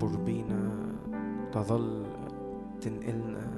تعبر 0.00 0.16
بينا 0.16 0.72
تظل 1.52 2.06
تنقلنا. 2.80 3.50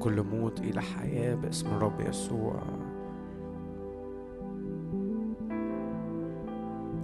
كل 0.00 0.22
موت 0.22 0.60
إلى 0.60 0.80
حياة 0.80 1.34
باسم 1.34 1.66
الرب 1.66 2.00
يسوع. 2.00 2.62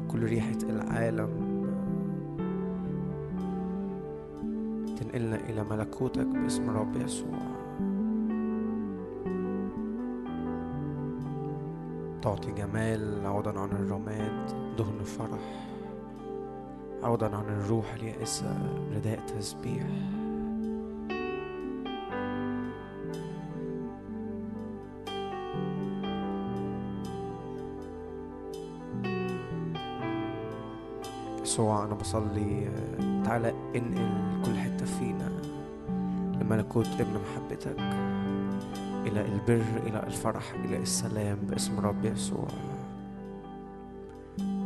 كل 0.09 0.23
ريحة 0.23 0.59
العالم 0.63 1.31
تنقلنا 4.97 5.37
إلى 5.37 5.65
ملكوتك 5.71 6.27
باسم 6.27 6.71
الرب 6.71 6.97
يسوع. 6.97 7.58
تعطي 12.23 12.53
جمال 12.53 13.27
عوضا 13.27 13.61
عن 13.61 13.71
الرماد 13.71 14.47
دهن 14.79 15.03
فرح. 15.05 15.69
عوضا 17.03 17.27
عن 17.27 17.45
الروح 17.45 17.95
اليائسة 17.95 18.59
رداء 18.95 19.21
تسبيح. 19.27 19.87
يسوع 31.43 31.85
أنا 31.85 31.95
بصلي 31.95 32.69
تعالى 33.25 33.55
انقل 33.77 34.43
كل 34.45 34.59
حتة 34.59 34.87
فينا 34.87 35.33
لملكوت 36.41 36.87
ابن 37.01 37.21
محبتك. 37.21 37.77
إلى 39.09 39.21
البر 39.21 39.87
إلى 39.87 40.03
الفرح 40.07 40.53
إلى 40.65 40.77
السلام 40.77 41.39
باسم 41.43 41.81
رب 41.81 42.05
يسوع. 42.05 42.49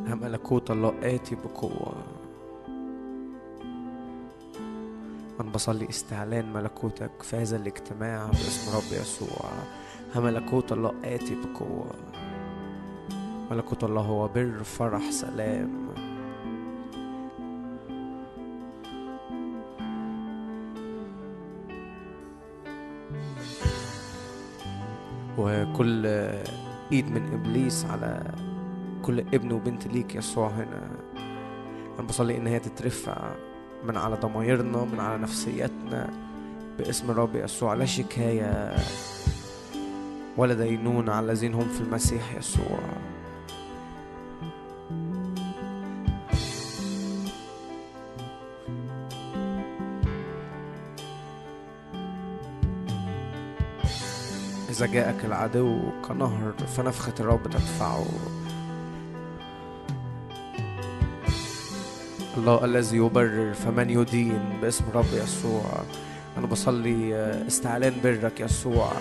ها 0.06 0.14
ملكوت 0.14 0.70
الله 0.70 0.94
آتي 1.02 1.34
بقوة. 1.34 1.94
أنا 5.40 5.50
بصلي 5.54 5.88
استعلان 5.88 6.52
ملكوتك 6.52 7.22
في 7.22 7.36
هذا 7.36 7.56
الاجتماع 7.56 8.26
باسم 8.26 8.76
رب 8.76 9.00
يسوع. 9.00 9.50
ها 10.14 10.20
ملكوت 10.20 10.72
الله 10.72 10.94
آتي 11.04 11.34
بقوة. 11.34 11.90
ملكوت 13.50 13.84
الله 13.84 14.02
هو 14.02 14.28
بر 14.28 14.62
فرح 14.62 15.10
سلام. 15.10 15.81
وكل 25.82 26.06
ايد 26.92 27.10
من 27.10 27.32
إبليس 27.32 27.84
على 27.84 28.34
كل 29.02 29.20
ابن 29.20 29.52
وبنت 29.52 29.86
ليك 29.86 30.14
يسوع 30.14 30.48
هنا. 30.48 30.90
أنا 31.98 32.06
بصلي 32.08 32.36
إن 32.36 32.46
هي 32.46 32.58
تترفع 32.58 33.34
من 33.84 33.96
على 33.96 34.16
ضمايرنا 34.16 34.84
من 34.84 35.00
على 35.00 35.22
نفسيتنا 35.22 36.10
باسم 36.78 37.10
الرب 37.10 37.36
يسوع. 37.36 37.74
لا 37.74 37.84
شكاية 37.84 38.76
ولا 40.36 40.54
دينون 40.54 41.08
على 41.08 41.26
الذين 41.26 41.54
هم 41.54 41.68
في 41.68 41.80
المسيح 41.80 42.34
يسوع. 42.34 42.80
إذا 54.72 54.86
جاءك 54.86 55.24
العدو 55.24 55.80
كنهر 56.08 56.52
فنفخة 56.76 57.12
الرب 57.20 57.42
تدفعه. 57.44 58.06
الله 62.36 62.64
الذي 62.64 62.96
يبرر 62.96 63.54
فمن 63.54 63.90
يدين 63.90 64.58
باسم 64.62 64.84
رب 64.94 65.12
يسوع. 65.12 65.62
أنا 66.38 66.46
بصلي 66.46 67.14
استعلان 67.46 67.94
برك 68.04 68.40
يسوع. 68.40 68.92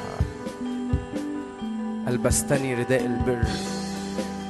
ألبستني 2.07 2.75
رداء 2.75 3.05
البر 3.05 3.47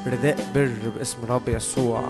رداء 0.08 0.52
بر 0.56 0.92
باسم 0.98 1.18
رب 1.30 1.50
يسوع. 1.50 2.10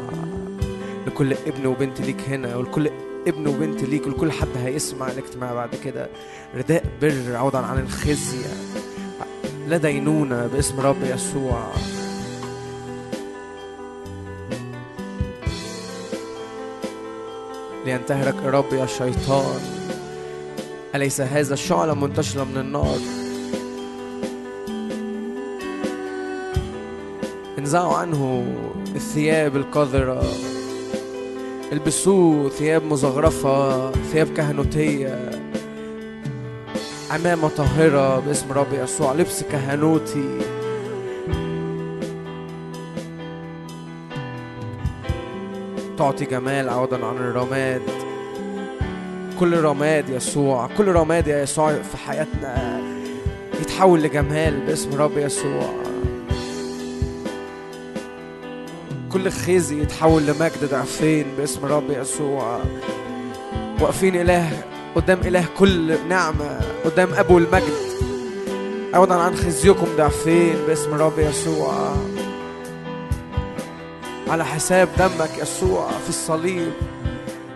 لكل 1.08 1.34
ابن 1.34 1.66
وبنت 1.66 2.02
ليك 2.02 2.30
هنا 2.30 2.56
ولكل 2.56 2.90
ابن 3.28 3.48
وبنت 3.48 3.84
ليك 3.84 4.08
ولكل 4.08 4.32
حد 4.32 4.58
هيسمع 4.58 5.08
الاجتماع 5.08 5.54
بعد 5.54 5.76
كده. 5.84 6.10
رداء 6.56 6.84
بر 7.02 7.36
عوضا 7.36 7.60
عن 7.60 7.80
الخزي. 7.80 8.71
لا 9.72 9.78
دينونة 9.78 10.48
باسم 10.48 10.80
رب 10.80 11.04
يسوع. 11.04 11.64
لينتهرك 17.86 18.36
الرب 18.36 18.74
يا 18.74 18.86
شيطان. 18.86 19.62
أليس 20.96 21.22
هذا 21.22 21.54
الشعلة 21.54 21.94
منتشرة 21.94 22.44
من 22.44 22.58
النار؟ 22.58 22.98
انزعوا 27.60 27.94
عنه 27.94 28.46
الثياب 28.96 29.56
القذرة. 29.56 30.24
البسوه 31.72 32.50
ثياب 32.50 32.84
مزخرفة 32.84 33.92
ثياب 33.92 34.28
كهنوتية. 34.28 35.41
عمامة 37.12 37.48
طاهرة 37.48 38.20
باسم 38.20 38.52
رب 38.52 38.74
يسوع 38.74 39.14
لبس 39.14 39.44
كهنوتي. 39.44 40.40
تعطي 45.98 46.26
جمال 46.26 46.70
عوضا 46.70 47.06
عن 47.06 47.18
الرماد. 47.18 47.82
كل 49.40 49.62
رماد 49.62 50.10
يسوع 50.10 50.70
كل 50.78 50.88
رماد 50.88 51.28
يا 51.28 51.44
يسوع 51.44 51.74
في 51.74 51.98
حياتنا 51.98 52.82
يتحول 53.62 54.04
لجمال 54.04 54.66
باسم 54.66 55.02
رب 55.02 55.18
يسوع. 55.18 55.74
كل 59.12 59.32
خزي 59.32 59.82
يتحول 59.82 60.24
لمجد 60.26 60.70
ضعفين 60.72 61.26
باسم 61.38 61.66
رب 61.66 61.92
يسوع. 61.92 62.60
واقفين 63.82 64.16
إله 64.16 64.71
قدام 64.96 65.20
إله 65.20 65.46
كل 65.60 66.08
نعمة 66.10 66.60
قدام 66.86 67.14
أبو 67.14 67.38
المجد. 67.38 67.74
عوضا 68.94 69.16
عن 69.16 69.36
خزيكم 69.36 69.88
ضعفين 69.98 70.56
باسم 70.68 70.94
رب 70.94 71.20
يسوع. 71.20 71.96
على 74.28 74.46
حساب 74.46 74.90
دمك 74.98 75.30
يسوع 75.42 75.90
في 76.04 76.10
الصليب. 76.10 76.72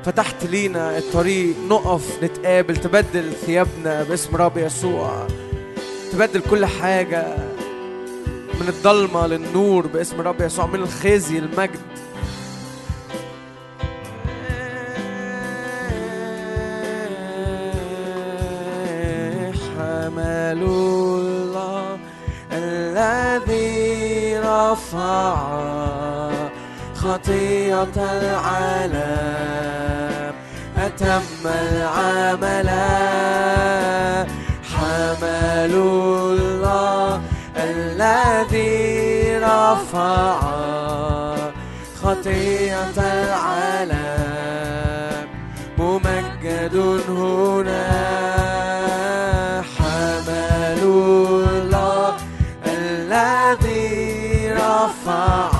فتحت 0.05 0.45
لينا 0.45 0.97
الطريق 0.97 1.55
نقف 1.69 2.23
نتقابل 2.23 2.77
تبدل 2.77 3.31
ثيابنا 3.45 4.03
باسم 4.03 4.35
رب 4.35 4.57
يسوع. 4.57 5.27
تبدل 6.11 6.41
كل 6.49 6.65
حاجة 6.65 7.35
من 8.61 8.67
الضلمة 8.67 9.27
للنور 9.27 9.87
باسم 9.87 10.21
رب 10.21 10.41
يسوع 10.41 10.65
من 10.65 10.79
الخزي 10.79 11.37
المجد. 11.37 11.79
رفع 24.75 25.35
خطية 26.95 27.95
العالم 27.97 29.05
أتم 30.77 31.43
العمل 31.45 32.69
حمل 34.73 35.73
الله 35.75 37.21
الذي 37.57 39.37
رفع. 39.37 40.39
خطية 42.03 42.97
العالم 42.97 43.95
ممجد 45.77 46.75
هناك 47.09 48.24
Allah 55.25 55.54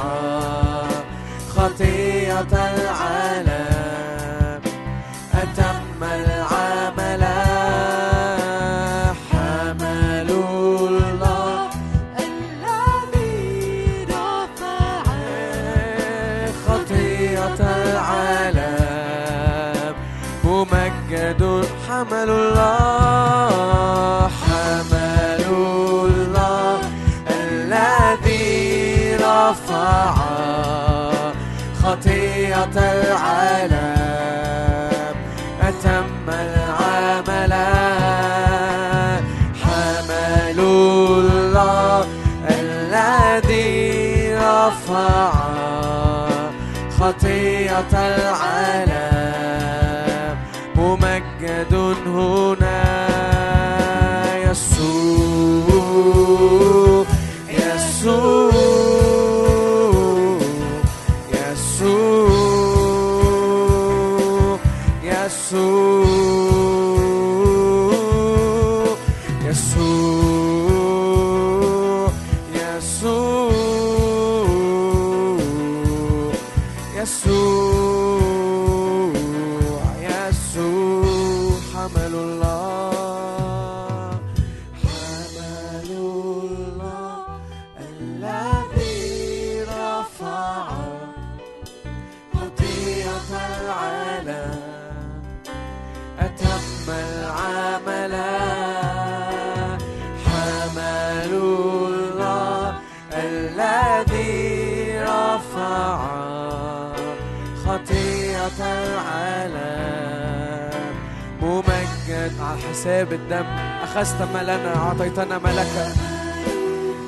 أخذت 113.96 114.22
ما 114.34 114.44
لنا 114.44 114.76
أعطيتنا 114.76 115.38
ما 115.38 115.48
لك 115.48 115.94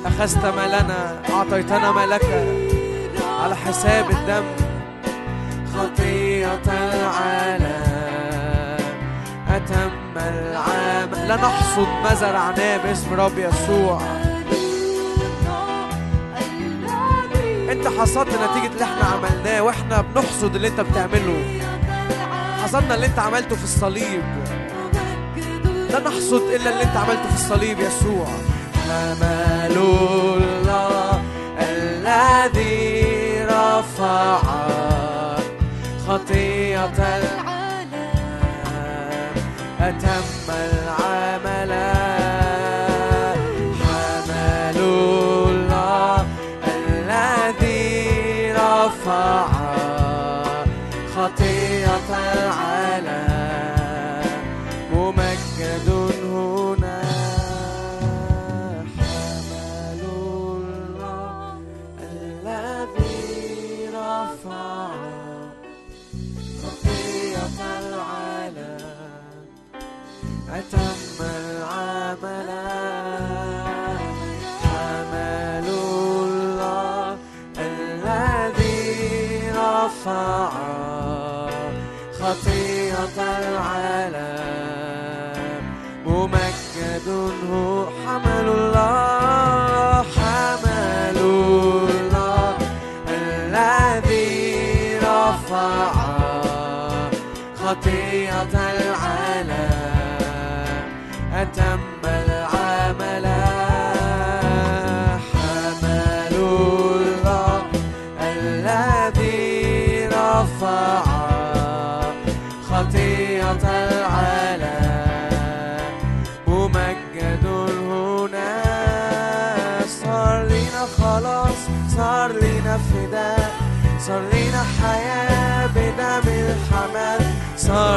أخذت 0.06 0.44
ما 0.44 0.66
لنا 0.66 1.22
أعطيتنا 1.30 1.92
ما 1.92 2.06
لك 2.06 2.24
على 3.42 3.56
حساب 3.56 4.10
الدم. 4.10 4.44
خطية 5.74 6.62
العالم. 6.66 8.08
أتم 9.48 10.16
العام. 10.16 11.10
لا 11.28 11.36
نحصد 11.36 11.88
ما 12.04 12.14
زرعناه 12.14 12.76
باسم 12.76 13.14
رب 13.14 13.38
يسوع. 13.38 14.00
أنت 17.70 17.88
حصدت 17.88 18.28
نتيجة 18.28 18.72
اللي 18.72 18.84
إحنا 18.84 19.04
عملناه 19.04 19.62
وإحنا 19.62 20.00
بنحصد 20.00 20.54
اللي 20.54 20.68
أنت 20.68 20.80
بتعمله. 20.80 21.60
حصدنا 22.64 22.94
اللي 22.94 23.06
أنت 23.06 23.18
عملته 23.18 23.56
في 23.56 23.64
الصليب. 23.64 24.22
لا 25.98 26.08
نحصد 26.08 26.42
إلا 26.42 26.70
اللي 26.70 26.82
أنت 26.82 26.96
عملته 26.96 27.28
في 27.28 27.34
الصليب 27.34 27.78
يسوع. 27.80 28.26
حمل 28.74 29.76
الله 29.76 31.22
الذي 31.58 33.44
رفع 33.44 34.38
خطية 36.08 36.92
العالم. 36.98 37.88
أتم 39.80 40.27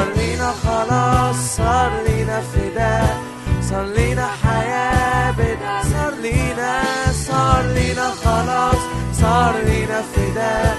صار 0.02 0.10
لنا 0.18 0.52
خلاص 0.52 1.36
صار 1.58 1.92
لنا 2.08 2.42
فداء 2.42 3.22
صار 3.62 3.86
لنا 3.86 4.28
حياة 4.44 5.32
بدم 5.32 5.92
صار 5.92 6.14
لنا 6.24 6.82
صار 7.12 7.62
لنا 7.64 8.08
خلاص 8.24 8.82
صار 9.14 9.54
لنا 9.66 10.02
فداء 10.16 10.78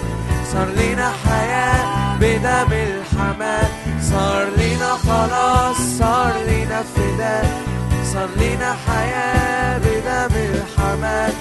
صار 0.53 0.67
لنا 0.67 1.13
حياة 1.25 2.17
بدم 2.21 2.73
الحمل 2.73 3.69
صار 4.11 4.47
لنا 4.57 4.91
خلاص 5.07 5.77
صار 5.99 6.33
لنا 6.49 6.83
فداء 6.83 7.47
صار 8.13 8.29
لنا 8.37 8.77
حياة 8.87 9.79
بدم 9.79 10.35
الحمل 10.37 11.32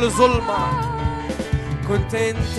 كل 0.00 0.10
ظلمة 0.10 0.80
كنت 1.88 2.14
انت 2.14 2.58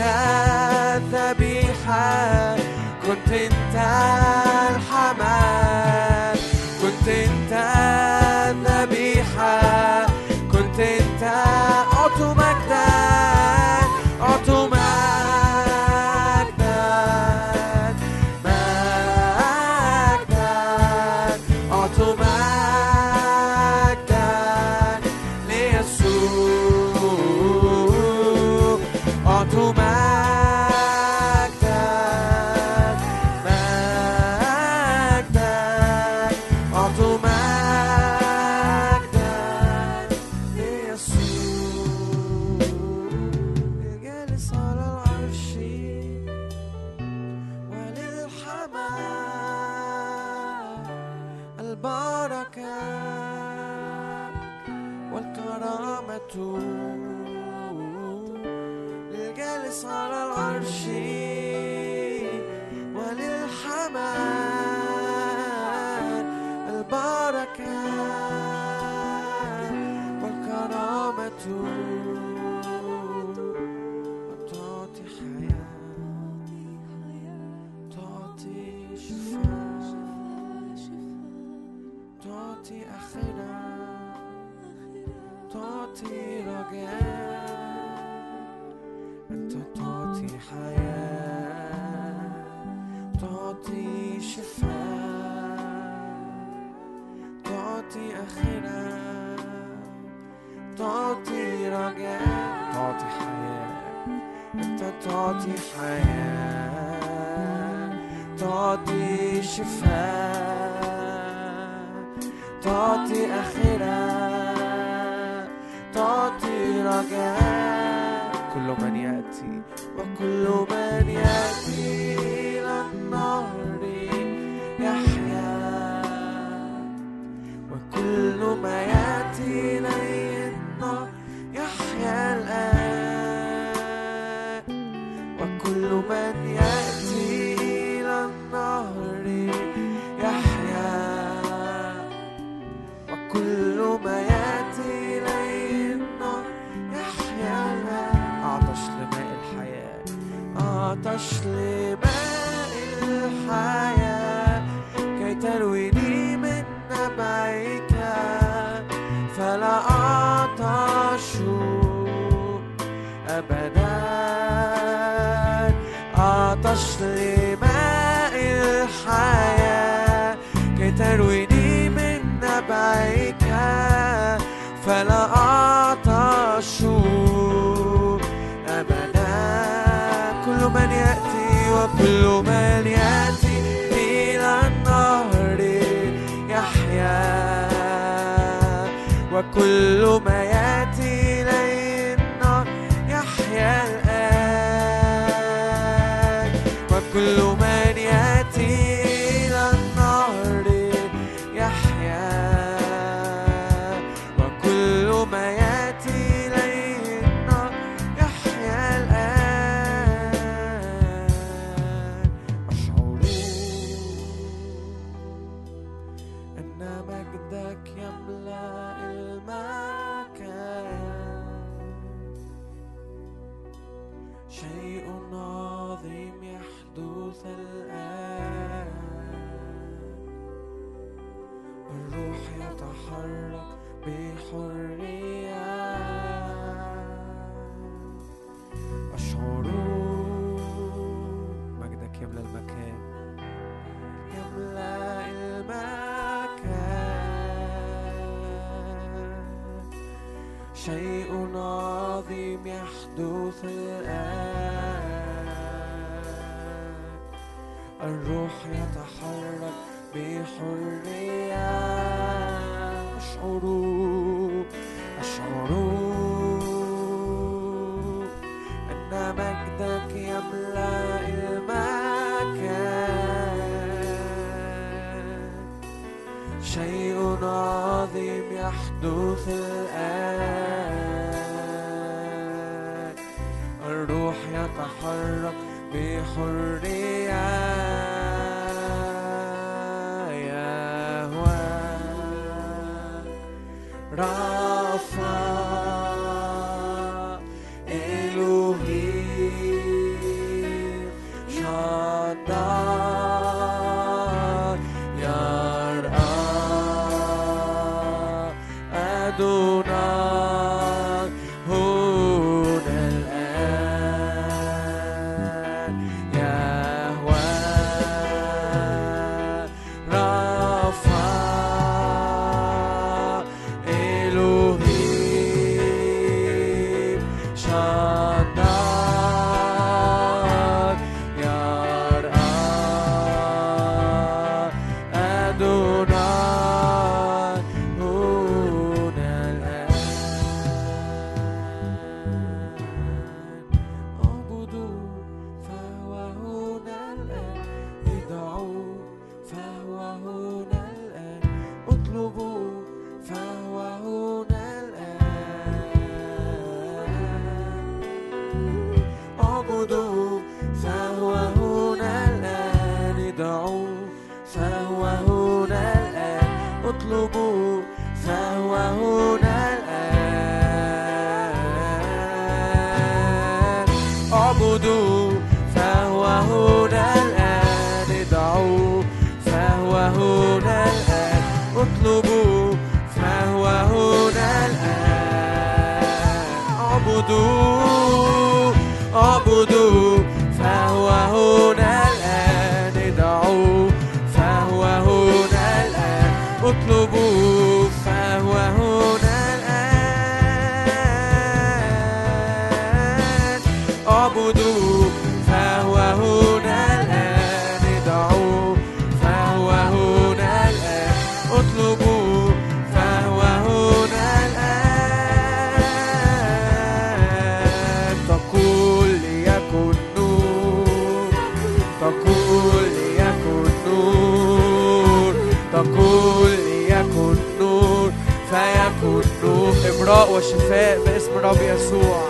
وشفاء 430.32 431.00
باسم 431.06 431.32
رب 431.44 431.58
يسوع. 431.62 432.22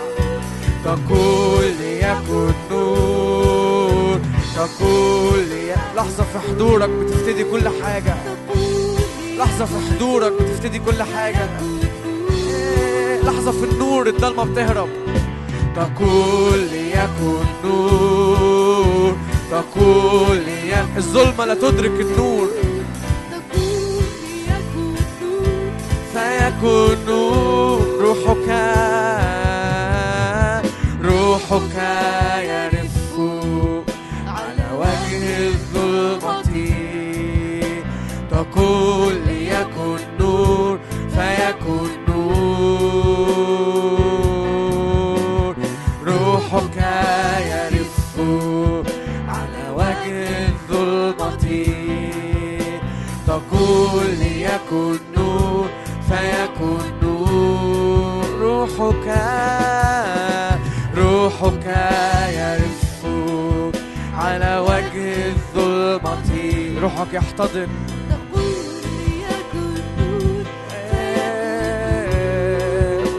تقول 0.84 1.64
ليكن 1.80 2.52
نور 2.70 4.20
تقول 4.56 5.38
لي 5.38 5.74
لحظة 5.96 6.24
في 6.32 6.38
حضورك 6.38 6.88
بتفتدي 6.88 7.44
كل 7.44 7.68
حاجة. 7.82 8.14
لحظة 9.38 9.64
في 9.64 9.74
حضورك 9.90 10.32
بتفتدي 10.32 10.78
كل 10.78 11.02
حاجة. 11.02 11.48
لحظة 13.24 13.52
في 13.52 13.64
النور 13.64 14.06
الضلمة 14.06 14.44
بتهرب. 14.44 14.88
تقول 15.76 16.58
ليكن 16.58 17.44
نور 17.64 19.16
تقول 19.50 20.36
لي 20.36 20.86
الظلمة 20.96 21.44
لا 21.44 21.54
تدرك 21.54 22.00
النور. 22.00 22.48
فيكون 26.12 26.96
نور 27.01 27.01
روحك 31.02 31.78
روحك 31.78 32.61
يحتضن 67.42 67.68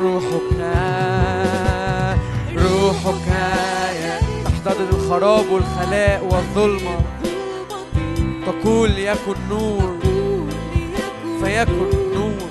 روحك 0.01 0.51
روحك 2.57 3.27
تحتضن 4.45 4.89
الخراب 4.93 5.45
والخلاء 5.51 6.25
والظلمة. 6.25 6.97
تقول 8.45 8.91
ليكن 8.91 9.35
نور 9.49 9.97
فيكن 11.43 11.89
نور. 12.15 12.49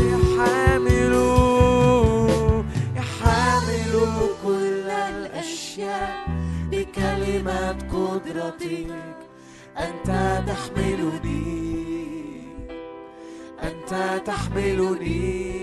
يحامل 0.00 1.14
يحامل 2.96 3.94
كل 4.44 4.90
الأشياء 4.90 6.26
بكلمة 6.70 7.76
قدرتك 7.92 8.90
أنت 8.90 9.13
تحملني. 10.64 11.84
أنت 13.62 14.22
تحملني. 14.26 15.54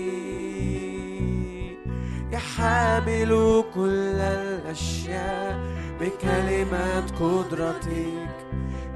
يحامل 2.32 3.64
كل 3.74 4.16
الأشياء 4.20 5.60
بكلمة 6.00 7.00
قدرتك. 7.20 8.36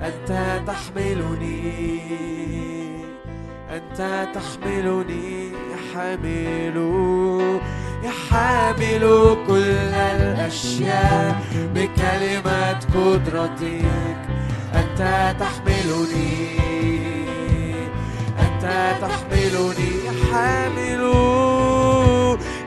أنت 0.02 0.62
تحملني. 0.66 2.00
أنت 3.70 4.28
تحملني. 4.34 5.52
يحامل 5.72 6.76
يحامل 8.02 9.36
كل 9.46 9.94
الأشياء 9.94 11.42
بكلمة 11.74 12.80
قدرتك. 12.94 14.35
أنت 14.96 15.36
تحملني 15.40 16.58
أنت 18.40 18.64
تحملني 19.00 19.90
يحامل 20.06 21.02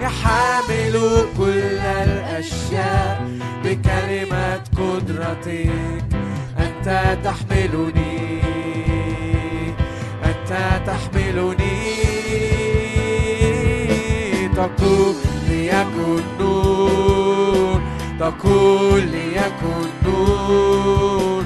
يحامل 0.01 1.25
كل 1.37 1.79
الأشياء 1.79 3.27
بكلمة 3.63 4.61
قدرتك. 4.77 6.03
أنت 6.59 7.17
تحملني 7.23 8.41
أنت 10.25 10.51
تحملني. 10.85 11.79
تقول 14.55 15.15
ليكن 15.49 16.23
نور 16.39 17.81
تقول 18.19 19.01
ليكن 19.01 19.89
نور. 20.05 21.38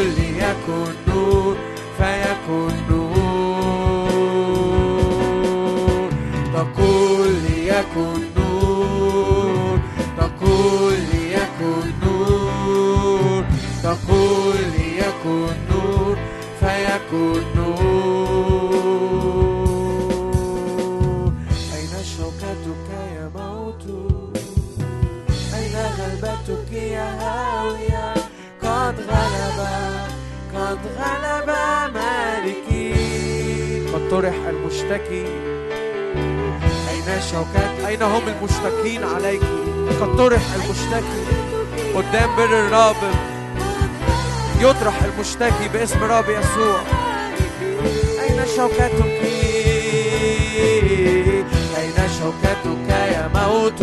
ليكن 0.00 1.01
طرح 34.12 34.34
المشتكي. 34.48 35.24
أين 36.90 37.20
شوكات؟ 37.30 37.84
أين 37.86 38.02
هم 38.02 38.22
المشتكين 38.28 39.04
عليك؟ 39.04 39.42
قد 40.00 40.16
طرح 40.16 40.42
المشتكي 40.54 41.22
قدام 41.94 42.36
بر 42.36 42.44
الرب. 42.44 42.96
يطرح 44.60 45.02
المشتكي 45.02 45.68
باسم 45.72 46.04
رب 46.04 46.24
يسوع. 46.28 46.80
أين 48.22 48.46
شوكتك 48.56 49.22
أين 51.78 52.08
شوكتك 52.20 52.88
يا 52.88 53.30
موت؟ 53.34 53.82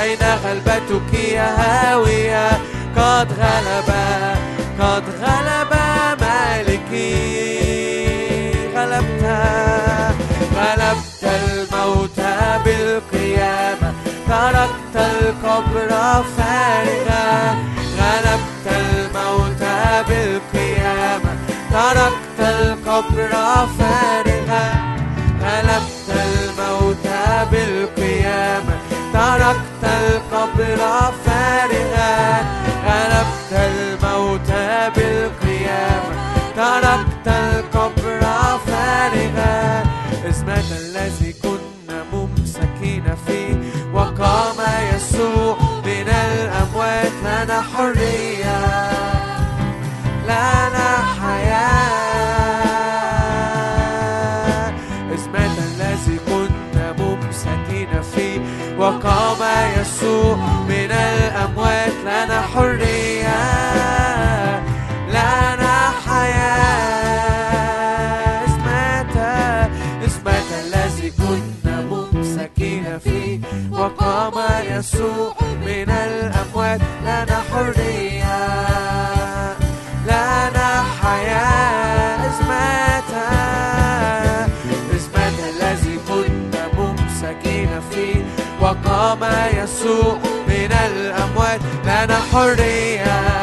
أين 0.00 0.18
غلبتك 0.44 1.14
يا 1.14 1.48
هاوية؟ 1.58 2.50
قد 2.96 3.32
غلب 3.32 3.94
قد 4.80 5.04
القبر 15.58 15.90
فارغا 16.36 17.56
غلبت 17.98 18.66
الموت 18.66 19.62
بالقيامة. 20.08 21.32
تركت 21.70 22.38
القبر 22.40 23.32
فارغا 23.78 24.66
غلبت 25.42 26.08
الموت 26.10 27.06
بالقيامة. 27.50 28.78
تركت 29.12 29.84
القبر 29.84 30.78
فارغا 31.24 31.27
الأموات 47.58 47.97
يسوع 89.48 90.18
من 90.48 90.72
الأموات. 90.72 91.60
لنا 91.84 92.18
حرية. 92.32 93.37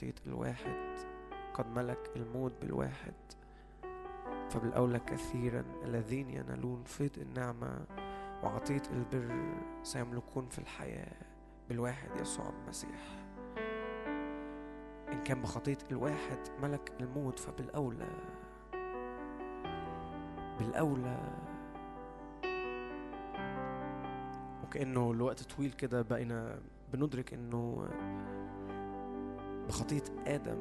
كان 0.00 0.10
بخطية 0.10 0.26
الواحد 0.26 0.98
قد 1.54 1.66
ملك 1.66 2.10
الموت 2.16 2.52
بالواحد. 2.60 3.14
فبالأولى 4.50 4.98
كثيرا 4.98 5.64
الذين 5.84 6.30
ينالون 6.30 6.84
فيض 6.84 7.18
النعمة 7.18 7.86
وعطية 8.42 8.82
البر 8.92 9.54
سيملكون 9.82 10.48
في 10.48 10.58
الحياة 10.58 11.12
بالواحد 11.68 12.20
يسوع 12.20 12.48
المسيح. 12.48 13.24
إن 15.12 15.22
كان 15.24 15.42
بخطية 15.42 15.78
الواحد 15.90 16.38
ملك 16.62 16.92
الموت 17.00 17.38
فبالأولى 17.38 18.08
بالأولى 20.58 21.18
وكأنه 24.64 25.10
الوقت 25.10 25.42
طويل 25.42 25.72
كده 25.72 26.02
بقينا 26.02 26.60
بندرك 26.92 27.34
إنه 27.34 27.88
بخطية 29.70 30.02
آدم 30.26 30.58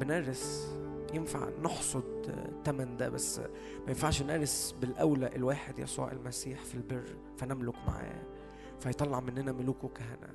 بنرس 0.00 0.74
ينفع 1.14 1.48
نحصد 1.62 2.34
تمن 2.64 2.96
ده 2.96 3.08
بس 3.08 3.38
ما 3.38 3.88
ينفعش 3.88 4.22
نرس 4.22 4.74
بالأولى 4.80 5.36
الواحد 5.36 5.78
يسوع 5.78 6.12
المسيح 6.12 6.60
في 6.60 6.74
البر 6.74 7.04
فنملك 7.38 7.74
معاه 7.86 8.22
فيطلع 8.80 9.20
مننا 9.20 9.52
ملوك 9.52 9.84
وكهنة. 9.84 10.28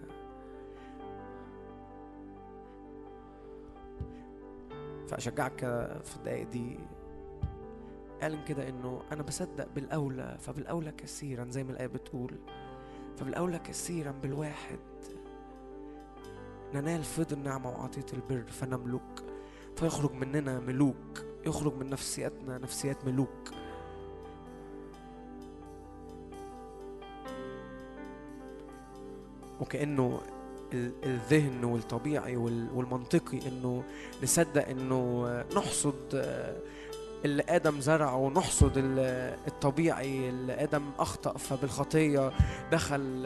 فأشجعك 5.08 5.60
في 6.04 6.16
الدقايق 6.16 6.50
دي. 6.50 6.80
قال 8.22 8.44
كده 8.46 8.70
إنه 8.70 9.02
أنا 9.12 9.24
بصدق 9.24 9.68
بالأولى 9.76 10.38
فبالأولى 10.40 10.92
كثيرا 10.92 11.46
زي 11.50 11.64
ما 11.64 11.72
الآية 11.72 11.88
بتقول 11.88 12.36
فبالأولى 13.18 13.60
كثيرا 13.60 14.12
بالواحد. 14.12 14.80
ننال 16.74 17.04
فيض 17.04 17.34
النعمة 17.34 17.70
وعطيه 17.70 18.06
البر 18.14 18.44
فنملك. 18.52 19.24
فيخرج 19.76 20.12
مننا 20.12 20.60
ملوك 20.60 21.24
يخرج 21.46 21.74
من 21.76 21.90
نفسياتنا 21.90 22.58
نفسيات 22.58 23.06
ملوك. 23.06 23.52
وكأنه 29.62 30.22
الذهن 31.04 31.64
والطبيعي 31.64 32.36
والمنطقي 32.36 33.48
إنه 33.48 33.84
نصدق 34.24 34.68
إنه 34.68 35.26
نحصد 35.56 35.96
اللي 37.26 37.44
آدم 37.50 37.82
زرعه 37.82 38.16
ونحصد 38.16 38.72
الطبيعي 39.48 40.30
اللي 40.30 40.54
آدم 40.54 40.84
أخطأ 41.00 41.38
فبالخطية 41.38 42.32
دخل 42.72 43.26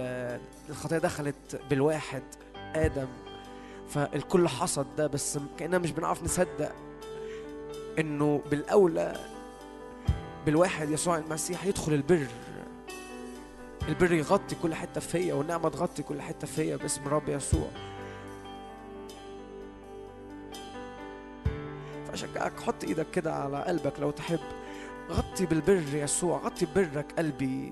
الخطية 0.70 0.98
دخلت 0.98 1.62
بالواحد. 1.70 2.24
آدم 2.76 3.08
فالكل 3.90 4.48
حصد 4.48 4.88
ده 4.98 5.08
بس 5.08 5.40
كأننا 5.58 5.78
مش 5.78 5.92
بنعرف 5.92 6.24
نصدق 6.24 6.72
إنه 8.00 8.42
بالأولى 8.52 9.20
بالواحد 10.46 10.90
يسوع 10.90 11.18
المسيح 11.18 11.66
يدخل 11.66 11.94
البر. 11.94 12.28
البر 13.88 14.14
يغطي 14.14 14.56
كل 14.56 14.76
حتة 14.76 15.02
فيا 15.02 15.34
والنعمة 15.34 15.70
تغطي 15.70 16.04
كل 16.04 16.22
حتة 16.22 16.48
فيا 16.48 16.76
باسم 16.76 17.02
الرب 17.06 17.30
يسوع. 17.30 17.68
فأشجعك 22.08 22.60
حط 22.60 22.84
إيدك 22.84 23.12
كده 23.12 23.34
على 23.34 23.64
قلبك 23.64 24.00
لو 24.00 24.12
تحب. 24.12 24.40
غطي 25.12 25.46
بالبر 25.46 25.84
يسوع 25.94 26.38
غطي 26.38 26.66
ببرك 26.66 27.12
قلبي. 27.18 27.70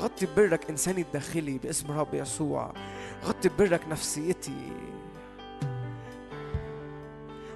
غطي 0.00 0.26
ببرك 0.26 0.70
إنساني 0.70 1.02
الداخلي 1.02 1.58
باسم 1.58 1.90
الرب 1.90 2.14
يسوع. 2.14 2.72
غطي 3.26 3.48
ببرك 3.48 3.88
نفسيتي. 3.88 4.72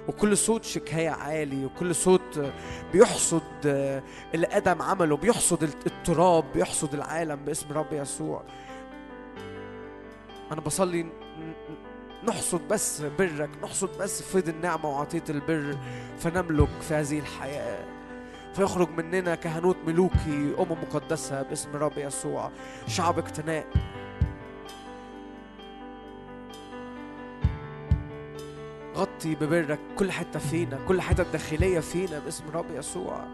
وكل 0.07 0.37
صوت 0.37 0.63
شكاية 0.63 1.09
عالي 1.09 1.65
وكل 1.65 1.95
صوت 1.95 2.51
بيحصد 2.93 3.41
اللي 4.33 4.47
آدم 4.51 4.81
عمله 4.81 5.17
بيحصد 5.17 5.63
التراب 5.63 6.45
بيحصد 6.53 6.93
العالم 6.93 7.35
باسم 7.35 7.73
رب 7.73 7.93
يسوع. 7.93 8.43
أنا 10.51 10.61
بصلي 10.61 11.05
نحصد 12.23 12.61
بس 12.67 13.01
برك 13.01 13.49
نحصد 13.63 13.97
بس 13.97 14.21
فيض 14.21 14.49
النعمة 14.49 14.89
وعطية 14.89 15.23
البر 15.29 15.77
فنملك 16.19 16.69
في 16.81 16.93
هذه 16.93 17.19
الحياة. 17.19 17.85
فيخرج 18.53 18.89
مننا 18.89 19.35
كهنوت 19.35 19.77
ملوكي 19.87 20.55
أمم 20.59 20.71
مقدسة 20.71 21.41
باسم 21.41 21.75
رب 21.75 21.97
يسوع. 21.97 22.51
شعب 22.87 23.19
اقتناء. 23.19 23.67
غطي 28.95 29.35
ببرك 29.35 29.79
كل 29.97 30.11
حتة 30.11 30.39
فينا 30.39 30.79
كل 30.87 31.01
حتة 31.01 31.23
داخلية 31.23 31.79
فينا 31.79 32.19
باسم 32.19 32.43
رب 32.53 32.65
يسوع. 32.75 33.25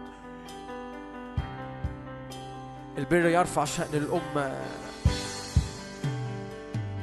البر 2.98 3.26
يرفع 3.26 3.64
شأن 3.64 3.94
الأمة. 3.94 4.60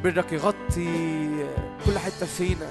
برك 0.04 0.34
يغطي 0.34 1.30
كل 1.86 2.00
حتة 2.00 2.26
فينا. 2.26 2.70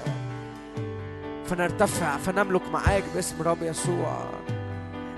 فنرتفع 1.45 2.17
فنملك 2.17 2.69
معاك 2.73 3.03
باسم 3.15 3.41
رب 3.41 3.63
يسوع. 3.63 4.29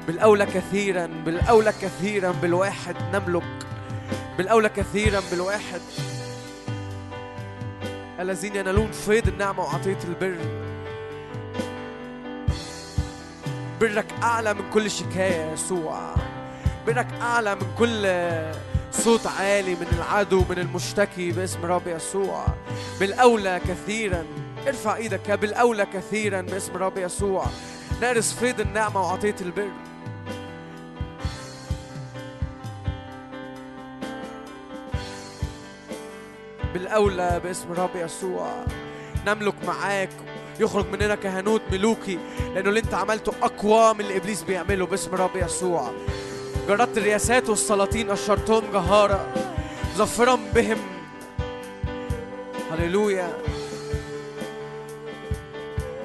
بالأولى 0.07 0.45
كثيرا 0.45 1.05
بالأولى 1.26 1.72
كثيرا 1.72 2.32
بالواحد 2.32 2.95
نملك. 3.13 3.68
بالأولى 4.38 4.70
كثيرا 4.70 5.22
بالواحد. 5.32 5.82
الذين 8.20 8.55
ينالون 8.55 8.91
فيض 8.91 9.28
النعمة 9.28 9.63
وعطية 9.63 9.97
البر. 10.03 10.38
برك 13.82 14.05
أعلى 14.24 14.53
من 14.53 14.70
كل 14.74 14.91
شكاية 14.91 15.36
يا 15.36 15.53
يسوع. 15.53 16.15
برك 16.88 17.07
أعلى 17.22 17.55
من 17.55 17.68
كل 17.80 18.07
صوت 18.91 19.28
عالي 19.28 19.76
من 19.76 19.88
العدو 19.97 20.43
من 20.49 20.59
المشتكي 20.59 21.32
باسم 21.32 21.65
رب 21.65 21.88
يسوع. 21.88 22.45
بالأولى 22.99 23.61
كثيرا. 23.68 24.26
ارفع 24.68 24.95
إيدك 24.95 25.32
بالأولى 25.32 25.86
كثيرا 25.86 26.41
باسم 26.41 26.78
رب 26.78 26.97
يسوع. 26.97 27.45
نارس 28.01 28.34
فيض 28.34 28.59
النعمة 28.59 29.01
وعطية 29.01 29.36
البر. 29.41 29.72
بالأولى 36.78 37.41
باسم 37.43 37.73
رب 37.73 37.95
يسوع. 37.95 38.65
نملك 39.28 39.55
معاك. 39.67 40.09
يخرج 40.59 40.86
مننا 40.91 41.15
كهنوت 41.15 41.61
ملوكي 41.71 42.19
لأنه 42.55 42.69
اللي 42.69 42.80
أنت 42.80 42.93
عملته 42.93 43.32
أقوى 43.41 43.93
من 43.93 44.01
اللي 44.01 44.17
إبليس 44.17 44.43
بيعمله 44.43 44.86
باسم 44.86 45.15
رب 45.15 45.36
يسوع. 45.36 45.91
جردت 46.67 46.97
الرياسات 46.97 47.49
والسلاطين 47.49 48.11
أشرتهم 48.11 48.63
جهارة. 48.73 49.34
ظفرا 49.95 50.39
بهم. 50.55 50.78
هللويا. 52.71 53.34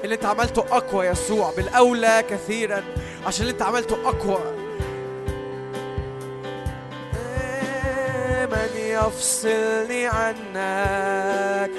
اللي 0.03 0.15
أنت 0.15 0.25
عملته 0.25 0.65
أقوى 0.77 1.05
يسوع 1.05 1.53
بالأولى 1.57 2.23
كثيرا 2.29 2.83
عشان 3.25 3.41
اللي 3.41 3.53
أنت 3.53 3.61
عملته 3.61 4.09
أقوى. 4.09 4.62
من 8.45 8.69
يفصلني 8.75 10.07
عنك 10.07 11.71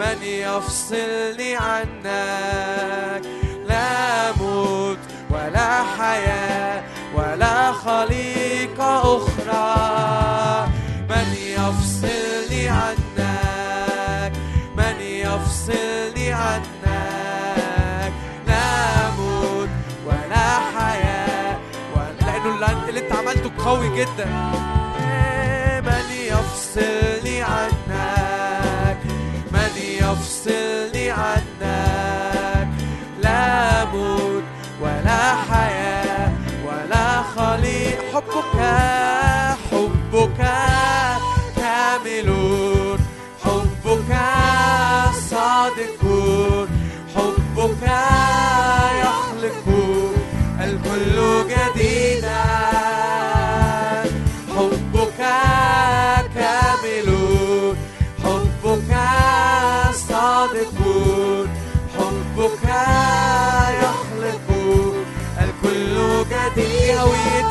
من 0.00 0.22
يفصلني 0.22 1.56
عنك. 1.56 3.22
لا 3.66 4.32
موت 4.32 4.98
ولا 5.30 5.82
حياة 5.98 6.82
ولا 7.14 7.72
خليقة 7.72 9.16
أخرى. 9.16 10.68
من 11.10 11.34
يفصلني 11.36 12.68
عنك 12.68 14.32
من 14.76 15.00
يفصلني 15.00 16.32
عنك. 16.32 18.12
لا 18.46 19.10
موت 19.10 19.68
ولا 20.06 20.58
حياة 20.76 21.58
ولا 21.96 22.12
لأنه 22.20 22.88
اللي 22.88 23.00
أنت 23.00 23.12
عملته 23.12 23.50
قوي 23.64 23.88
جدا. 23.96 24.28
يفصلني 30.46 31.10
عنك. 31.10 32.68
لا 33.22 33.84
موت 33.84 34.42
ولا 34.80 35.34
حياة 35.50 36.32
ولا 36.66 37.22
خليق 37.22 37.98
حبك 38.14 39.01
حبك 62.42 62.68
يخلق 63.82 64.46
الكل 65.40 66.24
جديد 66.30 67.41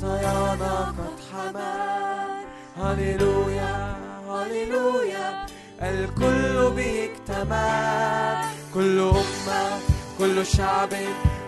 خطايانا 0.00 0.94
قد 0.98 1.16
حمل 1.30 2.30
هللويا 2.80 3.96
هللويا. 4.28 5.46
الكل 5.82 6.70
به 6.76 7.10
كل 8.74 8.98
أمة 9.00 9.62
كل 10.18 10.46
شعب 10.46 10.88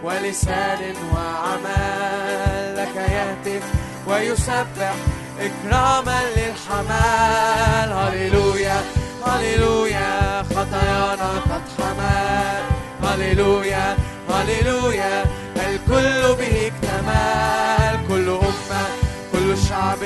ولسان 0.04 0.94
وعمل. 1.14 2.76
لك 2.76 2.96
يهتف 2.96 3.64
ويسبح 4.08 4.94
إكراما 5.40 6.20
للحمال. 6.36 7.92
هللويا 7.92 8.80
هللويا. 9.26 10.42
خطايانا 10.42 11.30
قد 11.50 11.64
حمل 11.78 12.64
هللويا 13.02 13.96
هللويا. 14.30 15.24
الكل 15.56 16.34
به 16.34 16.61
شعب 19.82 19.98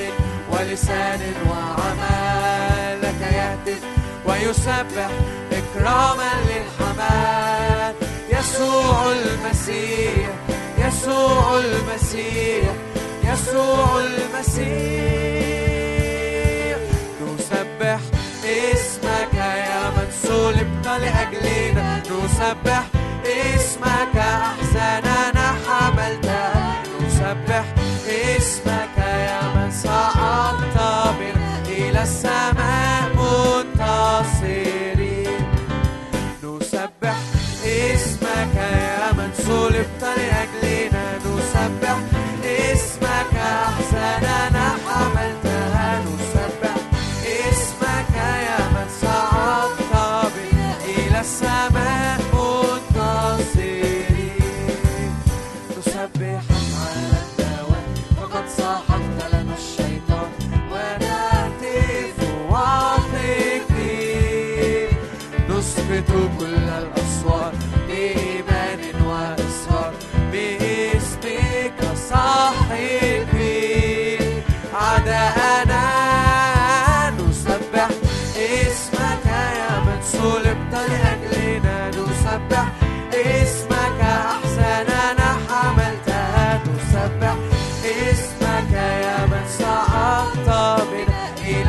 ولسان 0.51 1.21
وعمل 1.49 3.03
لك 3.03 3.21
يهتف 3.21 3.83
ويسبح 4.27 5.11
إكراما 5.53 6.31
للحماد 6.49 7.95
يسوع 8.31 9.13
المسيح 9.13 10.29
يسوع 10.79 11.59
المسيح 11.59 12.73
يسوع 13.25 14.01
المسيح. 14.01 14.67
نسبح 17.23 18.01
اسمك 18.45 19.35
يا 19.35 19.91
من 19.91 20.09
صلبت 20.23 20.87
لأجلنا. 20.87 22.03
نسبح 22.25 22.83
اسمك 23.27 24.17
أحزاننا 24.17 25.47
حملت 25.67 26.31
نسبح 27.01 27.65
اسمك 28.09 28.97
يا 28.99 29.46
صعدت 29.83 30.79
إلى 31.69 32.03
السماء. 32.03 32.66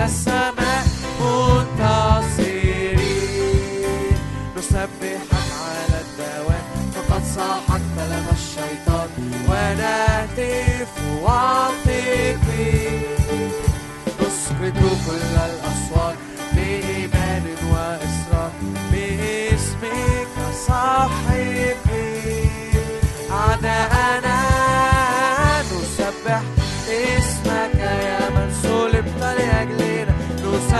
السماء 0.07 0.83
منتصرين 1.21 2.99
نسبحك 4.57 5.31
على 5.63 5.97
الدوام 6.05 6.65
فقد 6.95 7.23
صاحت 7.35 7.81
لنا 7.97 8.31
الشيطان. 8.39 9.09
ونهتف 9.49 10.93
واثقين 11.23 13.01
نسقط 14.19 14.77
كل 15.05 15.35
الأصوات 15.49 16.17
بإيمان 16.53 17.45
وإصرار. 17.71 18.51
باسمك 18.91 20.35
صاحبي. 20.67 22.11
أعداء 23.31 23.96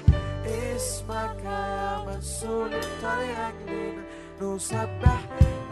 اسمك 0.46 1.44
يا 1.44 2.04
من 2.06 2.20
صلبت 2.20 3.02
لأجلنا 3.02 4.04
نسبح 4.42 5.20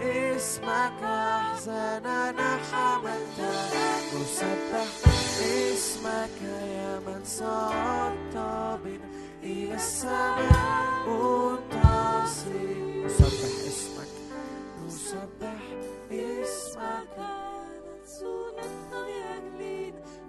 اسمك 0.03 1.03
أحزاننا 1.03 2.51
حملتها 2.71 3.91
نسبح 4.15 4.89
اسمك 5.73 6.39
يا 6.43 6.93
من 7.07 7.21
صعدت 7.25 8.37
بنا 8.85 9.09
إلى 9.43 9.75
السماء 9.75 11.09
منتصر. 11.09 12.88
نسبح 15.09 15.63
اسمك 16.13 17.17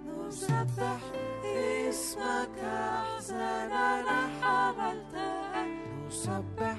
نسبح 0.06 1.00
اسمك 1.44 2.58
أحزاننا 2.64 4.20
حملتها 4.40 5.64
نسبح 6.08 6.78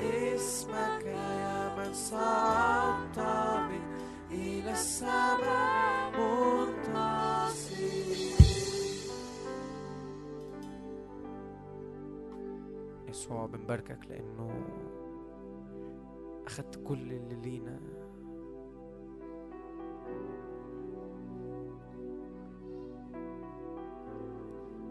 اسمك 0.00 1.04
يا 1.06 1.76
من 1.76 1.94
صعدت 1.94 3.18
بنا 3.18 3.98
إلى 4.30 4.70
السماء 4.70 6.12
منتصر. 6.18 7.78
يسوع 13.08 13.46
بنباركك 13.46 13.98
لأنه 14.08 14.50
أخدت 16.48 16.76
كل 16.84 17.12
اللي 17.12 17.34
لينا. 17.34 17.80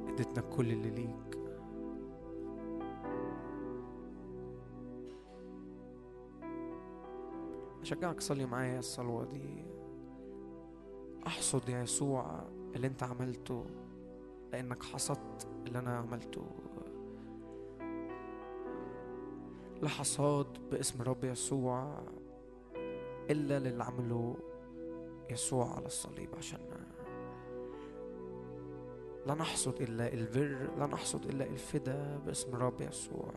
أديتنا 0.08 0.41
كل 0.41 0.72
اللي 0.72 0.89
ليك. 0.89 1.38
أشجعك 7.82 8.22
صلي 8.22 8.45
معايا 8.45 8.80
الصلوة 8.80 9.26
دي. 9.26 9.66
أحصد 11.28 11.70
يا 11.70 11.82
يسوع 11.82 12.43
اللي 12.76 12.88
أنت 12.88 13.03
عملته 13.03 13.66
لأنك 14.51 14.84
حصدت 14.84 15.47
اللي 15.68 15.80
أنا 15.80 15.97
عملته. 15.97 16.66
لا 19.82 19.89
حصاد 19.89 20.47
باسم 20.71 21.01
رب 21.01 21.23
يسوع 21.23 22.03
إلا 23.30 23.59
للي 23.59 23.84
عمله 23.84 24.36
يسوع 25.30 25.75
على 25.75 25.86
الصليب 25.86 26.30
عشاننا 26.38 26.88
لا 29.28 29.34
نحصد 29.34 29.82
إلا 29.82 30.13
البر 30.13 30.69
لا 30.78 30.86
نحصد 30.88 31.25
إلا 31.25 31.45
الفدا 31.45 32.19
باسم 32.25 32.55
رب 32.55 32.82
يسوع. 32.82 33.34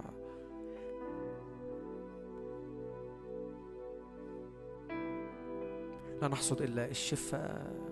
لا 6.23 6.29
نحصد 6.29 6.63
إلا 6.63 6.87
الشفاء. 6.87 7.90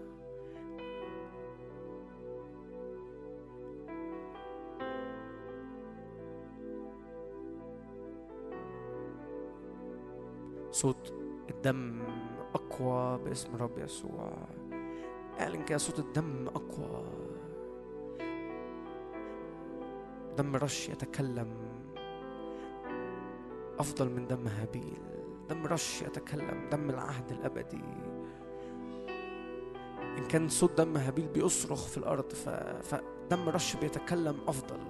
صوت 10.79 11.13
الدم 11.51 12.03
أقوى 12.55 13.19
باسم 13.25 13.57
رب 13.57 13.79
يسوع. 13.79 14.33
اعلن 15.41 15.65
كده 15.65 15.79
صوت 15.79 15.99
الدم 15.99 16.49
أقوى. 16.49 17.05
دم 20.37 20.57
رش 20.57 20.89
يتكلم. 20.89 21.55
أفضل 23.79 24.11
من 24.11 24.27
دم 24.27 24.47
هابيل. 24.47 25.03
دم 25.49 25.67
رش 25.67 26.03
يتكلم. 26.03 26.69
دم 26.73 26.91
العهد 26.91 27.33
الأبدي. 27.33 27.85
إن 30.19 30.25
كان 30.29 30.49
صوت 30.49 30.81
دم 30.81 30.97
هابيل 30.97 31.27
بيصرخ 31.27 31.87
في 31.87 31.99
الأرض 31.99 32.33
ف... 32.33 32.49
فدم 32.83 33.49
رش 33.49 33.77
بيتكلم 33.77 34.37
أفضل. 34.49 34.81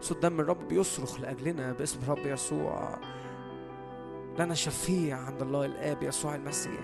صوت 0.00 0.22
دم 0.22 0.40
الرب 0.40 0.68
بيصرخ 0.68 1.20
لأجلنا 1.20 1.72
باسم 1.72 2.10
رب 2.10 2.26
يسوع. 2.26 2.98
لنا 4.40 4.54
شفيع 4.54 5.16
عند 5.16 5.42
الله 5.42 5.64
الآب 5.64 6.02
يسوع 6.02 6.34
المسيح. 6.34 6.80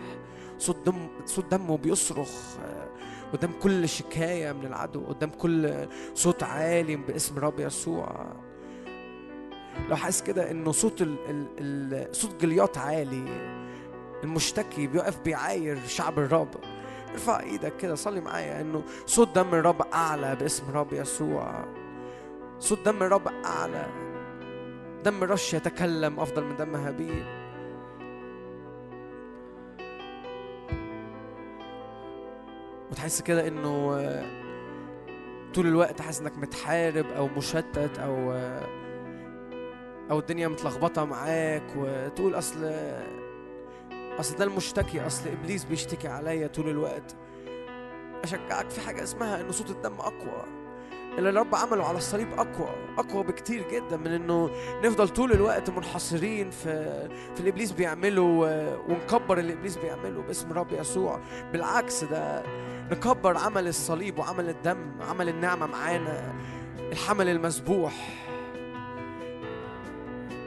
صوت 0.59 0.87
دم 0.87 1.09
صوت 1.25 1.51
دمه 1.51 1.77
بيصرخ 1.77 2.31
آه، 2.65 2.89
قدام 3.33 3.53
كل 3.63 3.89
شكاية 3.89 4.53
من 4.53 4.67
العدو 4.67 5.05
قدام 5.05 5.31
كل 5.31 5.87
صوت 6.15 6.43
عالي 6.43 6.97
باسم 6.97 7.39
رب 7.39 7.61
يسوع. 7.61 8.27
لو 9.89 9.97
حاسس 9.97 10.23
كده 10.23 10.51
إنه 10.51 10.73
صوت 10.73 11.03
ال 11.03 11.17
ال 11.31 11.47
ال 11.59 12.17
صوت 12.17 12.41
جليات 12.41 12.79
عالي 12.79 13.25
المشتكي 14.25 14.87
بيقف 14.87 15.21
بيعاير 15.21 15.79
شعب 15.87 16.19
الرب. 16.19 16.49
ارفع 17.13 17.41
إيدك 17.41 17.77
كده 17.77 17.95
صلي 17.95 18.21
معايا 18.21 18.61
إنه 18.61 18.83
صوت 19.07 19.35
دم 19.35 19.55
الرب 19.55 19.83
أعلى 19.83 20.37
باسم 20.37 20.71
رب 20.71 20.93
يسوع. 20.93 21.65
صوت 22.59 22.79
دم 22.87 23.03
الرب 23.03 23.29
أعلى. 23.29 23.87
دم 25.05 25.25
رش 25.25 25.55
يتكلم 25.55 26.21
أفضل 26.21 26.45
من 26.45 26.57
دم 26.57 26.75
هابيل. 26.77 27.36
وتحس 32.91 33.23
كده 33.23 33.49
إنه 33.49 33.97
آه، 34.01 34.25
طول 35.55 35.67
الوقت 35.67 36.01
حاسس 36.01 36.21
إنك 36.21 36.39
متحارب 36.39 37.07
أو 37.07 37.29
مشتت 37.29 37.99
أو 37.99 38.33
آه، 38.33 38.67
أو 40.11 40.19
الدنيا 40.19 40.49
متلخبطة 40.49 41.05
معاك 41.05 41.63
وتقول 41.77 42.35
أصل 42.39 42.73
أصل 44.21 44.37
ده 44.37 44.45
المشتكي 44.45 45.07
أصل 45.07 45.29
إبليس 45.29 45.65
بيشتكي 45.65 46.09
عليا 46.09 46.47
طول 46.47 46.69
الوقت. 46.69 47.17
أشجعك 48.25 48.71
في 48.71 48.81
حاجة 48.81 49.03
اسمها 49.03 49.41
إن 49.41 49.53
صوت 49.53 49.71
الدم 49.71 49.95
أقوى. 49.95 50.45
اللي 51.19 51.31
الرب 51.31 51.55
عمله 51.55 51.85
على 51.85 51.99
الصليب 51.99 52.29
أقوى 52.33 52.69
أقوى 52.99 53.25
بكتير 53.25 53.65
جدا 53.73 53.97
من 53.97 54.07
إنه 54.07 54.51
نفضل 54.85 55.09
طول 55.09 55.33
الوقت 55.33 55.71
منحصرين 55.71 56.51
في 56.51 56.85
في 57.35 57.41
اللي 57.41 57.51
ابليس 57.51 57.73
بيعمله 57.73 58.23
ونكبر 58.89 59.39
اللي 59.39 59.53
إبليس 59.53 59.77
بيعمله 59.77 60.23
باسم 60.23 60.53
رب 60.53 60.73
يسوع. 60.73 61.21
بالعكس 61.53 62.05
ده 62.05 62.43
نكبر 62.91 63.37
عمل 63.37 63.69
الصليب 63.69 64.19
وعمل 64.19 64.49
الدم 64.49 64.93
عمل 65.11 65.29
النعمة 65.29 65.67
معانا 65.67 66.35
الحمل 66.93 67.29
المذبوح 67.29 67.93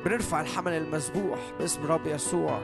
بنرفع 0.06 0.42
الحمل 0.42 0.72
المذبوح 0.72 1.40
باسم 1.60 1.86
رب 1.86 2.08
يسوع. 2.08 2.62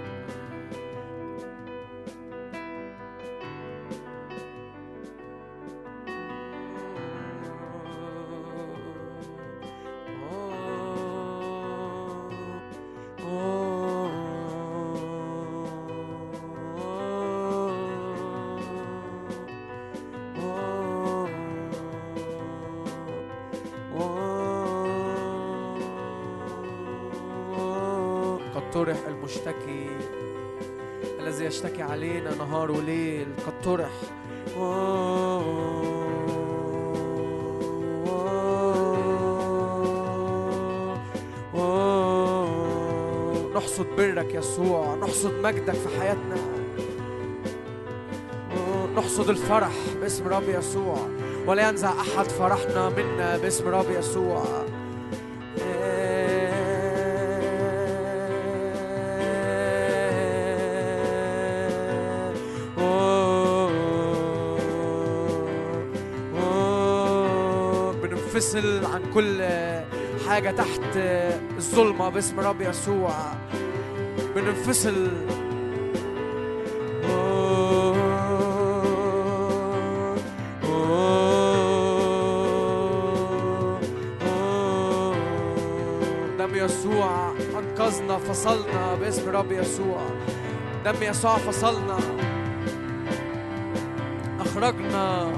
طرح. 33.66 33.90
نحصد 43.56 43.86
برك 43.98 44.36
يسوع 44.36 44.96
نحصد 44.96 45.34
مجدك 45.44 45.74
في 45.74 46.00
حياتنا. 46.00 46.38
نحصد 48.96 49.30
الفرح 49.30 49.72
باسم 50.02 50.28
رب 50.28 50.50
يسوع. 50.50 50.98
ولا 51.48 51.70
ينزع 51.70 51.90
أحد 51.90 52.26
فرحنا 52.26 52.90
منا 52.90 53.38
باسم 53.38 53.68
رب 53.68 53.90
يسوع. 53.90 54.65
ننفصل 68.46 68.86
عن 68.86 69.02
كل 69.14 69.42
حاجة 70.28 70.52
تحت 70.52 70.98
الظلمة 71.58 72.10
باسم 72.10 72.40
رب 72.40 72.62
يسوع. 72.62 73.12
بننفصل. 74.36 75.08
دم 86.40 86.56
يسوع 86.56 87.32
أنقذنا 87.60 88.18
فصلنا 88.18 88.96
باسم 88.96 89.30
رب 89.30 89.52
يسوع. 89.52 90.02
دم 90.86 91.04
يسوع 91.04 91.38
فصلنا. 91.38 91.98
أخرجنا. 94.40 95.32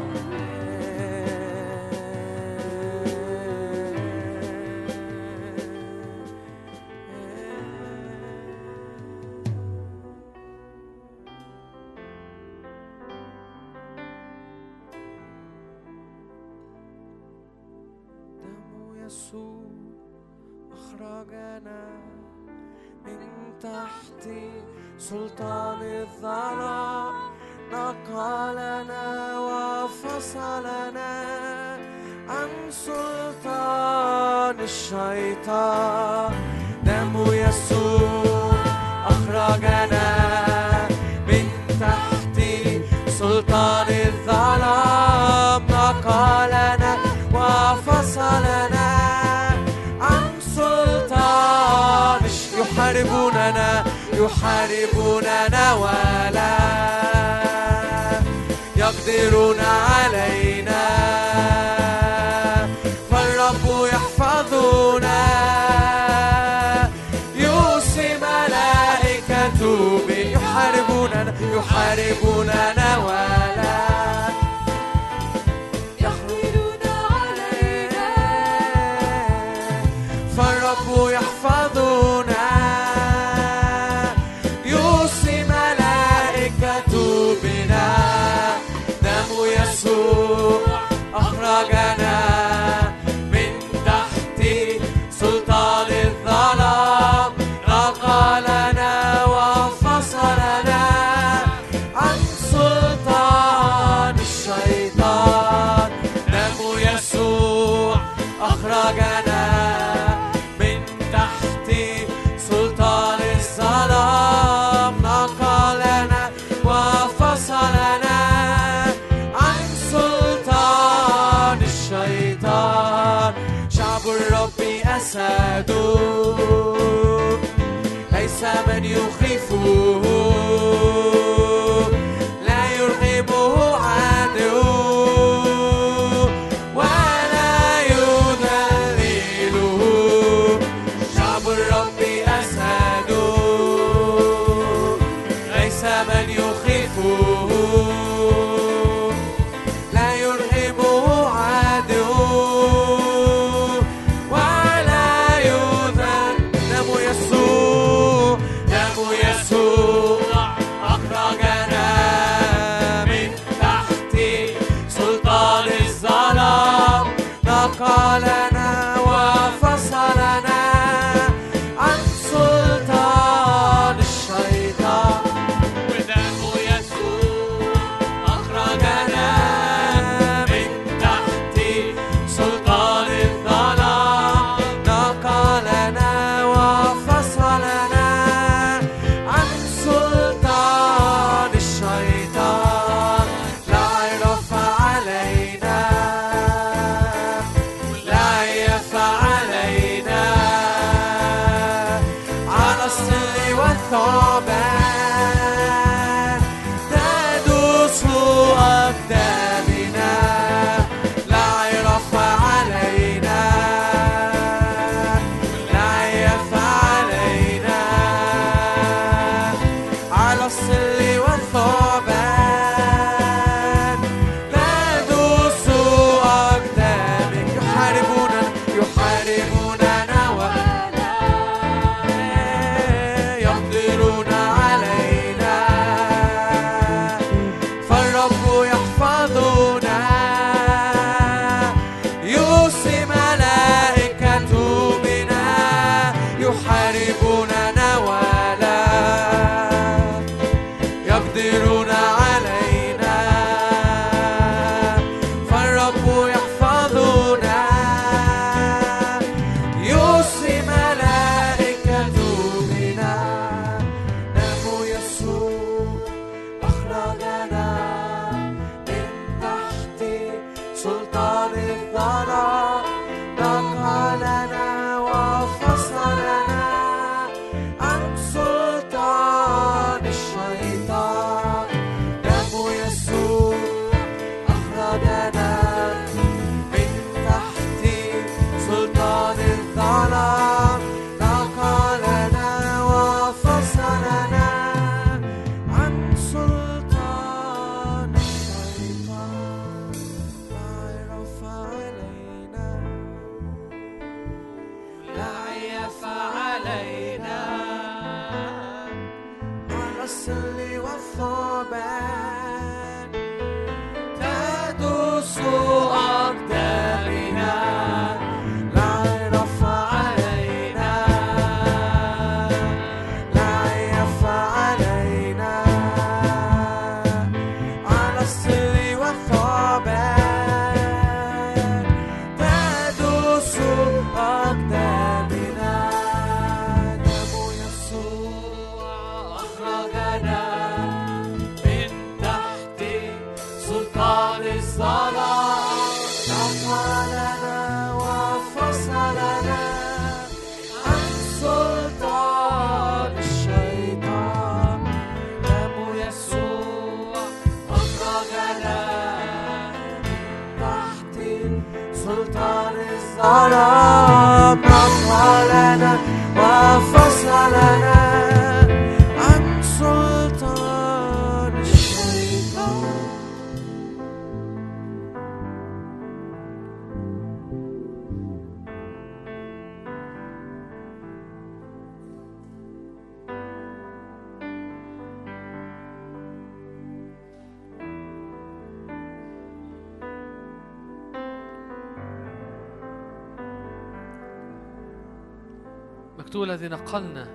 الذي 396.68 396.82
نقلنا 396.84 397.28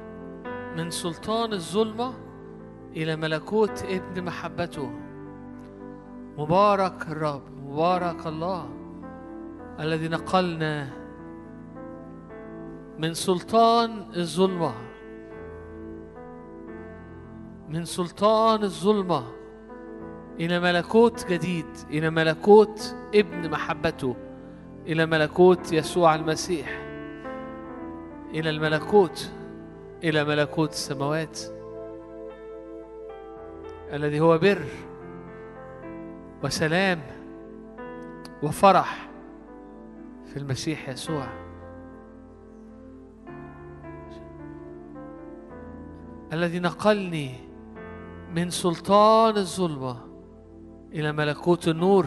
من 0.77 0.91
سلطان 0.91 1.53
الظلمة 1.53 2.15
إلى 2.97 3.17
ملكوت 3.17 3.85
ابن 3.85 4.25
محبته. 4.25 4.91
مبارك 6.39 7.09
الرب 7.09 7.43
مبارك 7.65 8.27
الله 8.27 8.69
الذي 9.81 10.09
نقلنا 10.09 10.91
من 12.99 13.15
سلطان 13.15 14.05
الظلمة 14.17 14.75
من 17.69 17.85
سلطان 17.85 18.63
الظلمة 18.63 19.25
إلى 20.41 20.61
ملكوت 20.61 21.27
جديد 21.27 21.67
إلى 21.91 22.11
ملكوت 22.11 22.97
ابن 23.15 23.51
محبته 23.51 24.17
إلى 24.87 25.07
ملكوت 25.07 25.73
يسوع 25.73 26.15
المسيح. 26.15 26.92
إلى 28.35 28.51
الملكوت 28.51 29.31
إلى 30.05 30.25
ملكوت 30.25 30.71
السماوات 30.71 31.41
الذي 33.93 34.21
هو 34.21 34.39
بر 34.39 34.65
وسلام 36.45 37.01
وفرح 38.43 39.11
في 40.27 40.37
المسيح 40.37 40.89
يسوع. 40.89 41.27
الذي 46.33 46.59
نقلني 46.59 47.35
من 48.35 48.51
سلطان 48.51 49.37
الظلمة 49.37 49.97
إلى 50.93 51.13
ملكوت 51.13 51.69
النور. 51.69 52.07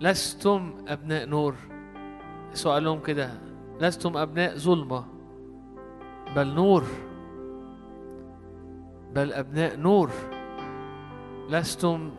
لستم 0.00 0.84
أبناء 0.88 1.26
نور. 1.26 1.54
قال 2.64 2.84
لهم 2.84 3.00
كده. 3.00 3.49
لستم 3.80 4.16
أبناء 4.16 4.56
ظلمة. 4.56 5.04
بل 6.36 6.54
نور. 6.54 6.84
بل 9.14 9.32
أبناء 9.32 9.76
نور. 9.76 10.10
لستم 11.48 12.10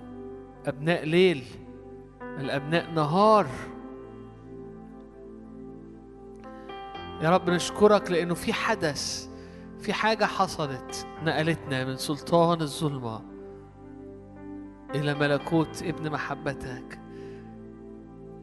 أبناء 0.66 1.06
ليل. 1.06 1.44
بل 2.22 2.50
أبناء 2.50 2.92
نهار. 2.92 3.48
يا 7.22 7.30
رب 7.30 7.50
نشكرك 7.50 8.12
لأنه 8.12 8.34
في 8.34 8.54
حدث 8.54 9.30
في 9.80 9.94
حاجة 9.94 10.26
حصلت 10.26 11.08
نقلتنا 11.24 11.86
من 11.86 11.96
سلطان 11.96 12.62
الظلمة 12.62 13.22
إلى 14.96 15.14
ملكوت 15.14 15.84
ابن 15.84 16.12
محبتك. 16.12 17.01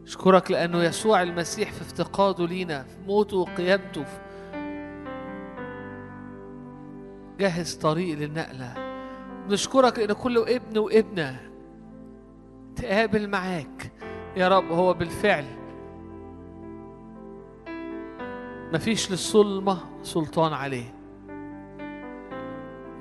أشكرك 0.09 0.51
لأنه 0.51 0.83
يسوع 0.83 1.23
المسيح 1.23 1.73
في 1.73 1.83
افتقاده 1.83 2.47
لينا 2.47 2.83
في 2.83 2.97
موته 3.07 3.37
وقيامته. 3.37 4.05
جهز 7.39 7.75
طريق 7.75 8.19
للنقلة. 8.19 8.75
نشكرك 9.49 9.99
لأن 9.99 10.13
كل 10.13 10.39
ابن 10.39 10.79
وابنة 10.79 11.41
تقابل 12.77 13.29
معاك. 13.29 13.93
يا 14.37 14.49
رب 14.49 14.73
هو 14.73 14.95
بالفعل. 14.95 15.45
مفيش 18.73 19.11
للظلمة 19.11 19.79
سلطان 20.03 20.53
عليه. 20.53 20.95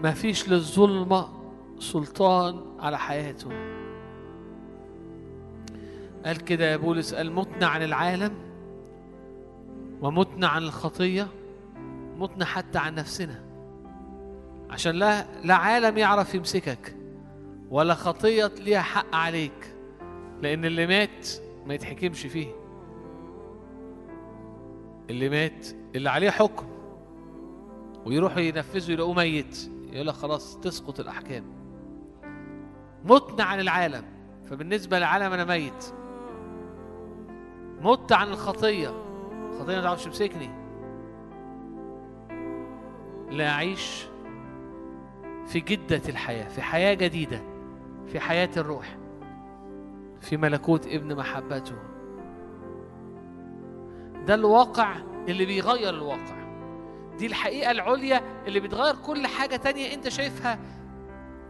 مفيش 0.04 0.50
للظلمة 0.50 1.28
سلطان 1.80 2.62
على 2.80 2.98
حياته. 2.98 3.50
قال 6.28 6.38
كده 6.38 6.72
يا 6.72 6.78
بولس 6.78 7.14
قال 7.14 7.32
متنا 7.32 7.68
عن 7.68 7.84
العالم 7.84 8.34
ومتنا 10.02 10.48
عن 10.48 10.64
الخطية 10.64 11.28
متنا 12.18 12.46
حتى 12.46 12.78
عن 12.78 12.96
نفسنا. 12.96 13.44
عشان 14.70 14.96
لا 14.96 15.26
لا 15.44 15.56
عالم 15.56 15.98
يعرف 15.98 16.36
يمسكك 16.36 16.96
ولا 17.70 17.94
خطية 17.94 18.52
ليها 18.60 18.82
حق 18.82 19.16
عليك 19.16 19.76
لأن 20.42 20.66
اللي 20.66 20.88
مات 20.88 21.28
ما 21.66 21.74
يتحكمش 21.74 22.26
فيه. 22.26 22.48
اللي 25.10 25.30
مات 25.30 25.68
اللي 25.96 26.10
عليه 26.10 26.30
حكم 26.30 26.66
ويروحوا 28.06 28.40
ينفذوا 28.40 28.94
يلاقوه 28.94 29.14
ميت 29.14 29.70
يقول 29.92 30.08
لك 30.08 30.14
خلاص 30.14 30.58
تسقط 30.60 31.00
الأحكام. 31.00 31.44
متنا 33.06 33.44
عن 33.44 33.60
العالم. 33.60 34.04
فبالنسبة 34.46 34.98
للعالم 34.98 35.34
أنا 35.34 35.46
ميت. 35.46 35.97
مت 37.82 38.12
عن 38.12 38.28
الخطية. 38.28 38.90
الخطية 39.54 39.76
ما 39.76 39.82
تعرفش 39.82 40.06
تمسكني. 40.06 40.50
لا 43.32 43.50
أعيش 43.50 44.08
في 45.48 45.60
جدة 45.60 46.02
الحياة 46.10 46.48
في 46.48 46.62
حياة 46.62 46.94
جديدة 46.94 47.42
في 48.08 48.20
حياة 48.20 48.50
الروح 48.58 48.98
في 50.22 50.38
ملكوت 50.38 50.88
ابن 50.88 51.16
محبته. 51.16 51.76
ده 54.26 54.34
الواقع 54.36 54.96
اللي 55.28 55.46
بيغير 55.46 55.90
الواقع. 55.90 56.48
دي 57.18 57.26
الحقيقة 57.28 57.72
العليا 57.72 58.22
اللي 58.48 58.60
بتغير 58.60 58.96
كل 58.96 59.28
حاجة 59.28 59.56
تانية 59.56 59.94
انت 59.94 60.10
شايفها 60.10 60.60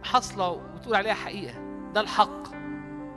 حاصلة 0.02 0.50
وتقول 0.50 0.94
عليها 0.94 1.14
حقيقة. 1.14 1.54
ده 1.94 2.00
الحق 2.00 2.48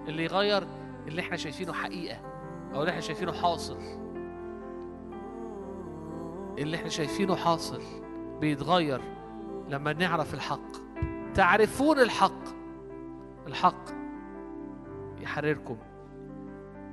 اللي 0.07 0.23
يغير 0.23 0.63
اللي 1.07 1.21
إحنا 1.21 1.37
شايفينه 1.37 1.73
حقيقة. 1.73 2.30
أو 2.73 2.79
اللي 2.79 2.89
إحنا 2.89 3.01
شايفينه 3.01 3.31
حاصل. 3.31 3.77
اللي 6.57 6.77
إحنا 6.77 6.89
شايفينه 6.89 7.35
حاصل 7.35 7.81
بيتغير 8.39 9.01
لما 9.69 9.93
نعرف 9.93 10.33
الحق. 10.33 10.71
تعرفون 11.33 11.99
الحق. 11.99 12.43
الحق 13.47 13.85
يحرركم 15.21 15.77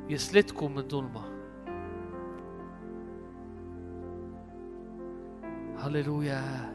يسلتكم 0.08 0.74
من 0.74 0.88
ظلمة. 0.88 1.22
هللويا. 5.78 6.74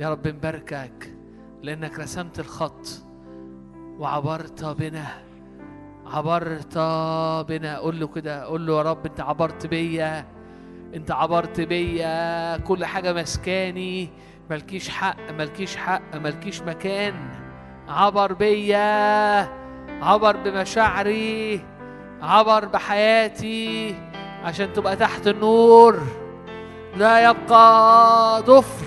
يا 0.00 0.10
رب 0.10 0.28
نباركك 0.28 1.14
لأنك 1.62 1.98
رسمت 1.98 2.40
الخط 2.40 2.86
وعبرت 3.98 4.64
بنا. 4.64 5.27
عبرت 6.12 6.78
بنا. 7.48 7.78
قول 7.78 8.00
له 8.00 8.06
كده 8.06 8.44
قول 8.44 8.66
له 8.66 8.76
يا 8.76 8.82
رب 8.82 9.06
انت 9.06 9.20
عبرت 9.20 9.66
بيا 9.66 10.24
انت 10.94 11.10
عبرت 11.10 11.60
بيا. 11.60 12.56
كل 12.56 12.84
حاجة 12.84 13.12
مسكاني 13.12 14.10
ملكيش 14.50 14.88
حق 14.88 15.30
ملكيش 15.30 15.76
حق 15.76 16.16
ملكيش 16.16 16.62
مكان. 16.62 17.14
عبر 17.88 18.32
بيا. 18.32 19.40
عبر 20.02 20.36
بمشاعري. 20.36 21.60
عبر 22.22 22.64
بحياتي. 22.64 23.94
عشان 24.44 24.72
تبقى 24.72 24.96
تحت 24.96 25.26
النور. 25.26 26.00
لا 26.96 27.30
يبقى 27.30 28.42
ضفر. 28.42 28.86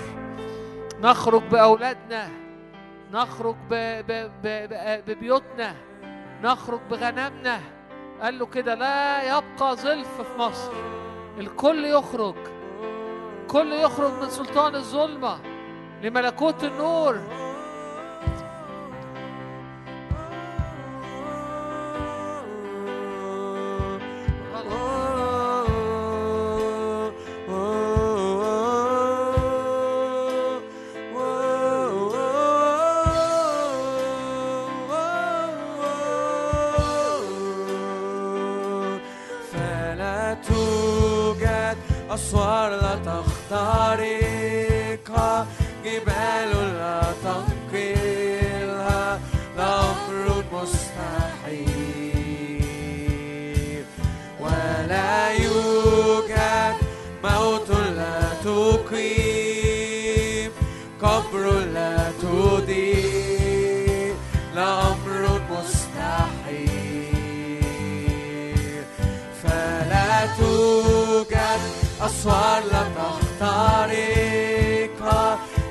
نخرج 1.02 1.42
بأولادنا. 1.42 2.28
نخرج. 3.12 3.56
ببيوتنا. 5.06 5.74
نخرج 6.42 6.80
بغنمنا. 6.90 7.60
قال 8.22 8.38
له 8.38 8.46
كده 8.46 8.74
لا 8.74 9.22
يبقى 9.22 9.76
ظلف 9.76 10.20
في 10.20 10.38
مصر. 10.38 10.72
الكل 11.38 11.84
يخرج. 11.84 12.34
كل 13.48 13.72
يخرج 13.72 14.12
من 14.22 14.30
سلطان 14.30 14.74
الظلمة 14.74 15.38
لملكوت 16.02 16.64
النور. 16.64 17.20
أسوار 72.22 72.62
لا 72.72 72.82
تخترقها 73.40 75.24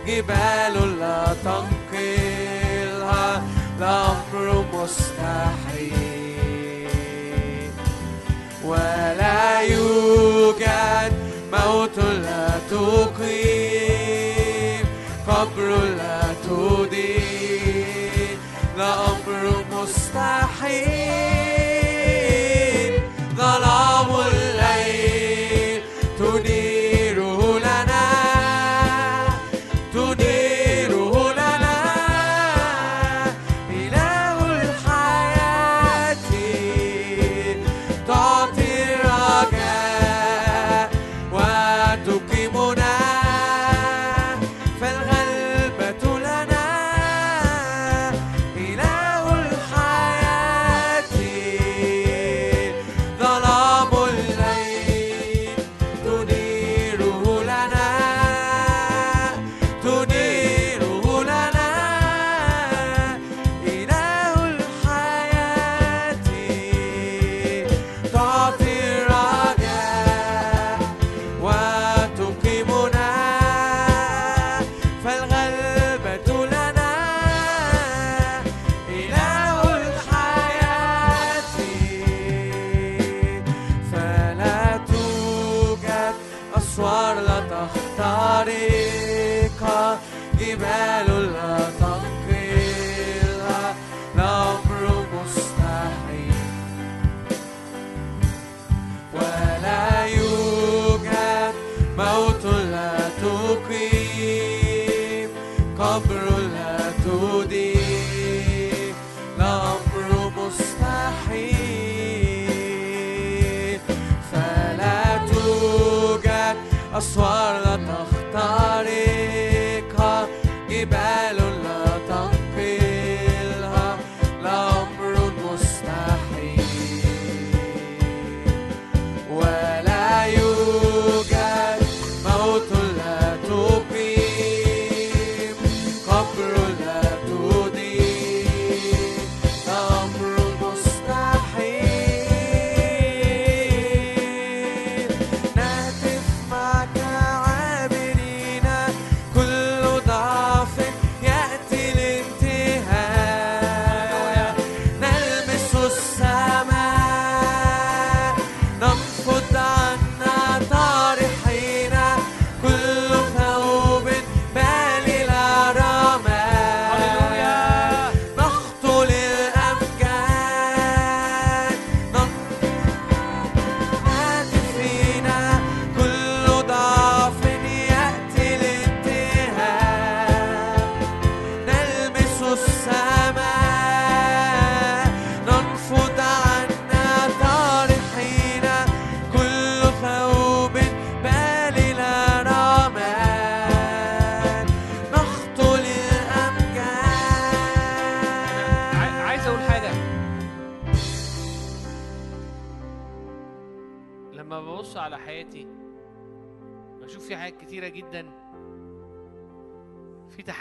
جبال 0.07 0.75
لا 0.99 1.19
تنقلها 1.43 3.27
لا 3.79 3.97
أمر 4.05 4.65
مستحيل. 4.73 6.11
ولا 8.65 9.61
يوجد 9.61 11.13
موت 11.53 11.97
لا 11.97 12.47
تقيم 12.71 14.05
قبر 15.27 15.67
لا 15.97 16.21
تدين 16.43 18.37
لا 18.77 18.91
أمر 18.93 19.43
مستحيل. 19.71 21.40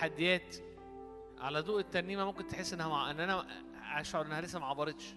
تحديات 0.01 0.57
على 1.39 1.61
ضوء 1.61 1.81
الترنيمة 1.81 2.25
ممكن 2.25 2.47
تحس 2.47 2.73
إنها 2.73 2.89
مع... 2.89 3.11
إن 3.11 3.21
أنا 3.21 3.47
أشعر 4.01 4.27
إنها 4.27 4.41
لسه 4.41 4.59
ما 4.59 4.67
عبرتش. 4.67 5.15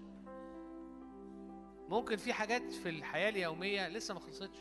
ممكن 1.90 2.16
في 2.16 2.34
حاجات 2.34 2.72
في 2.72 2.90
الحياة 2.90 3.30
اليومية 3.30 3.90
لسه 3.90 4.14
ما 4.14 4.20
خلصتش. 4.20 4.58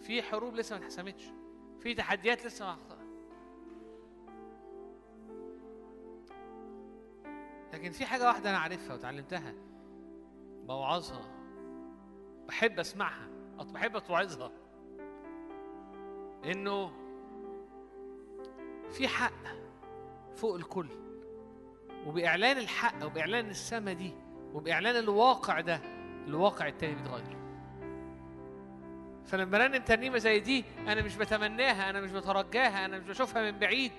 في 0.00 0.22
حروب 0.22 0.54
لسه 0.54 0.76
ما 0.76 0.82
اتحسمتش 0.82 1.24
في 1.80 1.94
تحديات 1.94 2.46
لسه 2.46 2.64
ما 2.66 2.78
لكن 7.72 7.90
في 7.90 8.06
حاجة 8.06 8.26
واحدة 8.26 8.50
أنا 8.50 8.58
عارفها 8.58 8.94
وتعلمتها. 8.94 9.54
بوعظها. 10.66 11.28
بحب 12.48 12.78
أسمعها. 12.78 13.28
بحب 13.58 13.96
أتوعظها. 13.96 14.52
إنه 16.44 16.99
في 18.92 19.08
حق 19.08 19.32
فوق 20.34 20.54
الكل. 20.54 20.88
وبإعلان 22.06 22.58
الحق 22.58 23.04
وبإعلان 23.04 23.50
السما 23.50 23.92
دي 23.92 24.12
وبإعلان 24.52 24.96
الواقع 24.96 25.60
ده 25.60 25.80
الواقع 26.26 26.68
التاني 26.68 26.94
بيتغير. 26.94 27.36
فلما 29.24 29.58
رنم 29.58 29.76
ترنيمة 29.76 30.18
زي 30.18 30.40
دي 30.40 30.64
أنا 30.78 31.02
مش 31.02 31.16
بتمناها 31.16 31.90
أنا 31.90 32.00
مش 32.00 32.10
بترجاها 32.10 32.84
أنا 32.84 32.98
مش 32.98 33.06
بشوفها 33.06 33.50
من 33.50 33.58
بعيد. 33.58 33.92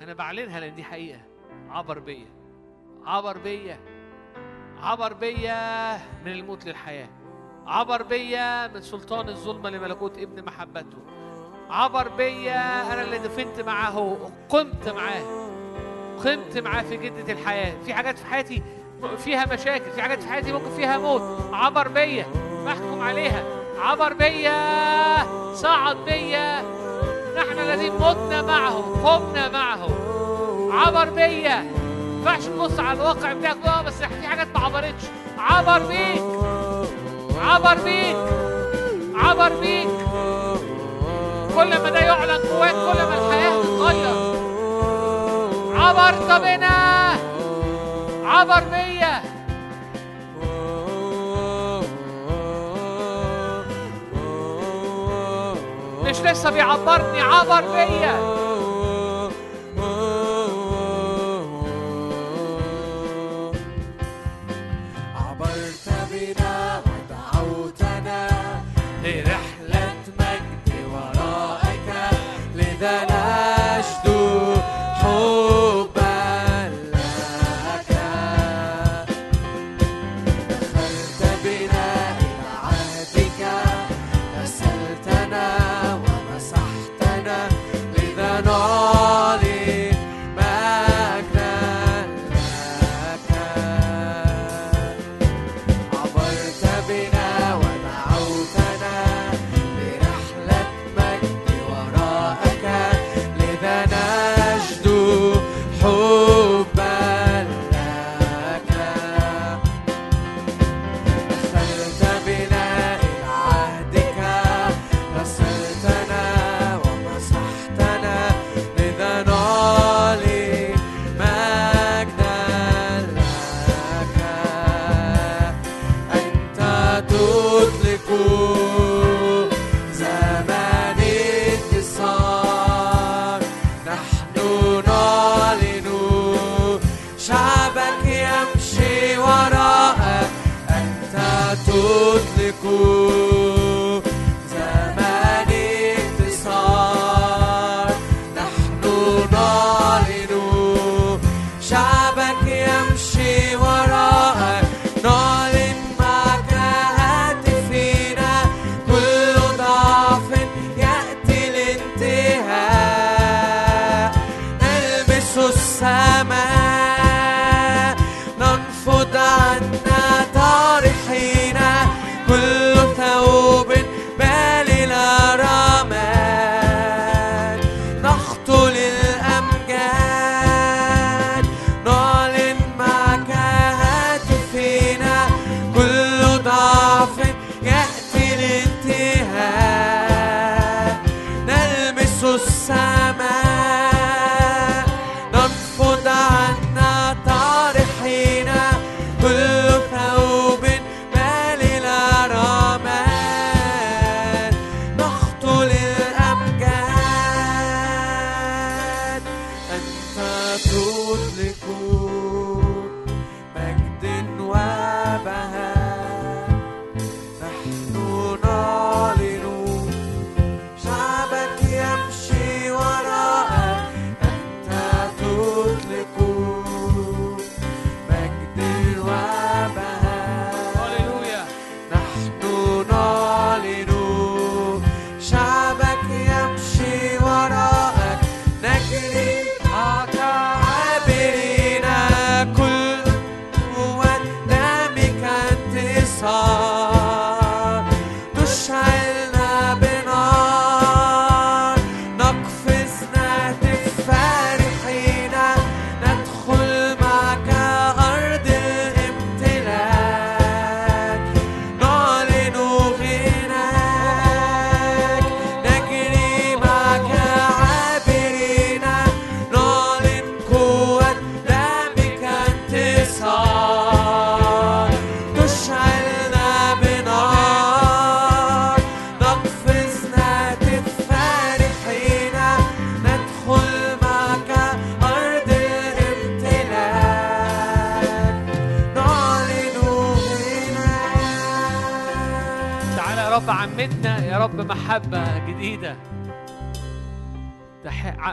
أنا 0.00 0.14
بعلنها 0.14 0.60
لأن 0.60 0.74
دي 0.74 0.84
حقيقة. 0.84 1.20
عبر 1.68 1.98
بيا. 1.98 2.28
عبر 3.04 3.38
بيا. 3.38 3.78
عبر 4.76 5.12
بيا 5.12 5.96
من 6.24 6.32
الموت 6.32 6.66
للحياة. 6.66 7.08
عبر 7.66 8.02
بيا 8.02 8.66
من 8.66 8.80
سلطان 8.80 9.28
الظلمة 9.28 9.70
لملكوت 9.70 10.18
ابن 10.18 10.44
محبته. 10.44 10.98
عبر 11.72 12.08
بيا. 12.08 12.92
أنا 12.92 13.02
اللي 13.02 13.18
دفنت 13.18 13.60
معاه 13.66 14.16
قمت 14.48 14.88
معاه. 14.88 15.22
قمت 16.24 16.58
معاه 16.58 16.82
في 16.82 16.96
جدة 16.96 17.32
الحياة. 17.32 17.72
في 17.86 17.94
حاجات 17.94 18.18
في 18.18 18.26
حياتي 18.26 18.62
فيها 19.24 19.46
مشاكل 19.54 19.90
في 19.90 20.02
حاجات 20.02 20.22
في 20.22 20.28
حياتي 20.28 20.52
ممكن 20.52 20.70
فيها 20.76 20.98
موت. 20.98 21.22
عبر 21.52 21.88
بيا. 21.88 22.26
بحكم 22.66 23.00
عليها. 23.00 23.44
عبر 23.80 24.12
بيا. 24.12 24.54
صعد 25.54 25.96
بيا. 25.96 26.62
نحن 27.36 27.58
الذين 27.58 27.92
متنا 27.94 28.42
معه 28.42 28.74
قمنا 29.04 29.48
معه. 29.48 29.88
عبر 30.72 31.10
بيا. 31.10 31.62
ما 31.62 32.34
ينفعش 32.34 32.44
تبص 32.44 32.78
على 32.78 32.98
الواقع 32.98 33.32
بتاعك. 33.32 33.56
آه 33.66 33.82
بس 33.82 33.94
في 33.94 34.26
حاجات 34.26 34.48
ما 34.54 34.60
عبرتش. 34.60 35.04
عبر 35.38 35.86
بيك. 35.86 36.22
عبر 37.42 37.74
بيك. 37.84 38.16
عبر 39.14 39.60
بيك. 39.60 39.88
كل 41.56 41.68
ما 41.82 41.90
ده 41.90 41.98
يعلن 41.98 42.40
جواك 42.50 42.70
كل 42.72 43.02
ما 43.02 43.14
الحياة 43.18 43.62
تتغير. 43.62 44.32
عبرت 45.80 46.40
بنا 46.42 46.76
عبر 48.24 48.60
بيا 48.70 49.22
مش 56.04 56.20
لسه 56.20 56.50
بيعبرني 56.50 57.20
عبر 57.20 57.60
بيا 57.60 58.31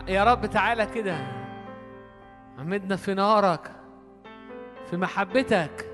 يا 0.09 0.23
رب 0.23 0.45
تعالى 0.45 0.85
كده. 0.85 1.17
عمدنا 2.59 2.95
في 2.95 3.13
نارك 3.13 3.71
في 4.89 4.97
محبتك. 4.97 5.85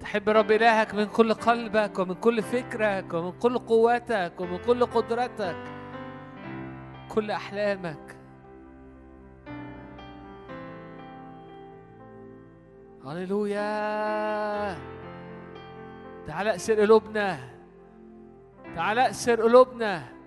تحب 0.00 0.28
رب 0.28 0.50
إلهك 0.50 0.94
من 0.94 1.04
كل 1.04 1.34
قلبك 1.34 1.98
ومن 1.98 2.14
كل 2.14 2.42
فكرك 2.42 3.14
ومن 3.14 3.32
كل 3.32 3.58
قوتك 3.58 4.32
ومن 4.38 4.58
كل 4.58 4.86
قدرتك 4.86 5.56
كل 7.08 7.30
أحلامك. 7.30 8.16
هللويا. 13.06 14.76
تعال 16.26 16.48
أسر 16.48 16.80
قلوبنا 16.80 17.38
تعال 18.76 18.98
أسر 18.98 19.42
قلوبنا. 19.42 20.19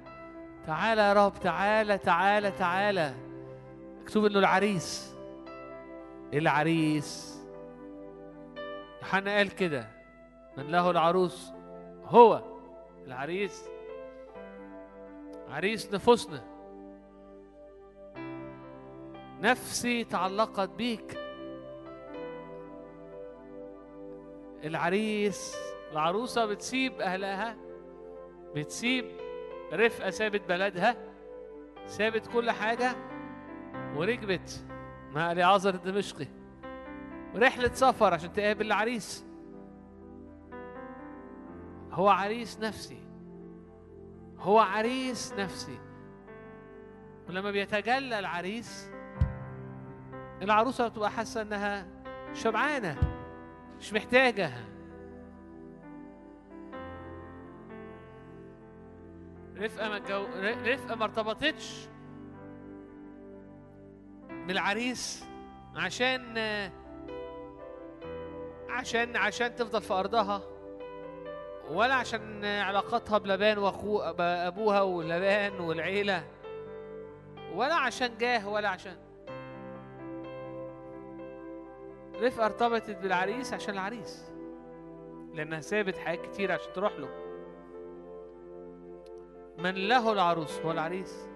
تعال 0.68 0.98
يا 0.98 1.14
رب 1.14 1.34
تعال 1.40 1.99
تعال 1.99 2.56
تعال. 2.56 3.14
مكتوب 4.02 4.26
إنه 4.26 4.40
العريس. 4.40 5.15
العريس؟ 6.34 7.40
يوحنا 9.02 9.38
قال 9.38 9.56
كده 9.56 9.88
من 10.57 10.64
له 10.72 10.91
العروس 10.91 11.52
هو 12.06 12.41
العريس. 13.06 13.69
عريس 15.49 15.94
نفوسنا. 15.94 16.44
نفسي 19.41 20.03
تعلقت 20.03 20.69
بيك. 20.69 21.18
العريس 24.64 25.56
العروسة 25.91 26.45
بتسيب 26.45 27.02
أهلها 27.02 27.57
بتسيب 28.56 29.06
رفقة 29.74 30.10
سابت 30.10 30.41
بلدها 30.50 30.95
سابت 31.86 32.28
كل 32.28 32.52
حاجة 32.52 32.95
وركبت 33.95 34.66
مع 35.12 35.32
اليعازر 35.32 35.74
الدمشقي. 35.74 36.28
رحلة 37.36 37.74
سفر 37.74 38.14
عشان 38.14 38.34
تقابل 38.34 38.66
العريس. 38.66 39.26
هو 41.91 42.10
عريس 42.10 42.60
نفسي. 42.60 42.98
هو 44.38 44.60
عريس 44.60 45.34
نفسي. 45.34 45.80
ولما 47.30 47.52
بيتجلى 47.52 48.20
العريس 48.20 48.90
العروسة 50.41 50.88
بتبقى 50.88 51.12
حاسة 51.12 51.41
إنها 51.41 51.88
شبعانة 52.34 52.98
مش 53.80 53.94
محتاجة 53.94 54.52
رفقة 59.64 59.90
ما 59.90 59.98
الجو... 59.98 60.26
رفقة 60.44 60.95
ما 60.95 61.06
ارتبطتش 61.06 61.88
بالعريس 64.30 65.26
عشان 65.76 66.38
عشان 68.69 69.15
عشان 69.15 69.56
تفضل 69.56 69.81
في 69.81 69.94
أرضها 69.94 70.41
ولا 71.69 71.94
عشان 71.94 72.45
علاقتها 72.45 73.18
بلبان 73.18 73.57
واخوه 73.57 74.11
بابوها 74.11 74.81
ولبان 74.81 75.60
والعيلة 75.60 76.23
ولا 77.56 77.76
عشان 77.76 78.18
جاه 78.18 78.49
ولا 78.49 78.69
عشان. 78.69 78.98
رفقة 82.22 82.45
ارتبطت 82.45 82.90
بالعريس 82.90 83.53
عشان 83.53 83.73
العريس 83.73 84.34
لأنها 85.34 85.61
سابت 85.61 85.98
حاجات 85.98 86.26
كتير 86.26 86.52
عشان 86.52 86.73
تروح 86.73 86.94
له. 86.99 87.23
من 89.58 89.76
له 89.76 90.12
العروس 90.12 90.60
هو 90.60 90.72
العريس 90.72 91.28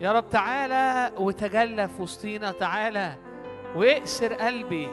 يا 0.00 0.12
رب 0.12 0.30
تعالى 0.30 1.12
وتجلى 1.18 1.88
في 1.88 2.02
وسطينا 2.02 2.52
تعالى 2.52 3.16
واكسر 3.76 4.32
قلبي. 4.34 4.88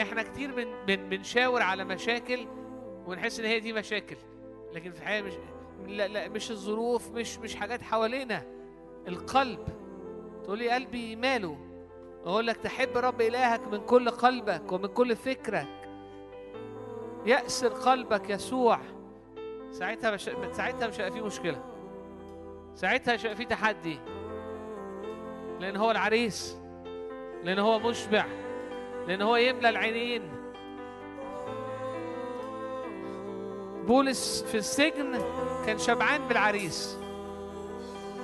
إحنا 0.00 0.22
كتير 0.22 0.54
بن 0.54 0.66
بن 0.86 1.08
بنشاور 1.08 1.62
على 1.62 1.84
مشاكل 1.84 2.46
ونحس 3.06 3.40
إن 3.40 3.46
هي 3.46 3.60
دي 3.60 3.72
مشاكل 3.72 4.16
لكن 4.72 4.92
في 4.92 4.98
الحقيقة 4.98 5.22
مش 5.22 5.32
لا 5.86 6.08
لا 6.08 6.28
مش 6.28 6.50
الظروف 6.50 7.10
مش 7.10 7.38
مش 7.38 7.54
حاجات 7.54 7.82
حوالينا. 7.82 8.42
القلب. 9.08 9.58
تقول 10.44 10.58
لي 10.58 10.70
قلبي 10.70 11.16
ماله؟ 11.16 11.56
أقول 12.24 12.46
لك 12.46 12.56
تحب 12.56 12.96
رب 12.96 13.20
إلهك 13.20 13.68
من 13.68 13.78
كل 13.80 14.10
قلبك 14.10 14.72
ومن 14.72 14.86
كل 14.86 15.16
فكرك 15.16 15.81
يأسر 17.26 17.68
قلبك 17.68 18.30
يسوع. 18.30 18.78
ساعتها 19.70 20.10
مش 20.10 20.30
ساعتها 20.52 20.88
مش 20.88 21.00
هيبقى 21.00 21.12
فيه 21.12 21.26
مشكلة. 21.26 21.62
ساعتها 22.74 23.14
مش 23.14 23.20
هيبقى 23.20 23.36
فيه 23.36 23.46
تحدي. 23.46 23.98
لأن 25.60 25.76
هو 25.76 25.90
العريس. 25.90 26.58
لأن 27.44 27.58
هو 27.58 27.78
مشبع. 27.78 28.24
لأن 29.06 29.22
هو 29.22 29.36
يملى 29.36 29.68
العينين. 29.68 30.22
بولس 33.86 34.42
في 34.42 34.56
السجن 34.56 35.18
كان 35.66 35.78
شبعان 35.78 36.28
بالعريس. 36.28 36.98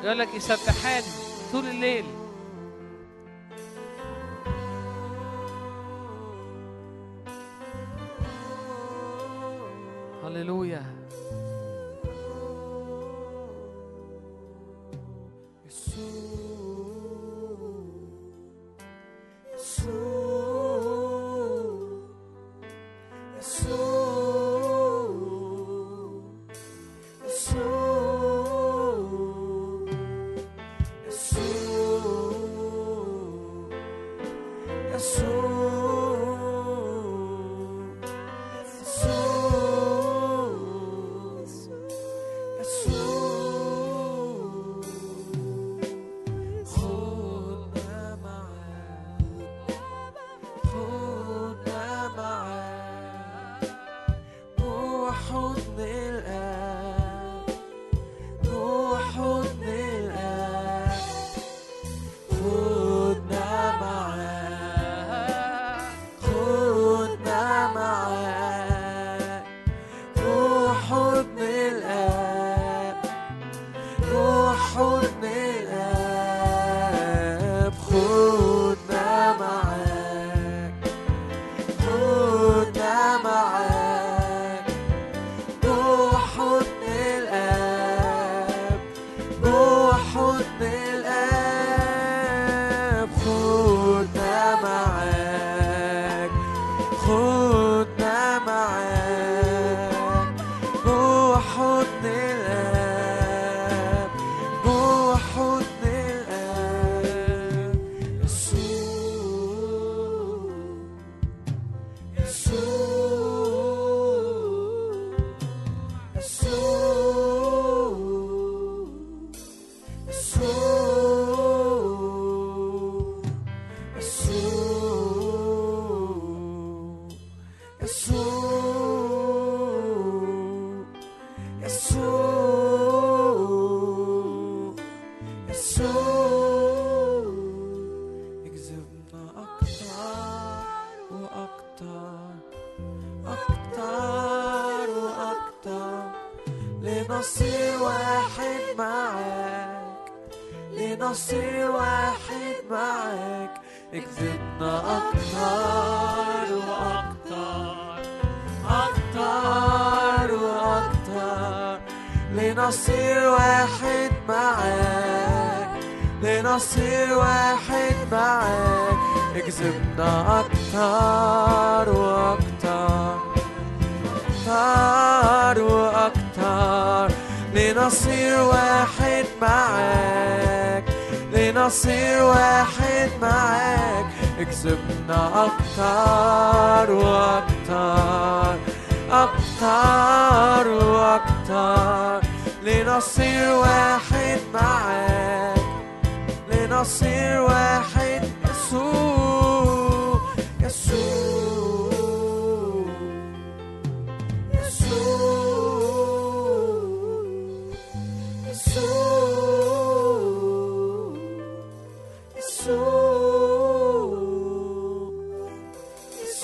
يقول 0.03 0.19
لك 0.19 0.35
يسبحان 0.35 1.03
طول 1.53 1.66
الليل. 1.66 2.05
هللويا 10.39 10.98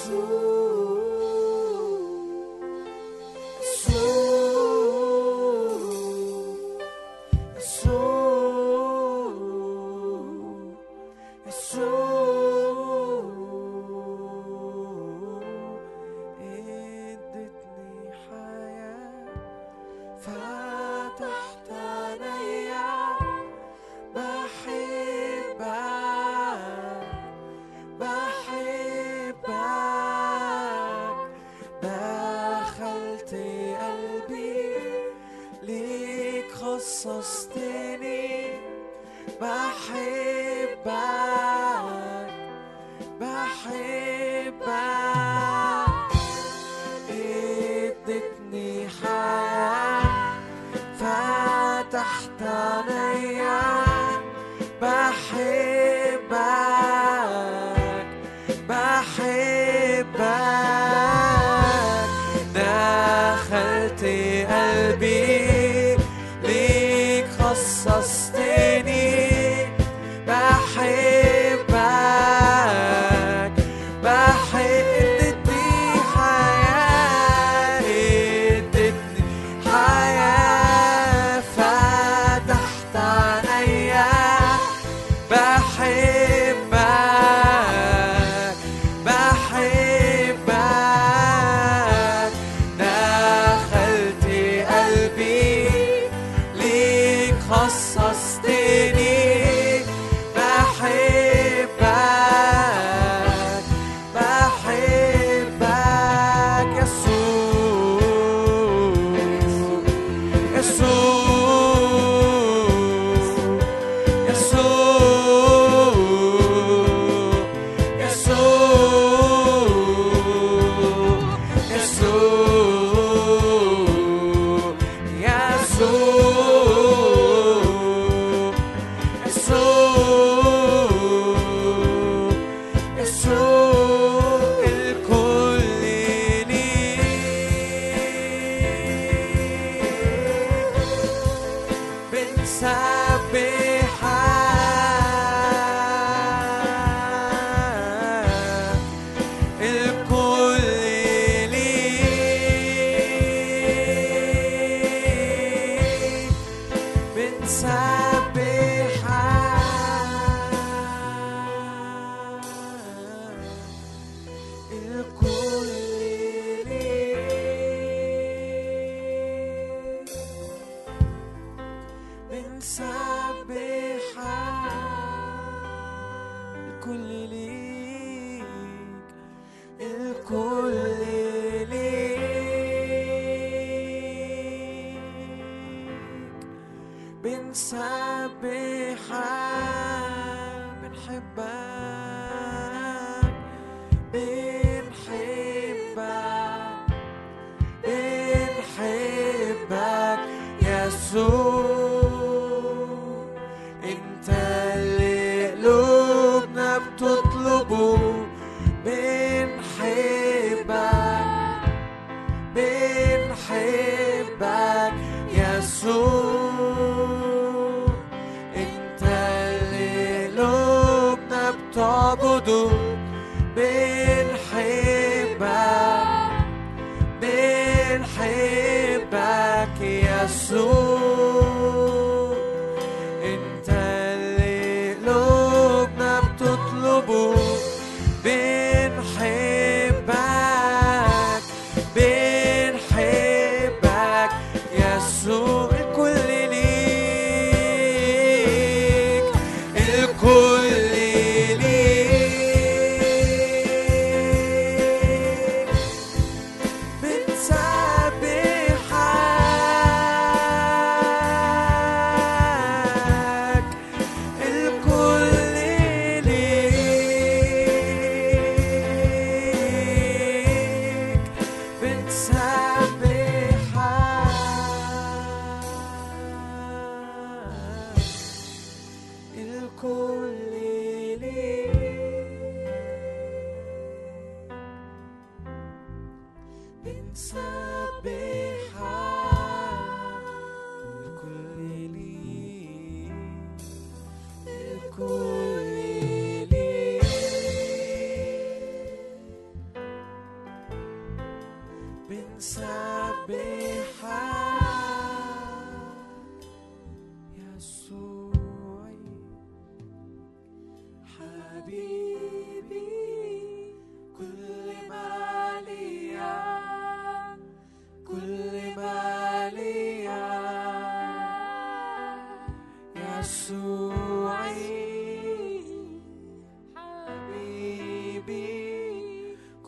Jesus. 0.06 0.43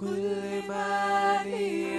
كل 0.01 0.63
ما 0.69 1.39
ليا 1.45 1.96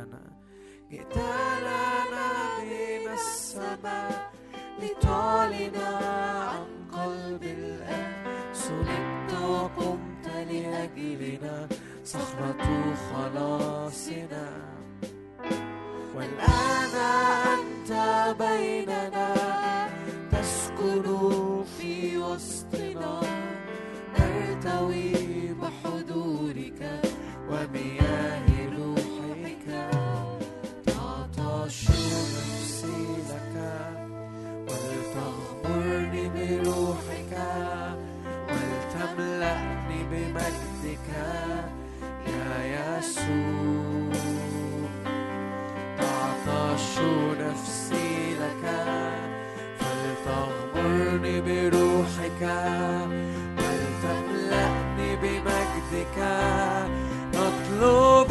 لنا 0.00 0.22
جئت 0.90 1.16
لنا 1.16 2.28
من 2.62 3.12
السماء 3.12 4.32
لتعلن 4.82 5.76
عن 5.76 6.66
قلب 6.92 7.42
الآب 7.42 8.26
سلمت 8.52 9.32
وقمت 9.42 10.26
لأجلنا 10.26 11.68
صخرة 12.04 12.94
خلاصنا 13.12 14.48
والآن 16.16 16.94
أنت 17.52 17.90
بيننا 18.38 19.39
بمجدك 40.10 41.08
يا 42.26 42.52
يسوع. 42.98 44.12
تعطش 45.98 46.98
نفسي 47.40 48.34
لك 48.34 48.64
فلتغمرني 49.78 51.36
بروحك 51.40 52.42
ولتملأني 53.58 55.10
بمجدك. 55.16 56.18
نطلب 57.34 58.29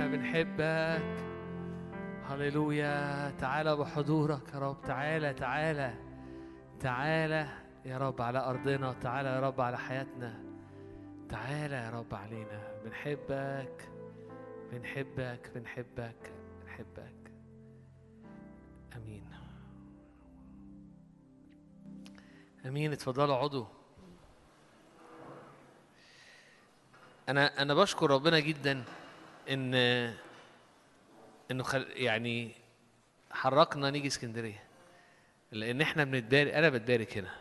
إحنا 0.00 0.16
بنحبك. 0.16 1.24
هللويا. 2.28 3.30
تعالى 3.30 3.76
بحضورك 3.76 4.54
يا 4.54 4.58
رب. 4.58 4.82
تعالى 4.82 5.34
تعالى 5.34 5.94
تعالى 6.80 7.48
يا 7.84 7.98
رب 7.98 8.22
على 8.22 8.38
أرضنا. 8.38 8.92
تعالى 8.92 9.28
يا 9.28 9.40
رب 9.40 9.60
على 9.60 9.78
حياتنا. 9.78 10.42
تعالى 11.28 11.74
يا 11.74 11.90
رب 11.90 12.14
علينا. 12.14 12.80
بنحبك 12.84 13.88
بنحبك 14.72 15.50
بنحبك 15.54 16.32
بنحبك. 16.62 17.32
أمين. 18.96 19.24
أمين. 22.66 22.92
اتفضلوا 22.92 23.34
اقعدوا 23.34 23.66
أنا 27.28 27.62
أنا 27.62 27.74
بشكر 27.74 28.10
ربنا 28.10 28.40
جدا 28.40 28.84
إن 29.50 29.74
إنه 31.50 31.62
خل 31.62 31.86
يعني 31.90 32.52
حركنا 33.30 33.90
نيجي 33.90 34.06
اسكندرية. 34.06 34.64
لأن 35.52 35.80
إحنا 35.80 36.04
بنتبارك 36.04 36.52
أنا 36.52 36.68
بتبارك 36.68 37.18
هنا. 37.18 37.34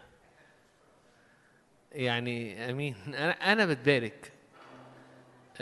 يعني 1.92 2.70
أمين 2.70 2.96
أنا 3.08 3.32
أنا 3.52 3.66
بتبارك 3.66 4.34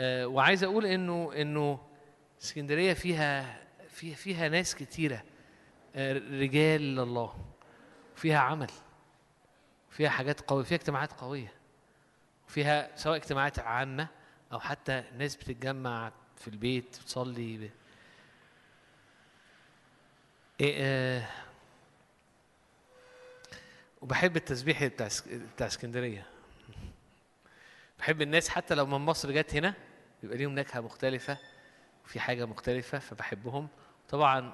آه، 0.00 0.26
وعايز 0.26 0.64
أقول 0.64 0.86
إنه 0.86 1.32
إنه 1.36 1.88
اسكندرية 2.42 2.92
فيها 2.94 3.62
فيها 3.88 4.14
فيها 4.14 4.48
ناس 4.48 4.74
كتيرة. 4.74 5.22
آه، 5.96 6.12
رجال 6.12 6.96
لله 6.96 7.34
فيها 8.16 8.38
عمل. 8.38 8.70
فيها 9.90 10.08
حاجات 10.08 10.40
قوية. 10.40 10.64
فيها 10.64 10.76
اجتماعات 10.76 11.12
قوية. 11.12 11.52
فيها 12.46 12.96
سواء 12.96 13.16
اجتماعات 13.16 13.58
عامة 13.58 14.08
أو 14.52 14.60
حتى 14.60 15.04
ناس 15.18 15.36
بتتجمع 15.36 16.12
في 16.40 16.48
البيت 16.48 16.98
بتصلي 17.02 17.56
ب... 17.56 17.70
إيه 20.60 20.74
آه 20.78 21.28
وبحب 24.02 24.36
التسبيح 24.36 24.84
بتاع 24.84 25.08
بتاع 25.54 25.66
اسكندرية. 25.66 26.26
بحب 27.98 28.22
الناس 28.22 28.48
حتى 28.48 28.74
لو 28.74 28.86
من 28.86 28.98
مصر 28.98 29.30
جت 29.32 29.54
هنا 29.54 29.74
بيبقى 30.22 30.38
ليهم 30.38 30.54
نكهة 30.54 30.80
مختلفة 30.80 31.38
وفي 32.04 32.20
حاجة 32.20 32.44
مختلفة 32.46 32.98
فبحبهم. 32.98 33.68
طبعا 34.08 34.52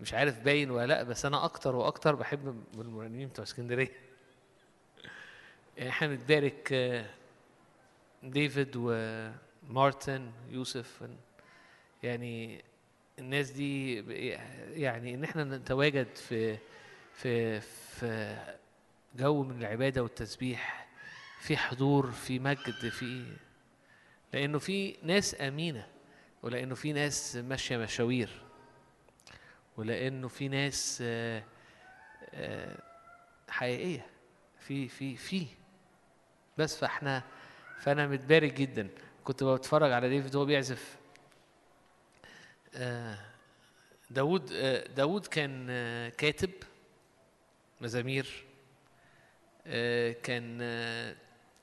مش 0.00 0.14
عارف 0.14 0.38
باين 0.40 0.70
ولا 0.70 0.86
لأ 0.86 1.02
بس 1.02 1.24
أنا 1.26 1.44
أكتر 1.44 1.76
وأكتر 1.76 2.14
بحب 2.14 2.64
المرنمين 2.74 3.28
بتوع 3.28 3.42
اسكندرية. 3.44 3.92
يعني 5.76 5.90
إحنا 5.90 6.08
بنتبارك 6.08 6.68
آه، 6.72 7.06
ديفيد 8.22 8.76
ومارتن 9.70 10.30
يوسف 10.50 11.04
يعني 12.02 12.64
الناس 13.18 13.50
دي 13.50 13.94
يعني 14.80 15.14
إن 15.14 15.24
إحنا 15.24 15.44
نتواجد 15.44 16.16
في 16.16 16.58
في 17.14 17.60
في 17.60 18.36
جو 19.16 19.42
من 19.42 19.58
العبادة 19.58 20.02
والتسبيح 20.02 20.88
في 21.40 21.56
حضور 21.56 22.10
في 22.10 22.38
مجد 22.38 22.88
في 22.88 23.36
لأنه 24.32 24.58
في 24.58 24.96
ناس 25.02 25.40
آمينة 25.40 25.86
ولأنه 26.42 26.74
في 26.74 26.92
ناس 26.92 27.36
ماشية 27.36 27.76
مشاوير 27.76 28.42
ولأنه 29.76 30.28
في 30.28 30.48
ناس 30.48 30.98
آه، 31.02 31.42
آه، 32.34 32.78
حقيقية 33.48 34.06
في 34.60 34.88
في 34.88 35.16
في. 35.16 35.46
بس 36.58 36.76
فإحنا 36.78 37.22
فأنا 37.78 38.06
متبارك 38.06 38.52
جدا 38.52 38.88
كنت 39.26 39.44
بتفرج 39.44 39.92
على 39.92 40.08
ديفيد 40.08 40.34
وهو 40.34 40.44
بيعزف. 40.44 40.96
آه، 42.74 43.18
داود 44.10 44.52
آه، 44.52 44.86
داود 44.86 45.26
كان 45.26 45.66
آه، 45.70 46.08
كاتب 46.08 46.50
مزامير 47.80 48.44
آه، 49.66 50.12
كان 50.12 50.58
آه، 50.62 51.16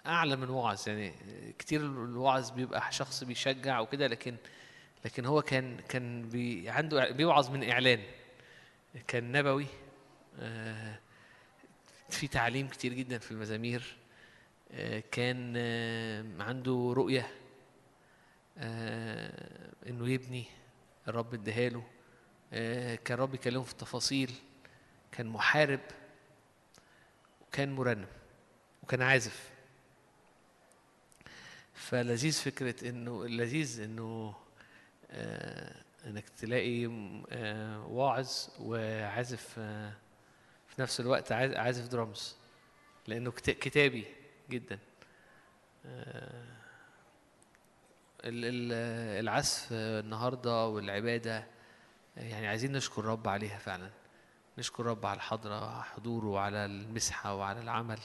أعلى 0.05 0.35
من 0.35 0.49
وعظ. 0.49 0.87
يعني 0.89 1.13
كتير 1.59 1.81
الوعظ 1.81 2.49
بيبقى 2.51 2.91
شخص 2.91 3.23
بيشجع 3.23 3.79
وكده 3.79 4.07
لكن 4.07 4.35
لكن 5.05 5.25
هو 5.25 5.41
كان 5.41 5.77
كان 5.89 6.29
بي 6.29 6.69
عنده 6.69 7.11
بيوعظ 7.11 7.49
من 7.49 7.69
إعلان. 7.69 7.99
كان 9.07 9.31
نبوي 9.31 9.65
آه، 10.39 10.99
في 12.09 12.27
تعليم 12.27 12.67
كتير 12.67 12.93
جدا 12.93 13.17
في 13.17 13.31
المزامير. 13.31 13.95
آه، 14.71 15.03
كان 15.11 15.53
آه، 15.57 16.25
عنده 16.39 16.93
رؤية. 16.97 17.21
آه، 17.21 17.42
إنه 18.57 20.09
يبني 20.09 20.45
الرب 21.07 21.33
اداهاله 21.33 21.83
آه، 22.53 22.95
كان 22.95 23.17
رب 23.17 23.33
يكلمه 23.35 23.63
في 23.63 23.71
التفاصيل 23.71 24.31
كان 25.11 25.27
محارب 25.27 25.79
وكان 27.41 27.75
مرنم 27.75 28.07
وكان 28.83 29.01
عازف. 29.01 29.49
فلذيذ 31.73 32.33
فكرة 32.33 32.89
إنه 32.89 33.23
اللذيذ 33.23 33.81
إنه 33.81 34.35
آه 35.11 35.83
إنك 36.05 36.29
تلاقي 36.29 36.85
آه 37.31 37.85
واعظ 37.87 38.29
وعازف 38.59 39.55
آه 39.59 39.93
في 40.67 40.81
نفس 40.81 40.99
الوقت 40.99 41.31
عاز- 41.31 41.53
عازف 41.55 41.87
درامز 41.87 42.35
لأنه 43.07 43.31
كت- 43.31 43.49
كتابي 43.49 44.05
جدا. 44.49 44.79
آه 45.85 46.62
العزف 48.25 49.67
النهارده 49.71 50.67
والعبادة 50.67 51.47
يعني 52.17 52.47
عايزين 52.47 52.71
نشكر 52.71 53.05
رب 53.05 53.27
عليها 53.27 53.57
فعلا. 53.57 53.89
نشكر 54.57 54.85
رب 54.85 55.05
على 55.05 55.15
الحضرة 55.15 55.55
على 55.75 55.83
حضوره 55.83 56.25
وعلى 56.25 56.65
المسحة 56.65 57.35
وعلى 57.35 57.61
العمل. 57.61 57.99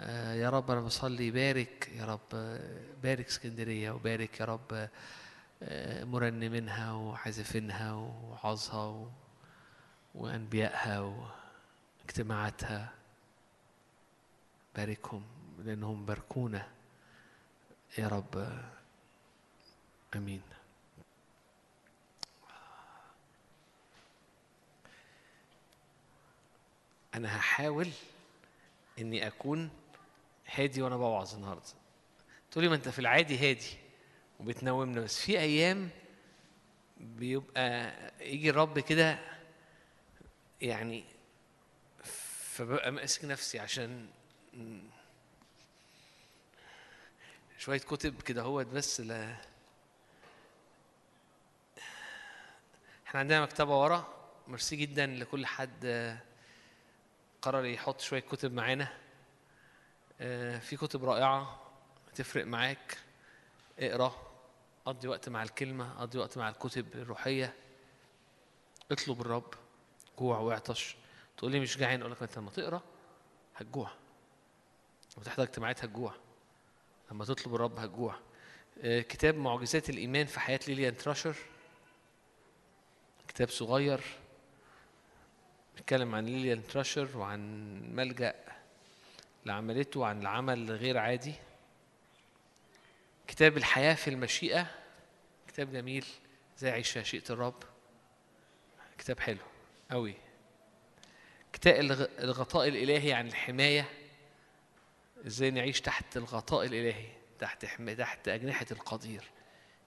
آه، 0.00 0.34
يا 0.34 0.50
رب 0.50 0.70
أنا 0.70 0.80
بصلي 0.80 1.30
بارك 1.30 1.90
يا 1.96 2.04
رب 2.04 2.58
بارك 3.02 3.26
اسكندرية 3.26 3.90
وبارك 3.90 4.40
يا 4.40 4.44
رب 4.44 4.88
آه، 5.62 6.04
مرنمينها 6.04 6.92
وعازفينها 6.92 7.92
وعظها 7.92 8.84
و- 8.86 9.08
وأنبيائها 10.14 11.00
واجتماعاتها. 12.04 12.92
باركهم 14.76 15.22
لأنهم 15.58 16.06
باركونا. 16.06 16.66
يا 17.98 18.08
رب 18.08 18.58
آمين. 20.16 20.42
أنا 27.14 27.36
هحاول 27.36 27.88
إني 28.98 29.26
أكون 29.26 29.70
هادي 30.54 30.82
وأنا 30.82 30.96
بوعظ 30.96 31.34
النهاردة. 31.34 31.62
تقولي 32.50 32.68
ما 32.68 32.74
أنت 32.74 32.88
في 32.88 32.98
العادي 32.98 33.38
هادي 33.50 33.76
وبتنومنا 34.40 35.00
بس 35.00 35.20
في 35.20 35.38
أيام 35.38 35.90
بيبقى 37.00 37.92
يجي 38.20 38.50
الرب 38.50 38.78
كده 38.78 39.18
يعني 40.60 41.04
فببقى 42.52 42.90
ماسك 42.90 43.24
نفسي 43.24 43.58
عشان 43.58 44.06
شوية 47.58 47.78
كتب 47.78 48.22
كده 48.22 48.42
هوت 48.42 48.66
بس 48.66 49.00
لا 49.00 49.36
إحنا 53.08 53.20
عندنا 53.20 53.42
مكتبة 53.42 53.80
ورا. 53.80 54.08
ميرسي 54.48 54.76
جدا 54.76 55.06
لكل 55.06 55.46
حد 55.46 55.84
آه، 55.84 56.18
قرر 57.42 57.64
يحط 57.64 58.00
شوية 58.00 58.20
كتب 58.20 58.52
معانا. 58.52 58.88
آه، 60.20 60.58
في 60.58 60.76
كتب 60.76 61.04
رائعة 61.04 61.60
تفرق 62.14 62.46
معاك. 62.46 62.98
اقرأ 63.78 64.14
قضي 64.84 65.08
وقت 65.08 65.28
مع 65.28 65.42
الكلمة 65.42 66.00
قضي 66.00 66.18
وقت 66.18 66.38
مع 66.38 66.48
الكتب 66.48 66.86
الروحية. 66.94 67.54
اطلب 68.90 69.20
الرب. 69.20 69.54
جوع 70.18 70.38
واعطش. 70.38 70.96
تقول 71.36 71.52
لي 71.52 71.60
مش 71.60 71.78
جعان 71.78 72.00
أقول 72.00 72.12
لك 72.12 72.22
أنت 72.22 72.38
لما 72.38 72.50
تقرأ 72.50 72.82
هتجوع. 73.56 73.90
لما 75.16 75.24
تحضر 75.24 75.42
اجتماعات 75.42 75.84
هتجوع. 75.84 76.14
لما 77.10 77.24
تطلب 77.24 77.54
الرب 77.54 77.78
هتجوع. 77.78 78.14
آه، 78.82 79.00
كتاب 79.00 79.34
معجزات 79.34 79.90
الإيمان 79.90 80.26
في 80.26 80.40
حياة 80.40 80.60
ليليان 80.68 80.96
تراشر. 80.96 81.36
كتاب 83.38 83.50
صغير 83.50 84.00
بيتكلم 85.76 86.14
عن 86.14 86.26
ليليان 86.26 86.66
تراشر 86.66 87.18
وعن 87.18 87.40
ملجأ 87.94 88.34
اللي 89.42 89.52
عملته 89.52 90.00
وعن 90.00 90.20
العمل 90.20 90.70
غير 90.70 90.98
عادي. 90.98 91.34
كتاب 93.28 93.56
الحياة 93.56 93.94
في 93.94 94.10
المشيئة 94.10 94.66
كتاب 95.48 95.72
جميل 95.72 96.04
زي 96.58 96.70
عيش 96.70 96.98
مشيئة 96.98 97.22
الرب. 97.30 97.62
كتاب 98.98 99.20
حلو 99.20 99.38
قوي 99.90 100.14
كتاب 101.52 101.74
الغ- 101.74 102.08
الغطاء 102.18 102.68
الإلهي 102.68 103.12
عن 103.12 103.26
الحماية 103.26 103.88
إزاي 105.26 105.50
نعيش 105.50 105.80
تحت 105.80 106.16
الغطاء 106.16 106.66
الإلهي 106.66 107.08
تحت. 107.38 107.66
تحت 107.98 108.28
أجنحة 108.28 108.66
القدير 108.70 109.24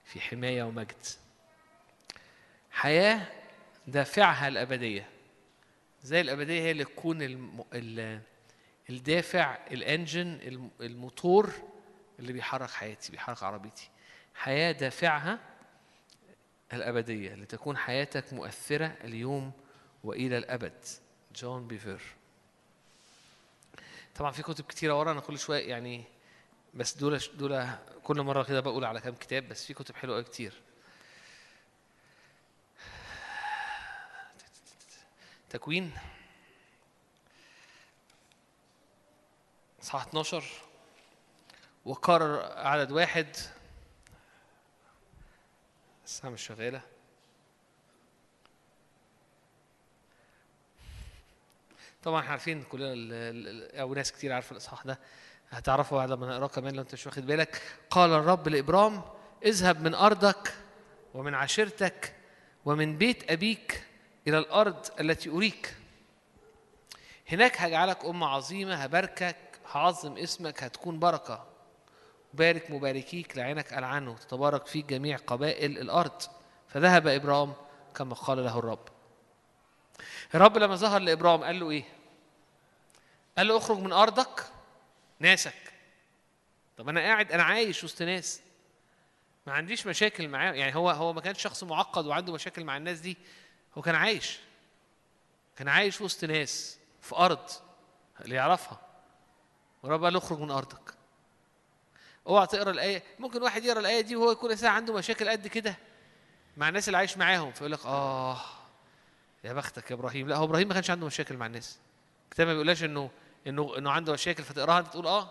في 0.04 0.20
حماية 0.20 0.62
ومجد. 0.62 1.06
حياة 2.70 3.41
دافعها 3.86 4.48
الأبدية. 4.48 5.08
زي 6.02 6.20
الأبدية 6.20 6.60
هي 6.62 6.70
اللي 6.70 6.84
تكون 6.84 7.22
الم... 7.22 7.64
ال... 7.74 8.20
الدافع 8.90 9.58
الإنجن 9.70 10.38
الم- 10.42 10.70
الموتور 10.80 11.52
اللي 12.18 12.32
بيحرك 12.32 12.70
حياتي 12.70 13.12
بيحرك 13.12 13.42
عربيتي. 13.42 13.88
حياة 14.34 14.72
دافعها 14.72 15.38
الأبدية 16.72 17.34
لتكون 17.34 17.76
حياتك 17.76 18.32
مؤثرة 18.32 18.94
اليوم 19.04 19.52
وإلى 20.04 20.38
الأبد. 20.38 20.84
جون 21.36 21.66
بيفر 21.66 22.00
طبعا 24.14 24.30
في 24.30 24.42
كتب 24.42 24.64
كتيرة 24.64 24.98
ورا 24.98 25.12
أنا 25.12 25.20
كل 25.20 25.38
شوية 25.38 25.68
يعني 25.68 26.04
بس 26.74 26.96
دول 26.96 27.20
دول 27.34 27.66
كل 28.02 28.22
مرة 28.22 28.42
كده 28.42 28.60
بقول 28.60 28.84
على 28.84 29.00
كام 29.00 29.14
كتاب 29.14 29.48
بس 29.48 29.66
في 29.66 29.74
كتب 29.74 29.94
حلوة 29.94 30.22
كتير. 30.22 30.52
تكوين 35.52 35.92
صح 39.80 40.06
12 40.06 40.44
وقرر 41.84 42.42
عدد 42.58 42.92
واحد. 42.92 43.36
الساعة 46.04 46.30
مش 46.30 46.46
شغالة. 46.46 46.82
طبعا 52.02 52.20
إحنا 52.20 52.30
عارفين 52.30 52.62
كلنا 52.62 53.80
أو 53.80 53.94
ناس 53.94 54.12
كتير 54.12 54.32
عارفة 54.32 54.52
الإصحاح 54.52 54.82
ده. 54.82 54.98
هتعرفوا 55.50 55.98
بعد 55.98 56.12
ما 56.12 56.26
نقراه 56.26 56.46
كمان 56.46 56.74
لو 56.74 56.82
أنت 56.82 56.92
مش 56.92 57.06
واخد 57.06 57.26
بالك. 57.26 57.62
قال 57.90 58.10
الرب 58.10 58.48
لإبرام 58.48 59.02
اذهب 59.44 59.80
من 59.80 59.94
أرضك 59.94 60.54
ومن 61.14 61.34
عشيرتك 61.34 62.14
ومن 62.64 62.98
بيت 62.98 63.30
أبيك 63.30 63.91
إلى 64.28 64.38
الأرض 64.38 64.86
التي 65.00 65.30
أريك. 65.30 65.74
هناك 67.28 67.60
هجعلك 67.60 68.04
أمة 68.04 68.26
عظيمة 68.26 68.74
هباركك 68.74 69.36
هعظم 69.72 70.16
اسمك 70.16 70.62
هتكون 70.62 70.98
بركة. 70.98 71.46
بارك 72.34 72.70
مباركيك 72.70 73.36
لعينك 73.36 73.72
ألعنه 73.72 74.16
تتبارك 74.16 74.66
فيك 74.66 74.86
جميع 74.86 75.16
قبائل 75.16 75.78
الأرض. 75.78 76.22
فذهب 76.68 77.06
إبرام 77.06 77.54
كما 77.94 78.14
قال 78.14 78.44
له 78.44 78.58
الرب. 78.58 78.88
الرب 80.34 80.58
لما 80.58 80.76
ظهر 80.76 81.00
لإبرام 81.00 81.44
قال 81.44 81.60
له 81.60 81.70
إيه؟ 81.70 81.84
قال 83.38 83.48
له 83.48 83.56
اخرج 83.56 83.78
من 83.78 83.92
أرضك 83.92 84.46
ناسك. 85.20 85.72
طب 86.76 86.88
أنا 86.88 87.00
قاعد 87.00 87.32
أنا 87.32 87.42
عايش 87.42 87.84
وسط 87.84 88.02
ناس. 88.02 88.40
ما 89.46 89.52
عنديش 89.52 89.86
مشاكل 89.86 90.28
معاه 90.28 90.52
يعني 90.52 90.74
هو 90.74 90.90
هو 90.90 91.12
ما 91.12 91.20
كانش 91.20 91.42
شخص 91.42 91.64
معقد 91.64 92.06
وعنده 92.06 92.32
مشاكل 92.32 92.64
مع 92.64 92.76
الناس 92.76 93.00
دي. 93.00 93.16
هو 93.78 93.82
كان 93.82 93.94
عايش. 93.94 94.38
كان 95.56 95.68
عايش 95.68 96.00
وسط 96.00 96.24
ناس 96.24 96.78
في 97.00 97.16
أرض 97.16 97.50
اللي 98.20 98.34
يعرفها. 98.34 98.80
ورب 99.82 100.04
قال 100.04 100.16
اخرج 100.16 100.38
من 100.38 100.50
أرضك. 100.50 100.94
اوعى 102.26 102.46
تقرأ 102.46 102.70
الآية. 102.70 103.02
ممكن 103.18 103.42
واحد 103.42 103.64
يقرأ 103.64 103.80
الآية 103.80 104.00
دي 104.00 104.16
وهو 104.16 104.32
يكون 104.32 104.52
أساسا 104.52 104.66
عنده 104.66 104.94
مشاكل 104.94 105.28
قد 105.28 105.46
كده 105.46 105.76
مع 106.56 106.68
الناس 106.68 106.88
اللي 106.88 106.98
عايش 106.98 107.18
معاهم. 107.18 107.52
فيقول 107.52 107.72
لك 107.72 107.86
آه 107.86 108.40
يا 109.44 109.52
بختك 109.52 109.90
يا 109.90 109.96
إبراهيم. 109.96 110.28
لا 110.28 110.36
هو 110.36 110.44
إبراهيم 110.44 110.68
ما 110.68 110.74
كانش 110.74 110.90
عنده 110.90 111.06
مشاكل 111.06 111.36
مع 111.36 111.46
الناس. 111.46 111.78
الكتاب 112.24 112.46
ما 112.46 112.52
بيقولهاش 112.52 112.84
إنه 112.84 113.10
إنه 113.46 113.78
إنه 113.78 113.90
عنده 113.90 114.12
مشاكل 114.12 114.42
فتقراها 114.42 114.78
انت 114.78 114.88
تقول 114.88 115.06
آه. 115.06 115.30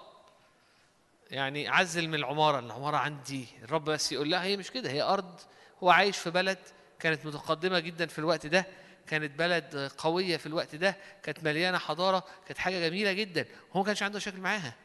يعني 1.31 1.67
عزل 1.67 2.07
من 2.07 2.15
العمارة. 2.15 2.59
العمارة 2.59 2.97
عندي. 2.97 3.47
الرب 3.63 3.83
بس 3.85 4.11
يقول 4.11 4.29
لا 4.29 4.43
هي 4.43 4.57
مش 4.57 4.71
كده. 4.71 4.89
هي 4.89 5.01
أرض. 5.01 5.39
هو 5.83 5.89
عايش 5.89 6.17
في 6.17 6.29
بلد 6.29 6.59
كانت 7.01 7.25
متقدمة 7.25 7.79
جدا 7.79 8.05
في 8.05 8.19
الوقت 8.19 8.45
ده 8.47 8.65
كانت 9.07 9.39
بلد 9.39 9.91
قوية 9.97 10.37
في 10.37 10.45
الوقت 10.45 10.75
ده 10.75 10.97
كانت 11.23 11.43
مليانة 11.43 11.77
حضارة 11.77 12.23
كانت 12.47 12.57
حاجة 12.57 12.89
جميلة 12.89 13.13
جدا. 13.13 13.45
هو 13.73 13.79
ما 13.79 13.85
كانش 13.85 14.03
عنده 14.03 14.17
مشاكل 14.17 14.39
معاها. 14.39 14.75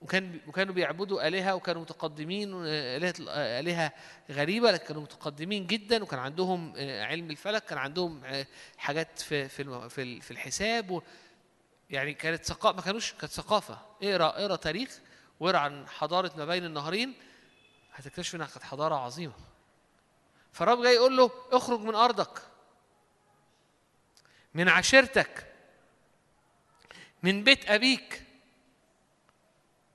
وكان 0.00 0.40
وكانوا 0.46 0.74
بيعبدوا 0.74 1.28
آلهة 1.28 1.54
وكانوا 1.54 1.82
متقدمين 1.82 2.52
آلهة 2.66 3.14
آلهة 3.60 3.92
غريبة 4.30 4.70
لكن 4.70 4.86
كانوا 4.86 5.02
متقدمين 5.02 5.66
جدا 5.66 6.02
وكان 6.02 6.18
عندهم 6.20 6.72
آه، 6.76 7.04
علم 7.04 7.30
الفلك 7.30 7.64
كان 7.64 7.78
عندهم 7.78 8.24
آه، 8.24 8.46
حاجات 8.78 9.18
في 9.18 9.48
في 9.48 9.88
في 9.88 10.20
في 10.20 10.30
الحساب 10.30 10.90
و 10.90 11.02
يعني 11.90 12.14
كانت 12.14 12.44
ثقافة 12.44 12.76
ما 12.76 12.82
كانوش 12.82 13.12
كانت 13.12 13.32
ثقافة. 13.32 13.78
اقرأ 14.02 14.28
اقرأ 14.28 14.56
تاريخ 14.56 15.00
واقرا 15.40 15.58
عن 15.58 15.88
حضارة 15.88 16.32
ما 16.36 16.44
بين 16.44 16.64
النهرين 16.64 17.14
هتكتشف 17.94 18.34
إنها 18.34 18.46
كانت 18.46 18.62
حضارة 18.64 18.94
عظيمة. 18.94 19.49
فالرب 20.52 20.82
جاي 20.82 20.94
يقول 20.94 21.16
له 21.16 21.30
اخرج 21.52 21.80
من 21.80 21.94
أرضك 21.94 22.42
من 24.54 24.68
عشيرتك 24.68 25.46
من 27.22 27.44
بيت 27.44 27.70
أبيك 27.70 28.24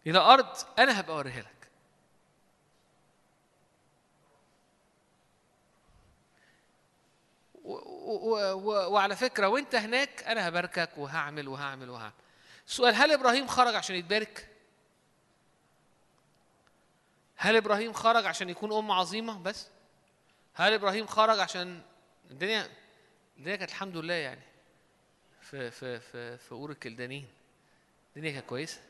إلى 0.08 0.20
أرض 0.20 0.58
أنا 0.80 1.00
هبقى 1.00 1.16
أوريها 1.16 1.42
لك. 1.42 1.56
وعلى 8.92 9.16
فكرة 9.16 9.48
وأنت 9.48 9.76
هناك 9.76 10.24
أنا 10.24 10.48
هباركك 10.48 10.90
وهعمل 10.98 11.48
وهعمل 11.48 11.90
وهعمل. 11.90 12.14
السؤال 12.68 12.96
هل 12.96 13.12
إبراهيم 13.12 13.48
خرج 13.48 13.76
عشان 13.76 13.96
يتبارك؟ 13.96 14.50
هل 17.36 17.56
إبراهيم 17.56 17.94
خرج 17.94 18.26
عشان 18.26 18.50
يكون 18.50 18.74
أم 18.74 18.92
عظيمة 18.92 19.38
بس؟ 19.40 19.68
هل 20.56 20.74
إبراهيم 20.74 21.08
خرج 21.08 21.40
عشان 21.40 21.82
الدنيا؟ 22.32 22.70
الدنيا 23.38 23.56
كانت 23.56 23.72
الحمد 23.72 23.98
لله 23.98 24.14
يعني. 24.14 24.42
في 25.42 25.72
في 25.72 26.00
في 26.00 26.38
في 26.38 26.52
أور 26.52 26.72
الكلدانيين 26.72 27.28
الدنيا 28.16 28.32
كانت 28.32 28.46
كويسة. 28.46 28.82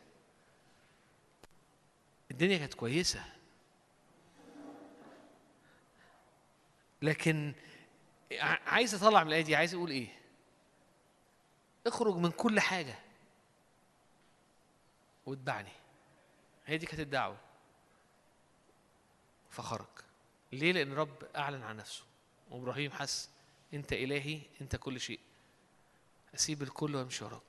الدنيا 2.32 2.58
كانت 2.58 2.74
كويسة. 2.74 3.24
لكن 7.02 7.54
عايز 8.42 8.96
أطلع 8.96 9.24
من 9.24 9.28
الآية 9.28 9.42
دي 9.42 9.56
عايز 9.56 9.74
أقول 9.74 9.92
إيه؟ 9.92 10.08
اخرج 11.88 12.16
من 12.16 12.32
كل 12.32 12.60
حاجة 12.60 12.96
واتبعني. 15.26 15.72
هي 16.66 16.78
دي 16.78 16.86
كانت 16.86 17.00
الدعوة. 17.00 17.38
فخرج. 19.50 20.05
ليه؟ 20.54 20.72
لأن 20.72 20.94
رب 20.94 21.24
أعلن 21.36 21.64
عن 21.64 21.78
نفسه. 21.78 22.04
وإبراهيم 22.52 22.92
حس 22.92 23.30
أنت 23.74 23.94
إلهي 23.94 24.42
أنت 24.62 24.76
كل 24.76 25.00
شيء. 25.00 25.20
أسيب 26.36 26.64
الكل 26.64 26.96
وأمشي 26.96 27.26
وراك. 27.26 27.42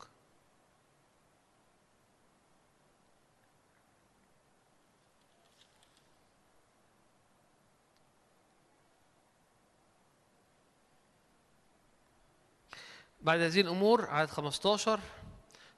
بعد 13.26 13.40
هذه 13.40 13.60
الأمور 13.60 14.10
عدد 14.10 14.30
15 14.30 15.00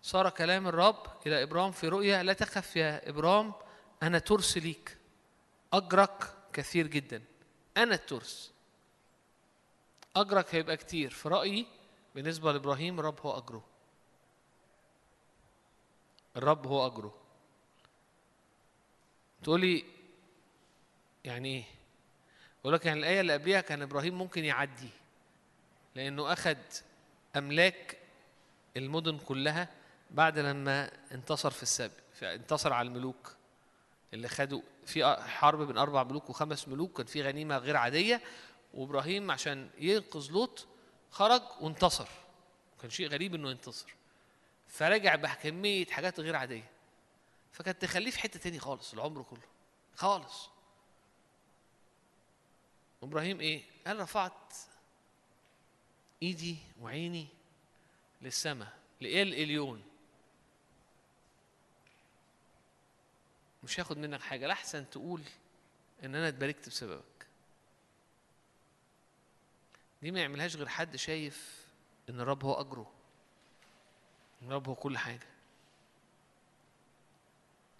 صار 0.02 0.30
كلام 0.30 0.66
الرب 0.68 1.06
إلى 1.26 1.42
إبرام 1.42 1.72
في 1.72 1.88
رؤيا 1.88 2.22
لا 2.22 2.32
تخف 2.32 2.76
يا 2.76 3.08
إبرام 3.08 3.52
أنا 4.02 4.18
ترس 4.18 4.58
ليك 4.58 4.96
أجرك 5.72 6.34
كثير 6.58 6.86
جدا. 6.86 7.22
أنا 7.76 7.94
الترس. 7.94 8.52
أجرك 10.16 10.54
هيبقى 10.54 10.76
كتير. 10.76 11.10
في 11.10 11.28
رأيي 11.28 11.66
بالنسبة 12.14 12.52
لإبراهيم 12.52 13.00
الرب 13.00 13.20
هو 13.20 13.38
أجره. 13.38 13.64
الرب 16.36 16.66
هو 16.66 16.86
أجره. 16.86 17.14
تقولي 19.42 19.84
يعني 21.24 21.48
إيه؟ 21.48 21.64
أقول 22.60 22.74
لك 22.74 22.86
يعني 22.86 22.98
الآية 23.00 23.20
اللي 23.20 23.32
قبليها 23.32 23.60
كان 23.60 23.82
إبراهيم 23.82 24.18
ممكن 24.18 24.44
يعدي 24.44 24.90
لأنه 25.94 26.32
أخذ 26.32 26.56
أملاك 27.36 27.98
المدن 28.76 29.18
كلها 29.18 29.68
بعد 30.10 30.38
لما 30.38 30.90
انتصر 31.12 31.50
في 31.50 31.62
السبي 31.62 31.94
انتصر 32.22 32.72
على 32.72 32.88
الملوك 32.88 33.34
اللي 34.14 34.28
خدوا 34.28 34.62
في 34.88 35.16
حرب 35.28 35.66
بين 35.66 35.78
أربع 35.78 36.02
ملوك 36.02 36.30
وخمس 36.30 36.68
ملوك 36.68 36.96
كان 36.96 37.06
في 37.06 37.22
غنيمة 37.22 37.58
غير 37.58 37.76
عادية. 37.76 38.22
وإبراهيم 38.74 39.30
عشان 39.30 39.70
ينقذ 39.78 40.30
لوط 40.30 40.66
خرج 41.10 41.42
وانتصر. 41.60 42.08
كان 42.82 42.90
شيء 42.90 43.08
غريب 43.08 43.34
إنه 43.34 43.50
ينتصر. 43.50 43.94
فرجع 44.68 45.14
بكمية 45.14 45.86
حاجات 45.86 46.20
غير 46.20 46.36
عادية. 46.36 46.70
فكانت 47.52 47.82
تخليه 47.82 48.10
في 48.10 48.18
حتة 48.18 48.40
تاني 48.40 48.58
خالص 48.58 48.92
العمر 48.92 49.22
كله. 49.22 49.48
خالص. 49.94 50.48
إبراهيم 53.02 53.40
إيه؟ 53.40 53.62
قال 53.86 54.00
رفعت 54.00 54.54
إيدي 56.22 56.56
وعيني 56.80 57.26
للسماء 58.22 58.72
لإل 59.00 59.34
إليون. 59.34 59.82
مش 63.68 63.80
هاخد 63.80 63.98
منك 63.98 64.20
حاجة 64.20 64.46
لأحسن 64.46 64.90
تقول 64.90 65.22
إن 66.04 66.14
أنا 66.14 66.28
اتباركت 66.28 66.68
بسببك. 66.68 67.26
دي 70.02 70.10
ما 70.10 70.20
يعملهاش 70.20 70.56
غير 70.56 70.68
حد 70.68 70.96
شايف 70.96 71.64
إن 72.10 72.20
الرب 72.20 72.44
هو 72.44 72.54
أجره 72.60 72.92
إن 74.42 74.46
الرب 74.48 74.68
هو 74.68 74.74
كل 74.74 74.98
حاجة. 74.98 75.26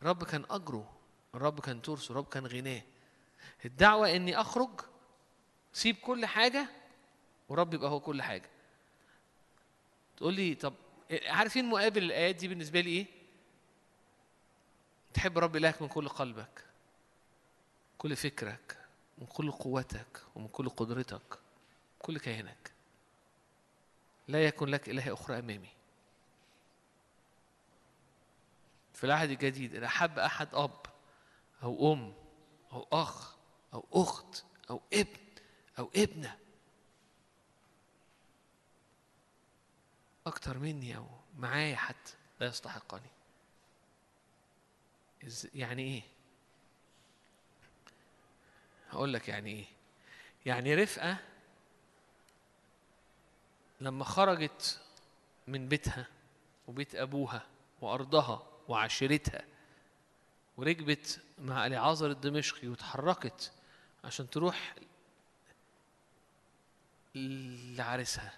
الرب 0.03 0.25
كان 0.25 0.45
أجره 0.51 0.93
الرب 1.35 1.61
كان 1.61 1.83
ترسه 1.83 2.13
الرب 2.13 2.27
كان 2.29 2.47
غناه. 2.47 2.83
الدعوة 3.65 4.17
إني 4.17 4.41
أخرج 4.41 4.81
سيب 5.73 5.97
كل 5.97 6.27
حاجة 6.27 6.67
ورب 7.49 7.75
يبقى 7.75 7.91
هو 7.91 8.01
كل 8.01 8.23
حاجة. 8.23 8.51
تقول 10.17 10.35
لي 10.35 10.55
طب 10.55 10.75
عارفين 11.27 11.65
مقابل 11.65 12.03
الآيات 12.03 12.35
دي 12.35 12.49
بالنسبة 12.49 12.81
لي 12.81 12.91
إيه؟ 12.91 13.07
تحب 15.19 15.39
رب 15.39 15.57
إلهك 15.57 15.83
من 15.83 15.89
كل 15.89 16.09
قلبك 16.09 16.65
كل 17.99 18.17
فكرك 18.17 18.79
من 19.19 19.27
كل 19.27 19.51
قوتك 19.51 20.23
ومن 20.35 20.49
كل 20.49 20.69
قدرتك 20.69 21.39
كل 21.99 22.19
كيانك 22.19 22.73
لا 24.29 24.45
يكن 24.45 24.69
لك 24.69 24.89
إله 24.89 25.13
أخرى 25.13 25.39
أمامي. 25.39 25.69
في 28.95 29.05
العهد 29.05 29.31
الجديد 29.31 29.75
إن 29.75 29.85
أحب 29.85 30.19
أحد 30.19 30.55
أب 30.55 30.87
أو 31.63 31.93
أم 31.93 32.15
أو 32.73 32.87
أخ 32.93 33.37
أو 33.75 33.85
أخت 33.93 34.45
أو 34.71 34.81
ابن 34.93 35.21
أو 35.79 35.91
ابنة 35.97 36.39
أكتر 40.27 40.59
مني 40.59 40.97
أو 40.97 41.07
معايا 41.37 41.77
حتى 41.77 42.13
لا 42.41 42.47
يستحقني. 42.47 43.18
يعني 45.55 45.83
إيه؟ 45.83 46.03
هقول 48.91 49.15
لك 49.15 49.29
يعني 49.29 49.51
إيه؟ 49.51 49.65
يعني 50.47 50.75
رفقة 50.75 51.17
لما 53.81 54.05
خرجت 54.05 54.81
من 55.47 55.69
بيتها 55.69 56.07
وبيت 56.67 56.95
أبوها 56.95 57.47
وأرضها 57.81 58.47
وعشيرتها 58.69 59.45
وركبت 60.57 61.21
مع 61.39 61.67
اليعازر 61.67 62.11
الدمشقي 62.11 62.69
واتحركت 62.69 63.53
عشان 64.05 64.31
تروح 64.31 64.75
لعريسها 67.15 68.33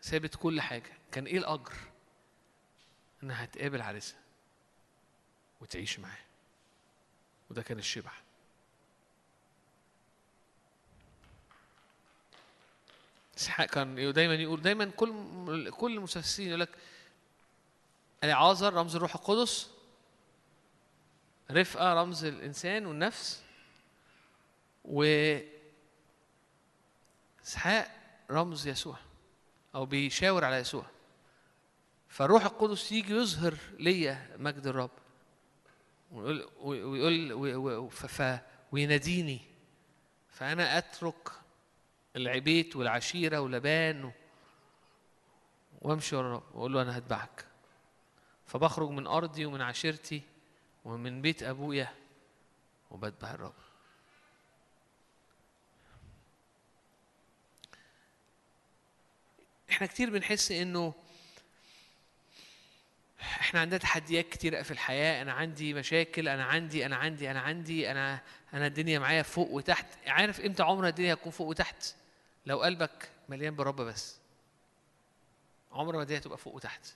سابت 0.00 0.36
كل 0.36 0.60
حاجة. 0.60 0.92
كان 1.12 1.26
إيه 1.26 1.38
الأجر؟ 1.38 1.72
إنها 3.22 3.44
هتقابل 3.44 3.82
عريسها. 3.82 4.18
وتعيش 5.64 5.98
معاه. 5.98 6.18
وده 7.50 7.62
كان 7.62 7.78
الشبع. 7.78 8.12
إسحاق 13.38 13.66
كان 13.66 14.12
دايما 14.12 14.34
يقول 14.34 14.62
دايما 14.62 14.84
كل 14.84 15.70
كل 15.70 15.94
المفسرين 15.94 16.48
يقول 16.48 16.60
لك 16.60 16.68
العازر 18.24 18.74
رمز 18.74 18.96
الروح 18.96 19.14
القدس 19.14 19.70
رفقة 21.50 21.94
رمز 21.94 22.24
الإنسان 22.24 22.86
والنفس. 22.86 23.42
و 24.84 25.04
إسحاق 27.44 27.90
رمز 28.30 28.66
يسوع 28.66 28.96
أو 29.74 29.86
بيشاور 29.86 30.44
على 30.44 30.56
يسوع. 30.56 30.86
فالروح 32.08 32.44
القدس 32.44 32.92
يجي 32.92 33.14
يظهر 33.14 33.54
ليا 33.78 34.36
مجد 34.38 34.66
الرب. 34.66 35.03
ويقول 36.14 37.32
ويقول 37.32 38.40
ويناديني. 38.72 39.40
فأنا 40.28 40.78
أترك 40.78 41.30
العبيت 42.16 42.76
والعشيرة 42.76 43.40
ولبان 43.40 44.12
وأمشي 45.82 46.16
ورا 46.16 46.42
وأقول 46.54 46.72
له 46.72 46.82
أنا 46.82 46.98
هتبعك. 46.98 47.44
فبخرج 48.46 48.88
من 48.90 49.06
أرضي 49.06 49.46
ومن 49.46 49.60
عشيرتي 49.60 50.22
ومن 50.84 51.22
بيت 51.22 51.42
أبويا 51.42 51.94
وبتبع 52.90 53.30
الرب. 53.30 53.54
إحنا 59.70 59.86
كتير 59.86 60.10
بنحس 60.10 60.52
إنه 60.52 60.94
إحنا 63.24 63.60
عندنا 63.60 63.78
تحديات 63.78 64.28
كتيرة 64.28 64.62
في 64.62 64.70
الحياة. 64.70 65.22
أنا 65.22 65.32
عندي 65.32 65.74
مشاكل 65.74 66.28
أنا 66.28 66.44
عندي 66.44 66.86
أنا 66.86 66.96
عندي 66.96 67.30
أنا 67.30 67.40
عندي 67.40 67.90
أنا 67.90 68.20
أنا 68.54 68.66
الدنيا 68.66 68.98
معايا 68.98 69.22
فوق 69.22 69.50
وتحت. 69.50 69.86
عارف 70.06 70.40
إمتى 70.40 70.62
عمرها 70.62 70.88
الدنيا 70.88 71.14
هتكون 71.14 71.32
فوق 71.32 71.46
وتحت؟ 71.46 71.94
لو 72.46 72.62
قلبك 72.62 73.10
مليان 73.28 73.56
بالرب 73.56 73.80
بس. 73.80 74.18
عمر 75.72 75.96
ما 75.96 76.04
دي 76.04 76.16
هتبقى 76.18 76.38
فوق 76.38 76.54
وتحت. 76.54 76.86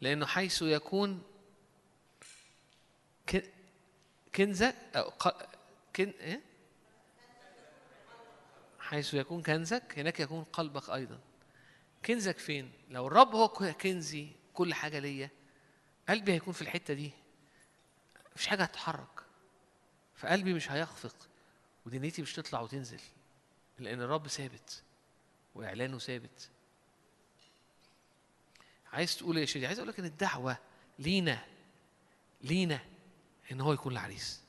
لأنه 0.00 0.26
حيث 0.26 0.62
يكون 0.62 1.22
كن- 3.28 3.50
كنزك 4.34 4.74
أو 4.96 5.12
كن 5.96 6.12
إيه؟ 6.20 6.40
حيث 8.80 9.14
يكون 9.14 9.42
كنزك 9.42 9.98
هناك 9.98 10.20
يكون 10.20 10.44
قلبك 10.44 10.90
أيضا. 10.90 11.18
كنزك 12.08 12.38
فين؟ 12.38 12.72
لو 12.90 13.06
الرب 13.06 13.34
هو 13.34 13.48
كنزي 13.48 14.28
كل 14.54 14.74
حاجة 14.74 14.98
ليا 14.98 15.30
قلبي 16.08 16.32
هيكون 16.32 16.52
في 16.52 16.62
الحتة 16.62 16.94
دي. 16.94 17.10
مفيش 18.36 18.46
حاجة 18.46 18.62
هتتحرك. 18.62 19.20
فقلبي 20.14 20.54
مش 20.54 20.70
هيخفق 20.70 21.28
ودنيتي 21.86 22.22
مش 22.22 22.32
تطلع 22.32 22.60
وتنزل 22.60 23.00
لأن 23.78 24.02
الرب 24.02 24.28
ثابت 24.28 24.82
وإعلانه 25.54 25.98
ثابت. 25.98 26.50
عايز 28.92 29.16
تقول 29.16 29.34
إيه 29.36 29.40
يا 29.40 29.46
شيخ؟ 29.46 29.64
عايز 29.64 29.78
أقول 29.78 29.88
لك 29.88 29.98
إن 29.98 30.04
الدعوة 30.04 30.58
لينا 30.98 31.44
لينا 32.42 32.80
إن 33.52 33.60
هو 33.60 33.72
يكون 33.72 33.92
العريس. 33.92 34.42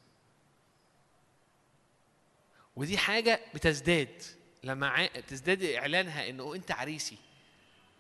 ودي 2.76 2.98
حاجة 2.98 3.42
بتزداد 3.54 4.24
لما. 4.64 5.08
تزداد 5.08 5.64
إعلانها 5.64 6.30
إنه 6.30 6.56
أنت 6.56 6.72
عريسي. 6.72 7.18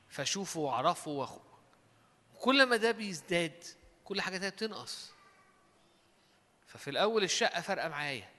فشوفه 0.09 0.59
واعرفه 0.59 1.11
واخو 1.11 1.39
كل 2.39 2.63
ما 2.65 2.75
ده 2.77 2.91
بيزداد 2.91 3.63
كل 4.05 4.21
حاجة 4.21 4.37
تانية 4.37 4.49
بتنقص. 4.49 5.11
ففي 6.67 6.89
الأول 6.89 7.23
الشقة 7.23 7.61
فارقة 7.61 7.89
معايا 7.89 8.29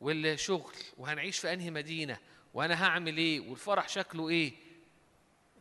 والشغل 0.00 0.74
وهنعيش 0.98 1.38
في 1.38 1.52
أنهي 1.52 1.70
مدينة 1.70 2.18
وأنا 2.54 2.84
هعمل 2.84 3.16
إيه 3.16 3.40
والفرح 3.50 3.88
شكله 3.88 4.28
إيه 4.28 4.52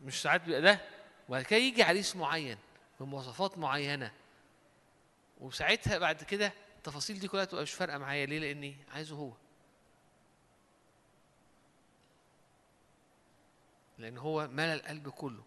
مش 0.03 0.22
ساعات 0.22 0.41
بيبقى 0.41 0.61
ده. 0.61 0.82
وبعد 1.30 1.44
كده 1.44 1.60
يجي 1.60 1.84
عريس 1.84 2.16
معين 2.16 2.57
بمواصفات 2.99 3.57
معينة. 3.57 4.11
وساعتها 5.40 5.98
بعد 5.98 6.24
كده 6.24 6.53
التفاصيل 6.78 7.20
دي 7.20 7.28
كلها 7.28 7.45
تبقى 7.45 7.64
مش 7.64 7.72
فارقة 7.74 7.98
معايا. 7.98 8.26
ليه؟ 8.26 8.40
لأني 8.40 8.76
عايزه 8.94 9.16
هو. 9.16 9.32
لأن 13.99 14.17
هو 14.17 14.47
ملى 14.47 14.73
القلب 14.73 15.09
كله. 15.09 15.43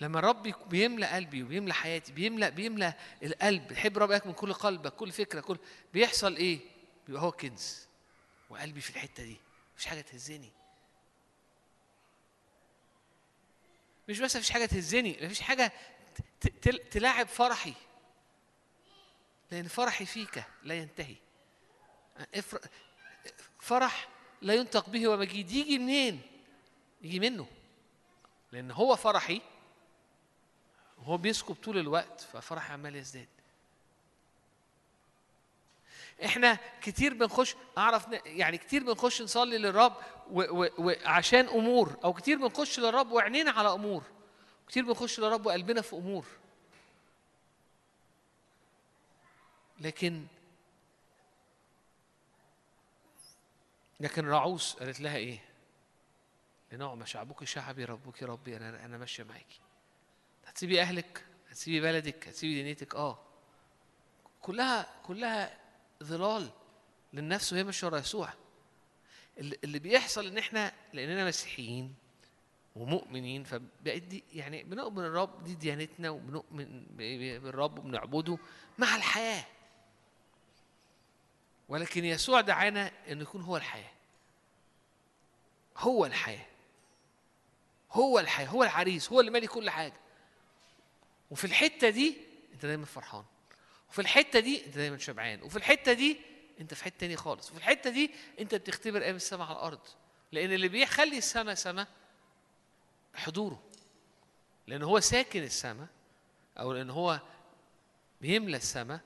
لما 0.00 0.18
الرب 0.18 0.42
بيملى 0.68 1.06
قلبي 1.06 1.42
وبيملى 1.42 1.74
حياتي 1.74 2.12
بيملى 2.12 2.50
بيملى 2.50 2.94
القلب 3.22 3.72
تحب 3.72 3.98
ربك 3.98 4.26
من 4.26 4.32
كل 4.32 4.52
قلبك 4.52 4.92
كل 4.92 5.12
فكره 5.12 5.40
كل 5.40 5.58
بيحصل 5.92 6.36
إيه؟ 6.36 6.60
بيبقى 7.06 7.22
هو 7.22 7.32
كنز. 7.32 7.86
وقلبي 8.50 8.80
في 8.80 8.90
الحتة 8.90 9.22
دي. 9.22 9.36
مفيش 9.74 9.86
حاجة 9.86 10.00
تهزني. 10.00 10.50
مش 14.08 14.20
بس 14.20 14.36
مفيش 14.36 14.50
حاجة 14.50 14.66
تهزني 14.66 15.18
مفيش 15.22 15.40
تل- 16.62 16.88
تلاعب 16.90 17.26
فرحي. 17.26 17.74
لأن 19.50 19.68
فرحي 19.68 20.06
فيك 20.06 20.44
لا 20.62 20.74
ينتهي. 20.74 21.16
فرح 23.60 24.08
لا 24.42 24.54
ينطق 24.54 24.88
به 24.90 25.08
ومجيد 25.08 25.50
يجي 25.50 25.78
منين؟ 25.78 26.22
يجي 27.02 27.20
منه. 27.20 27.46
لأن 28.52 28.70
هو 28.70 28.96
فرحي 28.96 29.40
هو 30.98 31.16
بيسكب 31.16 31.54
طول 31.54 31.78
الوقت 31.78 32.20
ففرحي 32.20 32.72
عمال 32.72 32.96
يزداد. 32.96 33.28
إحنا 36.24 36.58
كتير 36.82 37.14
بنخش 37.14 37.56
أعرف 37.78 38.06
يعني 38.26 38.58
كتير 38.58 38.84
بنخش 38.84 39.22
نصلي 39.22 39.58
للرب 39.58 39.96
وعشان 40.30 41.48
أمور 41.48 41.96
أو 42.04 42.12
كتير 42.12 42.38
بنخش 42.38 42.80
للرب 42.80 43.12
وعينينا 43.12 43.50
على 43.50 43.72
أمور. 43.72 44.02
كتير 44.68 44.84
بنخش 44.84 45.20
للرب 45.20 45.46
وقلبنا 45.46 45.82
في 45.82 45.96
أمور. 45.96 46.26
لكن 49.80 50.26
لكن 54.00 54.26
راعوس 54.26 54.74
قالت 54.76 55.00
لها 55.00 55.16
إيه؟ 55.16 55.47
لنعمة 56.72 57.04
شعبك 57.04 57.44
شعبي 57.44 57.84
ربك 57.84 58.22
ربي 58.22 58.56
أنا 58.56 58.84
أنا 58.84 58.98
ماشية 58.98 59.24
معاكي 59.24 59.60
هتسيبي 60.46 60.82
أهلك؟ 60.82 61.24
هتسيبي 61.48 61.80
بلدك؟ 61.80 62.28
هتسيبي 62.28 62.62
دنيتك؟ 62.62 62.94
آه. 62.94 63.18
كلها 64.40 64.86
كلها 65.02 65.58
ظلال 66.02 66.50
للنفس 67.12 67.52
وهي 67.52 67.64
ماشية 67.64 67.86
ورا 67.86 67.98
يسوع. 67.98 68.32
اللي 69.38 69.78
بيحصل 69.78 70.26
إن 70.26 70.38
إحنا 70.38 70.72
لأننا 70.92 71.24
مسيحيين 71.28 71.94
ومؤمنين 72.76 73.44
فبقت 73.44 74.02
دي 74.02 74.24
يعني 74.32 74.64
بنؤمن 74.64 75.04
الرب 75.04 75.44
دي 75.44 75.54
ديانتنا 75.54 76.10
وبنؤمن 76.10 76.86
بالرب 76.96 77.78
وبنعبده 77.78 78.38
مع 78.78 78.96
الحياة. 78.96 79.44
ولكن 81.68 82.04
يسوع 82.04 82.40
دعانا 82.40 82.90
إنه 83.08 83.22
يكون 83.22 83.42
هو 83.42 83.56
الحياة. 83.56 83.92
هو 85.76 86.06
الحياة. 86.06 86.46
هو 87.92 88.18
الحياة 88.18 88.46
هو 88.46 88.62
العريس 88.62 89.12
هو 89.12 89.20
اللي 89.20 89.30
مالي 89.30 89.46
كل 89.46 89.70
حاجة. 89.70 90.00
وفي 91.30 91.44
الحتة 91.44 91.90
دي 91.90 92.16
انت 92.54 92.66
دايما 92.66 92.84
فرحان. 92.84 93.24
وفي 93.90 93.98
الحتة 93.98 94.40
دي 94.40 94.66
انت 94.66 94.76
دايما 94.76 94.98
شبعان. 94.98 95.42
وفي 95.42 95.56
الحتة 95.56 95.92
دي 95.92 96.20
انت 96.60 96.74
في 96.74 96.84
حتة 96.84 96.96
تاني 96.98 97.16
خالص. 97.16 97.50
وفي 97.50 97.58
الحتة 97.58 97.90
دي 97.90 98.10
انت 98.40 98.54
بتختبر 98.54 99.02
أيام 99.02 99.16
السماء 99.16 99.46
على 99.46 99.56
الأرض. 99.56 99.80
لأن 100.32 100.52
اللي 100.52 100.68
بيخلي 100.68 101.18
السماء 101.18 101.54
سماء 101.54 101.86
حضوره. 103.14 103.62
لأن 104.66 104.82
هو 104.82 105.00
ساكن 105.00 105.42
السماء 105.42 105.86
أو 106.58 106.72
لأن 106.72 106.90
هو 106.90 107.20
بيملى 108.20 108.56
السماء 108.56 109.00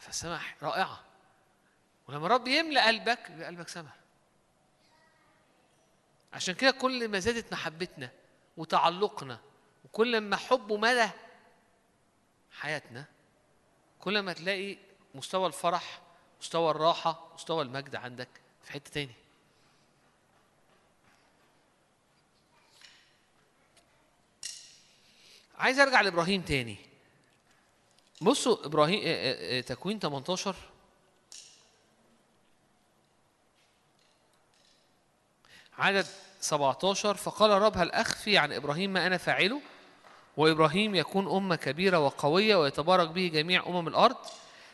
فالسماء 0.00 0.40
رائعة. 0.62 1.04
ولما 2.08 2.26
الرب 2.26 2.48
يملى 2.48 2.80
قلبك 2.80 3.30
يبقى 3.30 3.46
قلبك 3.46 3.68
سماء. 3.68 4.03
عشان 6.34 6.54
كده 6.54 6.70
كل 6.70 7.08
ما 7.08 7.18
زادت 7.18 7.52
محبتنا 7.52 8.10
وتعلقنا 8.56 9.40
وكل 9.84 10.20
ما 10.20 10.36
حبه 10.36 10.76
مدى 10.76 11.08
حياتنا 12.52 13.04
كل 14.00 14.18
ما 14.18 14.32
تلاقي 14.32 14.76
مستوى 15.14 15.46
الفرح 15.46 16.00
مستوى 16.40 16.70
الراحة 16.70 17.28
مستوى 17.34 17.62
المجد 17.62 17.96
عندك 17.96 18.28
في 18.64 18.72
حتة 18.72 18.90
تاني. 18.90 19.12
عايز 25.58 25.78
أرجع 25.78 26.00
لإبراهيم 26.00 26.42
تاني. 26.42 26.76
بصوا 28.20 28.66
إبراهيم 28.66 29.00
آه، 29.04 29.06
آه، 29.06 29.58
آه، 29.58 29.60
تكوين 29.60 29.98
18 29.98 30.56
عدد 35.78 36.06
17 36.40 37.14
فقال 37.14 37.50
الرب 37.50 37.76
هل 37.76 37.90
أخفي 37.90 38.38
عن 38.38 38.52
إبراهيم 38.52 38.92
ما 38.92 39.06
أنا 39.06 39.16
فاعله؟ 39.16 39.60
وإبراهيم 40.36 40.94
يكون 40.94 41.28
أمة 41.36 41.56
كبيرة 41.56 41.98
وقوية 41.98 42.56
ويتبارك 42.56 43.08
به 43.08 43.30
جميع 43.34 43.66
أمم 43.66 43.88
الأرض 43.88 44.16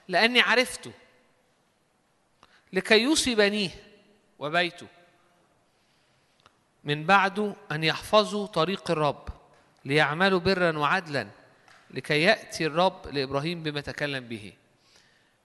لأني 0.08 0.40
عرفته 0.40 0.92
لكي 2.72 3.02
يوصي 3.02 3.34
بنيه 3.34 3.70
وبيته 4.38 4.86
من 6.84 7.06
بعده 7.06 7.54
أن 7.72 7.84
يحفظوا 7.84 8.46
طريق 8.46 8.90
الرب 8.90 9.28
ليعملوا 9.84 10.40
برا 10.40 10.78
وعدلا 10.78 11.28
لكي 11.90 12.22
يأتي 12.22 12.66
الرب 12.66 13.06
لإبراهيم 13.06 13.62
بما 13.62 13.80
تكلم 13.80 14.28
به. 14.28 14.52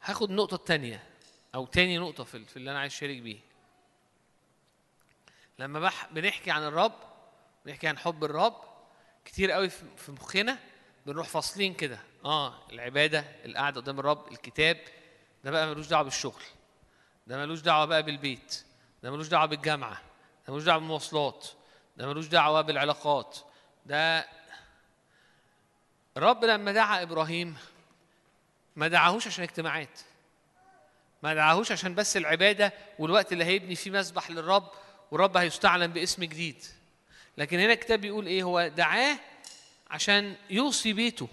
هاخد 0.03 0.29
النقطه 0.29 0.55
الثانية 0.55 1.03
أو 1.55 1.65
تاني 1.65 1.97
نقطة 1.97 2.23
في 2.23 2.55
اللي 2.57 2.71
أنا 2.71 2.79
عايز 2.79 2.93
اشارك 2.93 3.17
بيه. 3.17 3.37
لما 5.59 5.79
بح 5.79 6.07
بنحكي 6.11 6.51
عن 6.51 6.63
الرب 6.63 6.93
بنحكي 7.65 7.87
عن 7.87 7.97
حب 7.97 8.23
الرب 8.23 8.55
كتير 9.25 9.51
قوي 9.51 9.69
في 9.69 10.11
مخنا 10.11 10.57
بنروح 11.05 11.27
فاصلين 11.27 11.73
كده. 11.73 11.99
آه 12.25 12.53
العبادة 12.71 13.25
القعدة 13.45 13.81
قدام 13.81 13.99
الرب 13.99 14.31
الكتاب. 14.31 14.77
ده 15.43 15.51
بقى 15.51 15.67
ملوش 15.67 15.87
دعوة 15.87 16.03
بالشغل. 16.03 16.43
ده 17.27 17.37
ملوش 17.37 17.59
دعوة 17.59 17.85
بقى 17.85 18.03
بالبيت. 18.03 18.63
ده 19.03 19.11
ملوش 19.11 19.27
دعوة 19.27 19.45
بالجامعة. 19.45 20.01
ده 20.47 20.53
ملوش 20.53 20.63
دعوة 20.63 20.79
بالمواصلات. 20.79 21.47
ده 21.97 22.07
ملوش 22.07 22.27
دعوة 22.27 22.61
بالعلاقات. 22.61 23.37
ده 23.85 24.27
الرب 26.17 26.45
لما 26.45 26.71
دعا 26.71 27.01
إبراهيم 27.01 27.57
ما 28.75 28.87
دعاهوش 28.87 29.27
عشان 29.27 29.43
اجتماعات. 29.43 29.99
ما 31.23 31.33
دعاهوش 31.33 31.71
عشان 31.71 31.95
بس 31.95 32.17
العبادة 32.17 32.73
والوقت 32.99 33.33
اللي 33.33 33.45
هيبني 33.45 33.75
فيه 33.75 33.91
مسبح 33.91 34.31
للرب. 34.31 34.71
والرب 35.11 35.37
هيستعلن 35.37 35.87
باسم 35.87 36.23
جديد. 36.23 36.63
لكن 37.37 37.59
هنا 37.59 37.73
الكتاب 37.73 38.01
بيقول 38.01 38.27
إيه؟ 38.27 38.43
هو 38.43 38.67
دعاه 38.67 39.19
عشان 39.87 40.35
يوصي 40.49 40.93
بيته 40.93 41.27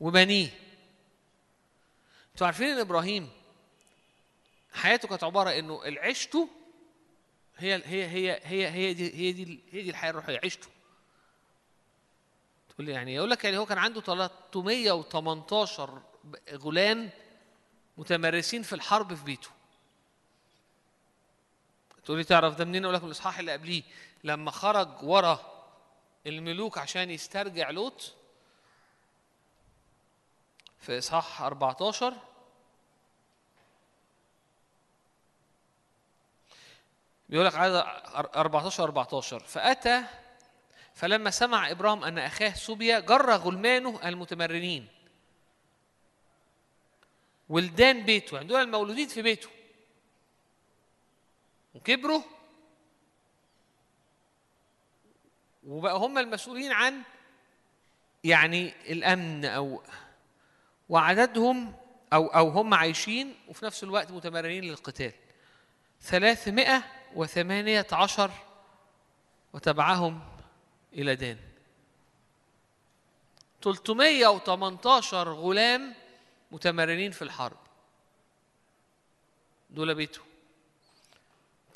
وبنيه. 0.00 0.48
أنتوا 2.32 2.46
عارفين 2.46 2.68
إن 2.68 2.78
إبراهيم 2.78 3.28
حياته 4.72 5.08
كانت 5.08 5.24
عبارة 5.24 5.50
إنه 5.50 5.80
عيشته 5.84 6.48
هي 7.56 7.74
هي 7.74 8.06
هي 8.06 8.40
هي 8.44 8.68
هي 8.68 8.94
دي 8.94 9.14
هي 9.14 9.32
دي 9.32 9.60
هي 9.72 9.82
دي 9.82 9.90
الحياة 9.90 10.10
الروحية 10.10 10.38
عيشته 10.42 10.68
تقول 12.68 12.86
لي 12.86 12.92
يعني 12.92 13.14
يقول 13.14 13.30
لك 13.30 13.44
يعني 13.44 13.58
هو 13.58 13.66
كان 13.66 13.78
عنده 13.78 14.00
318 14.00 16.02
غلام 16.52 17.10
متمرسين 17.98 18.62
في 18.62 18.72
الحرب 18.72 19.14
في 19.14 19.24
بيته. 19.24 19.48
تقول 22.08 22.18
لي 22.18 22.24
تعرف 22.24 22.54
ده 22.54 22.64
منين؟ 22.64 22.84
أقول 22.84 22.94
لك 22.94 23.02
من 23.02 23.06
الإصحاح 23.06 23.38
اللي 23.38 23.52
قبليه. 23.52 23.82
لما 24.24 24.50
خرج 24.50 24.88
ورا 25.02 25.64
الملوك 26.26 26.78
عشان 26.78 27.10
يسترجع 27.10 27.70
لوط 27.70 28.14
في 30.80 30.98
إصحاح 30.98 31.42
14 31.42 32.14
بيقول 37.28 37.46
لك 37.46 37.54
عدد 37.54 37.74
14 37.74 38.84
14 38.84 39.38
فأتى 39.40 40.02
فلما 40.94 41.30
سمع 41.30 41.70
ابرام 41.70 42.04
أن 42.04 42.18
أخاه 42.18 42.54
سوبيا 42.54 43.00
جر 43.00 43.30
غلمانه 43.30 44.08
المتمرنين. 44.08 44.88
ولدان 47.48 48.04
بيته. 48.04 48.34
يعني 48.34 48.48
دول 48.48 48.62
المولودين 48.62 49.08
في 49.08 49.22
بيته. 49.22 49.57
وكبروا. 51.74 52.22
وبقى 55.66 55.96
هم 55.96 56.18
المسؤولين 56.18 56.72
عن 56.72 57.02
يعني 58.24 58.92
الأمن 58.92 59.44
أو 59.44 59.82
وعددهم 60.88 61.74
أو 62.12 62.26
أو 62.26 62.48
هم 62.48 62.74
عايشين 62.74 63.34
وفي 63.48 63.64
نفس 63.64 63.82
الوقت 63.84 64.10
متمرنين 64.10 64.64
للقتال. 64.64 65.12
ثلاثمائة 66.02 66.84
وثمانية 67.14 67.86
عشر 67.92 68.30
وتبعهم 69.52 70.20
إلى 70.92 71.16
دان. 71.16 71.38
318 73.62 75.32
غلام 75.32 75.94
متمرنين 76.50 77.10
في 77.10 77.22
الحرب. 77.22 77.58
دول 79.70 79.94
بيته 79.94 80.27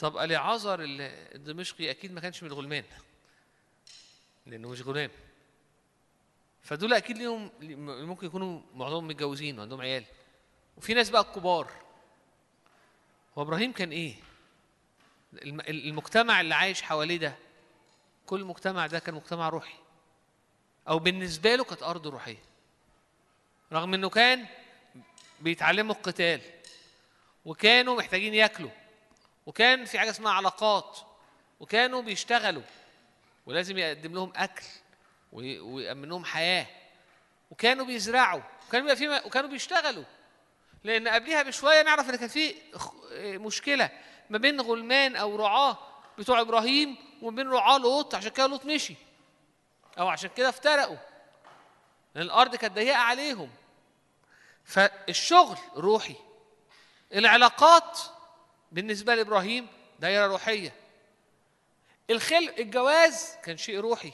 طب 0.02 0.16
اليعازر 0.16 0.78
الدمشقي 0.82 1.90
أكيد 1.90 2.12
ما 2.12 2.20
كانش 2.20 2.42
من 2.42 2.48
الغلمان. 2.48 2.84
لأنه 4.46 4.68
مش 4.68 4.82
غلام 4.82 5.10
فدول 6.62 6.92
أكيد 6.92 7.18
ليهم 7.18 7.50
ممكن 8.06 8.26
يكونوا 8.26 8.60
معظمهم 8.74 9.08
متجوزين 9.08 9.58
وعندهم 9.58 9.80
عيال. 9.80 10.04
وفي 10.76 10.94
ناس 10.94 11.10
بقى 11.10 11.24
كبار. 11.24 11.72
هو 13.38 13.42
إبراهيم 13.42 13.72
كان 13.72 13.90
إيه؟ 13.90 14.14
الم- 15.32 15.60
المجتمع 15.60 16.40
اللي 16.40 16.54
عايش 16.54 16.82
حواليه 16.82 17.16
ده 17.16 17.34
كل 18.26 18.44
مجتمع 18.44 18.86
ده 18.86 18.98
كان 18.98 19.14
مجتمع 19.14 19.48
روحي. 19.48 19.74
أو 20.88 20.98
بالنسبة 20.98 21.54
له 21.56 21.64
كانت 21.64 21.82
أرض 21.82 22.06
روحية. 22.06 22.42
رغم 23.72 23.94
إنه 23.94 24.08
كان 24.08 24.46
بيتعلموا 25.40 25.94
القتال 25.94 26.40
وكانوا 27.44 27.96
محتاجين 27.96 28.34
ياكلوا. 28.34 28.70
وكان 29.46 29.84
في 29.84 29.98
حاجة 29.98 30.10
اسمها 30.10 30.32
علاقات 30.32 30.98
وكانوا 31.60 32.02
بيشتغلوا 32.02 32.62
ولازم 33.46 33.78
يقدم 33.78 34.14
لهم 34.14 34.32
أكل 34.36 34.64
وي- 35.32 35.60
ويأمن 35.60 36.08
لهم 36.08 36.24
حياة 36.24 36.66
وكانوا 37.50 37.86
بيزرعوا 37.86 38.40
وكانوا 38.68 38.92
بيبقى 38.94 39.20
في 39.20 39.26
وكانوا 39.28 39.50
بيشتغلوا. 39.50 40.04
لأن 40.84 41.08
قبليها 41.08 41.42
بشوية 41.42 41.82
نعرف 41.82 42.10
إن 42.10 42.16
كان 42.16 42.28
في 42.28 42.54
مشكلة 43.38 43.90
ما 44.30 44.38
بين 44.38 44.60
غلمان 44.60 45.16
أو 45.16 45.36
رعاة 45.36 45.78
بتوع 46.18 46.40
إبراهيم 46.40 46.96
وما 47.22 47.36
بين 47.36 47.48
رعاة 47.50 47.78
لوط 47.78 48.14
عشان 48.14 48.30
كده 48.30 48.46
لوط 48.46 48.64
مشي. 48.64 48.94
أو 49.98 50.08
عشان 50.08 50.30
كده 50.36 50.48
افترقوا. 50.48 50.96
لأن 52.14 52.24
الأرض 52.24 52.56
كانت 52.56 52.74
ضيقة 52.74 52.96
عليهم. 52.98 53.50
فالشغل 54.64 55.58
روحي. 55.76 56.16
العلاقات 57.14 57.98
بالنسبة 58.72 59.14
لإبراهيم 59.14 59.66
دايرة 60.00 60.26
روحية. 60.26 60.72
الخل 62.10 62.54
الجواز 62.58 63.36
كان 63.44 63.56
شيء 63.56 63.78
روحي. 63.80 64.12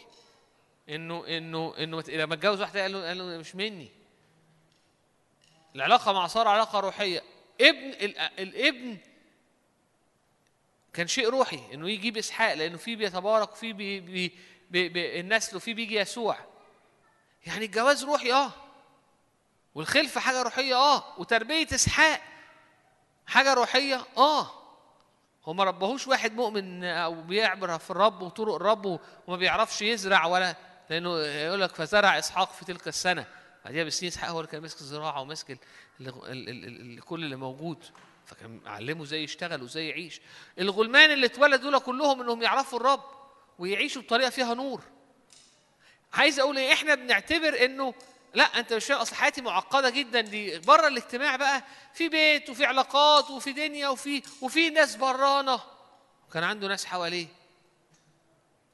إنه 0.89 1.26
إنه 1.26 1.74
إنه 1.78 2.01
لما 2.09 2.35
اتجوز 2.35 2.60
واحدة 2.60 2.82
قال 2.82 2.93
له 2.93 3.06
قال 3.09 3.18
له 3.18 3.24
مش 3.24 3.55
مني. 3.55 3.89
العلاقة 5.74 6.12
مع 6.12 6.26
سارة 6.26 6.48
علاقة 6.48 6.80
روحية. 6.80 7.22
ابن 7.60 7.89
ال- 7.89 8.18
الابن 8.18 8.97
كان 10.93 11.06
شيء 11.06 11.28
روحي 11.28 11.60
إنه 11.74 11.90
يجيب 11.90 12.16
إسحاق 12.16 12.55
لأنه 12.55 12.76
فيه 12.76 12.97
بيتبارك 12.97 13.52
وفيه 13.52 13.72
بي 13.72 14.01
بي 14.01 14.32
بي 14.70 14.89
بي 14.89 15.20
النسل 15.20 15.56
وفيه 15.56 15.74
بيجي 15.74 15.94
يسوع. 15.97 16.39
يعني 17.47 17.64
الجواز 17.64 18.05
روحي 18.05 18.32
آه. 18.32 18.52
والخلفة 19.74 20.20
حاجة 20.20 20.43
روحية 20.43 20.74
آه. 20.74 21.20
وتربية 21.20 21.66
إسحاق 21.74 22.20
حاجة 23.28 23.55
روحية؟ 23.55 24.06
آه. 24.16 24.50
هو 25.44 25.52
ما 25.52 25.64
ربهوش 25.64 26.09
واحد 26.09 26.34
مؤمن 26.34 26.84
أو 26.84 27.22
بيعبر 27.22 27.78
في 27.78 27.90
الرب 27.90 28.22
وطرق 28.22 28.55
الرب 28.55 29.00
وما 29.26 29.36
بيعرفش 29.36 29.82
يزرع 29.82 30.26
ولا 30.26 30.56
لأنه 30.90 31.18
يقول 31.18 31.60
لك 31.60 31.74
فزرع 31.74 32.18
إسحاق 32.18 32.52
في 32.52 32.64
تلك 32.64 32.88
السنة. 32.88 33.26
بعديها 33.64 33.84
بسنين 33.84 34.12
إسحاق 34.12 34.30
هو 34.30 34.40
اللي 34.40 34.50
كان 34.50 34.62
ماسك 34.62 34.80
الزراعة 34.80 35.20
وماسك 35.20 35.59
كل 37.05 37.24
اللي 37.24 37.36
موجود. 37.36 37.84
فكان 38.26 38.60
علمه 38.66 39.02
إزاي 39.02 39.24
يشتغل 39.24 39.62
وإزاي 39.62 39.88
يعيش. 39.88 40.20
الغلمان 40.59 41.10
اللي 41.10 41.26
اتولدوا 41.26 41.70
دول 41.70 41.80
كلهم 41.80 42.20
إنهم 42.20 42.42
يعرفوا 42.42 42.78
الرب 42.80 43.05
ويعيشوا 43.59 44.02
بطريقة 44.02 44.30
فيها 44.30 44.55
نور. 44.55 44.82
عايز 46.12 46.40
أقول 46.40 46.59
إيه؟ 46.59 46.72
إحنا 46.72 46.94
بنعتبر 46.94 47.64
إنه 47.64 47.94
لا 48.34 48.44
أنت 48.44 48.72
مش 48.72 48.84
فاهم 48.84 48.98
أصل 48.98 49.14
حياتي 49.14 49.40
معقدة 49.40 49.90
جدا 49.90 50.20
دي. 50.20 50.59
بره 50.59 50.88
الاجتماع 50.88 51.36
بقى 51.36 51.64
في 51.94 52.09
بيت 52.09 52.50
وفي 52.50 52.64
علاقات 52.66 53.30
وفي 53.30 53.52
دنيا 53.52 53.88
وفي 53.88 54.22
وفي 54.42 54.70
ناس 54.70 54.96
برانه 54.96 55.60
وكان 56.28 56.44
عنده 56.44 56.68
ناس 56.68 56.84
حواليه 56.84 57.26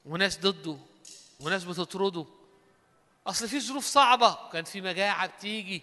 وناس 0.05 0.39
ضده 0.39 0.77
وناس 1.39 1.63
بتطرده. 1.63 2.25
أصل 3.27 3.47
في 3.47 3.59
ظروف 3.59 3.85
صعبة. 3.85 4.37
كان 4.53 4.63
في 4.63 4.81
مجاعة 4.81 5.27
بتيجي 5.27 5.81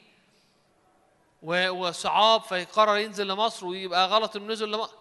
وصعاب 1.42 2.42
فيقرر 2.42 2.96
ينزل 2.96 3.26
لمصر 3.26 3.66
ويبقى 3.66 4.06
غلط 4.08 4.36
إنه 4.36 4.52
نزل 4.52 4.68
لمصر 4.70 4.94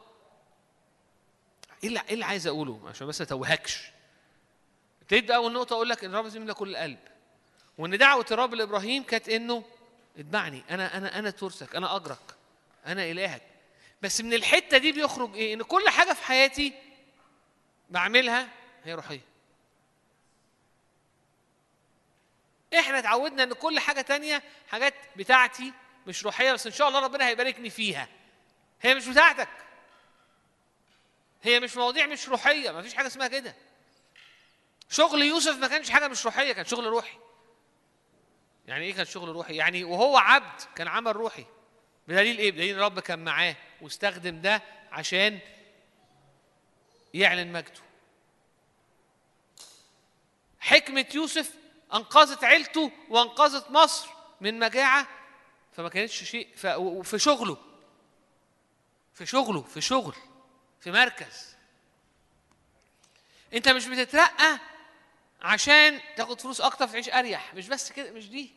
إيه 1.84 1.89
اللي 1.89 2.02
إيه 2.07 2.14
اللي 2.14 2.26
عايز 2.26 2.48
أقوله؟ 2.48 2.81
عشان 2.89 3.07
بس 3.07 3.22
ما 3.22 3.27
أتوهكش. 3.27 3.91
ابتديت 5.02 5.31
اول 5.31 5.53
نقطه 5.53 5.73
أقول 5.73 5.89
لك 5.89 6.03
إن 6.03 6.11
الرب 6.15 6.35
يملى 6.35 6.53
كل 6.53 6.69
القلب 6.69 6.99
وإن 7.77 7.98
دعوة 7.98 8.26
الرب 8.31 8.53
لإبراهيم 8.53 9.03
كانت 9.03 9.30
إنه 9.30 9.64
اتبعني 10.18 10.64
أنا 10.69 10.98
أنا 10.98 11.19
أنا 11.19 11.30
ترسك 11.30 11.76
أنا 11.76 11.95
أجرك 11.95 12.35
أنا 12.85 13.03
إلهك. 13.11 13.41
بس 14.02 14.22
من 14.22 14.34
الحتة 14.34 14.77
دي 14.77 14.91
بيخرج 14.91 15.35
إيه؟ 15.35 15.53
إن 15.53 15.61
كل 15.64 15.89
حاجة 15.89 16.14
في 16.14 16.23
حياتي 16.23 16.73
بعملها 17.89 18.48
هي 18.84 18.93
روحية. 18.93 19.22
إحنا 22.80 22.99
اتعودنا 22.99 23.43
إن 23.43 23.53
كل 23.53 23.80
حاجة 23.80 24.02
تانية 24.02 24.43
حاجات 24.69 24.93
بتاعتي 25.15 25.73
مش 26.07 26.26
روحية 26.26 26.53
بس 26.53 26.68
إن 26.68 26.73
شاء 26.73 26.88
الله 26.88 26.99
ربنا 26.99 27.27
هيباركني 27.27 27.69
فيها. 27.69 28.07
هي 28.81 28.95
مش 28.95 29.07
بتاعتك. 29.07 29.49
هي 31.43 31.60
مش 31.60 31.77
مواضيع 31.77 32.06
مش 32.06 32.30
روحية. 32.30 32.72
ما 32.72 32.81
فيش 32.81 32.93
حاجة 32.93 33.07
اسمها 33.07 33.27
كده. 33.27 33.56
شغل 34.89 35.22
يوسف 35.22 35.57
ما 35.57 35.68
كانش 35.68 35.89
حاجة 35.89 36.07
مش 36.07 36.26
روحية 36.26 36.53
كان 36.53 36.65
شغل 36.65 36.85
روحي. 36.85 37.18
يعني 38.68 38.86
إيه 38.86 38.94
كان 38.94 39.06
شغل 39.06 39.30
روحي؟ 39.30 39.56
يعني 39.56 39.84
وهو 39.84 40.18
عبد 40.18 40.62
كان 40.76 40.88
عمل 40.88 41.16
روحي. 41.16 41.46
بدليل 42.08 42.38
إيه؟ 42.38 42.52
بدليل 42.52 42.76
الرب 42.76 43.00
كان 43.00 43.24
معاه 43.26 43.56
واستخدم 43.82 44.42
ده 44.42 44.62
عشان 44.92 45.40
يعلن 47.14 47.52
مجده. 47.52 47.82
حكمة 50.60 51.06
يوسف 51.16 51.56
أنقذت 51.94 52.44
عيلته 52.44 52.92
وأنقذت 53.10 53.72
مصر 53.72 54.10
من 54.42 54.60
مجاعة 54.60 55.08
فما 55.74 55.90
كانتش 55.90 56.24
شيء 56.24 56.48
ف- 56.56 56.66
وفي 56.66 57.20
شغله. 57.20 57.58
في 59.14 59.26
شغله 59.26 59.62
في 59.62 59.82
شغل 59.82 60.16
في 60.80 60.92
مركز. 60.92 61.56
أنت 63.54 63.70
مش 63.70 63.86
بتترقى 63.88 64.60
عشان 65.41 66.01
تاخد 66.18 66.41
فلوس 66.41 66.61
أكتر 66.61 66.88
فتعيش 66.88 67.09
اريح 67.09 67.53
مش 67.53 67.68
بس 67.68 67.91
كده 67.91 68.11
مش 68.11 68.30
دي. 68.30 68.51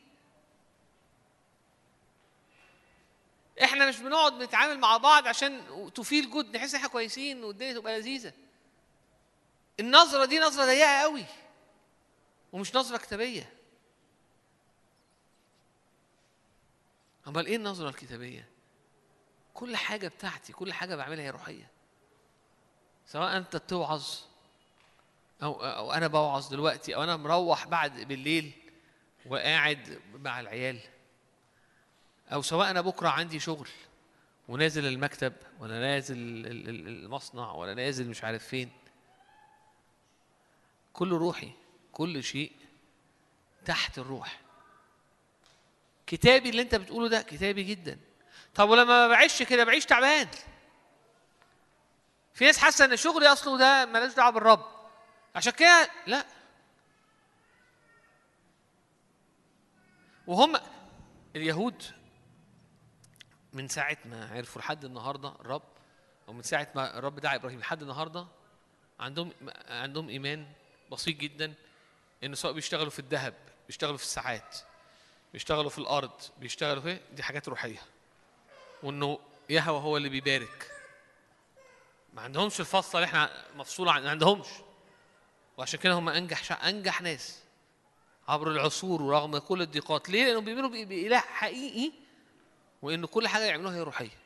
إحنا 3.62 3.89
مش 3.89 3.98
بنقعد 4.01 4.32
نتعامل 4.43 4.78
مع 4.78 4.97
بعض 4.97 5.27
عشان 5.27 5.62
تفيل 5.94 6.31
جود 6.31 6.56
نحس 6.56 6.70
إن 6.70 6.77
إحنا 6.77 6.89
كويسين 6.89 7.44
والدنيا 7.44 7.73
تبقى 7.73 7.98
لذيذة. 7.98 8.32
النظرة 9.81 10.24
دي 10.24 10.39
نظرة 10.39 10.65
ضيقة 10.65 11.01
قوي 11.02 11.24
ومش 12.52 12.74
نظرة 12.74 12.97
كتابية. 12.97 13.52
أمال 17.27 17.47
إيه 17.47 17.56
النظرة 17.56 17.89
الكتابية؟ 17.89 18.48
كل 19.55 19.77
حاجة 19.77 20.09
بتاعتي 20.09 20.52
كل 20.52 20.73
حاجة 20.73 20.97
بعملها 20.97 21.24
هي 21.24 21.31
روحية. 21.31 21.70
سواء 23.06 23.36
أنت 23.36 23.56
بتوعظ 23.56 24.06
أو 25.43 25.52
أو 25.65 25.93
أنا 25.93 26.06
بوعظ 26.06 26.48
دلوقتي 26.48 26.94
أو 26.94 27.02
أنا 27.05 27.16
مروح 27.16 27.66
بعد 27.66 28.01
بالليل 28.01 28.52
وقاعد 29.27 30.01
مع 30.15 30.40
العيال. 30.40 30.81
أو 32.32 32.43
سواء 32.43 32.70
أنا 32.70 32.81
بكرة 32.81 33.09
عندي 33.09 33.40
شغل 33.40 33.69
ونازل 34.48 34.86
المكتب 34.86 35.32
ولا 35.61 35.81
نازل 35.81 36.16
ال- 36.16 36.47
ال- 36.47 36.69
ال- 36.69 37.05
المصنع 37.05 37.52
ولا 37.52 37.74
نازل 37.74 38.09
مش 38.09 38.24
عارف 38.24 38.44
فين. 38.48 38.70
كله 40.93 41.16
روحي 41.16 41.52
كل 41.93 42.24
شيء 42.24 42.52
تحت 43.65 43.98
الروح. 43.98 44.40
كتابي 46.06 46.48
اللي 46.51 46.62
أنت 46.62 46.74
بتقوله 46.74 47.09
ده 47.09 47.23
كتابي 47.23 47.62
جدا. 47.62 47.98
طب 48.55 48.69
ولما 48.69 48.85
ما 48.85 49.09
بعيش 49.09 49.43
كده 49.43 49.65
بعيش 49.65 49.86
تعبان. 49.86 50.28
في 52.35 52.44
ناس 52.44 52.59
حاسة 52.59 52.85
إن 52.85 52.97
شغلي 52.97 53.27
أصله 53.28 53.59
ده 53.59 53.86
مالوش 53.86 54.15
دعوة 54.15 54.31
بالرب. 54.31 54.74
عشان 55.35 55.52
كده 55.52 55.90
لا. 56.06 56.27
وهم 60.27 60.56
اليهود 61.36 61.82
من 63.52 63.69
ساعة 63.69 63.98
ما 64.05 64.31
عرفوا 64.32 64.61
لحد 64.62 64.85
النهارده 64.85 65.28
الرب 65.28 65.62
أو 66.28 66.32
من 66.32 66.43
ساعة 66.43 66.69
ما 66.74 66.98
الرب 66.98 67.20
دعا 67.20 67.35
إبراهيم 67.35 67.61
لحد 67.61 67.82
النهارده 67.82 68.27
عندهم 69.01 69.32
عندهم 69.69 70.09
إيمان 70.09 70.47
بسيط 70.93 71.16
جدا 71.16 71.55
إن 72.24 72.35
سواء 72.35 72.52
بيشتغلوا 72.52 72.90
في 72.90 72.98
الذهب 72.98 73.35
بيشتغلوا 73.66 73.97
في 73.97 74.02
الساعات 74.02 74.56
بيشتغلوا 75.32 75.70
في 75.70 75.78
الأرض 75.78 76.20
بيشتغلوا 76.39 76.82
في 76.82 77.01
دي 77.12 77.23
حاجات 77.23 77.48
روحية. 77.48 77.82
وإنه 78.82 79.19
يهوى 79.51 79.81
هو 79.81 79.97
اللي 79.97 80.09
بيبارك. 80.09 80.70
ما 82.12 82.23
عندهمش 82.23 82.61
الفصلة 82.61 82.94
اللي 82.94 83.05
إحنا 83.06 83.44
مفصولة 83.55 83.93
عن 83.93 84.02
ما 84.02 84.11
عندهمش. 84.11 84.47
وعشان 85.57 85.81
كده 85.81 85.93
هم 85.95 86.09
أنجح 86.09 86.45
شع... 86.45 86.69
أنجح 86.69 87.03
ناس. 87.03 87.41
عبر 88.29 88.51
العصور 88.51 89.03
ورغم 89.03 89.39
كل 89.39 89.63
الضيقات. 89.63 90.09
ليه؟ 90.09 90.25
لأنهم 90.25 90.45
بيؤمنوا 90.45 90.69
بإله 90.69 91.19
حقيقي 91.19 91.93
وإن 92.83 93.07
كل 93.07 93.29
حاجة 93.29 93.43
يعملوها 93.43 93.75
هي 93.75 93.81
روحية. 93.81 94.19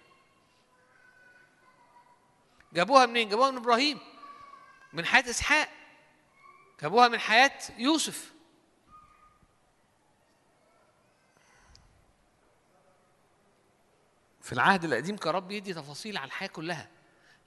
جابوها 2.73 3.07
منين؟ 3.07 3.29
جابوها 3.29 3.51
من 3.51 3.57
إبراهيم 3.57 3.99
من 4.93 5.05
حياة 5.05 5.31
إسحاق. 5.31 5.69
جابوها 6.83 7.09
من 7.09 7.19
حياة 7.19 7.59
يوسف. 7.79 8.33
في 14.43 14.53
العهد 14.53 14.85
القديم 14.85 15.17
كان 15.17 15.35
رب 15.35 15.51
يدي 15.51 15.75
تفاصيل 15.75 16.17
عن 16.17 16.27
الحياة 16.27 16.49
كلها. 16.49 16.89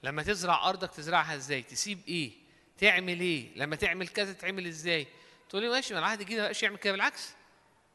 لما 0.02 0.22
تزرع 0.22 0.68
أرضك 0.68 0.90
تزرعها 0.90 1.34
إزاي؟ 1.34 1.62
تسيب 1.62 2.00
إيه؟ 2.08 2.41
تعمل 2.82 3.20
إيه؟ 3.20 3.48
لما 3.56 3.76
تعمل 3.76 4.08
كذا 4.08 4.32
تعمل 4.32 4.66
إزاي؟ 4.66 5.06
تقول 5.48 5.62
لي 5.62 5.68
ماشي 5.68 5.94
ما 5.94 6.00
العهد 6.00 6.20
الجديد 6.20 6.38
ما 6.38 6.44
بقاش 6.44 6.62
يعمل 6.62 6.76
كده 6.76 6.92
بالعكس. 6.92 7.30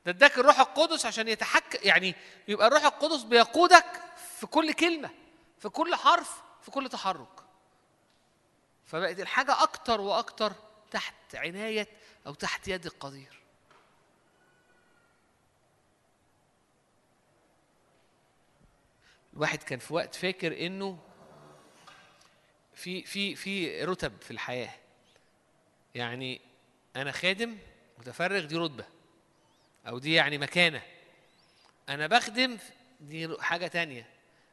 ده 0.06 0.12
اداك 0.12 0.38
الروح 0.38 0.60
القدس 0.60 1.06
عشان 1.06 1.28
يتحكم 1.28 1.80
يعني 1.84 2.16
يبقى 2.48 2.68
الروح 2.68 2.86
القدس 2.86 3.24
بيقودك 3.24 4.02
في 4.40 4.48
كل 4.48 4.74
كلمة 4.74 5.10
في 5.60 5.70
كل 5.70 5.96
حرف 5.96 6.42
في 6.62 6.72
كل 6.72 6.90
تحرك. 6.90 7.40
فبقت 8.86 9.20
الحاجة 9.20 9.64
أكتر 9.64 10.02
وأكتر 10.02 10.54
تحت 10.92 11.36
عناية 11.36 11.88
أو 12.28 12.34
تحت 12.34 12.68
يد 12.68 12.86
القدير. 12.86 13.42
الواحد 19.34 19.64
كان 19.64 19.80
في 19.80 19.94
وقت 19.94 20.16
فاكر 20.16 20.66
إنه 20.66 21.00
في 22.78 23.04
في 23.04 23.36
في 23.36 23.84
رتب 23.86 24.22
في 24.22 24.32
الحياة. 24.32 24.74
يعني 25.95 26.41
أنا 26.95 27.12
خادم 27.12 27.58
متفرغ 27.98 28.45
دي 28.45 28.56
رتبة. 28.56 28.86
أو 29.88 29.99
دي 29.99 30.14
يعني 30.14 30.38
مكانة. 30.38 30.82
أنا 31.90 32.08
بخدم 32.08 32.58
دي 32.99 33.38
حاجة 33.40 33.68
تانية. 33.68 34.10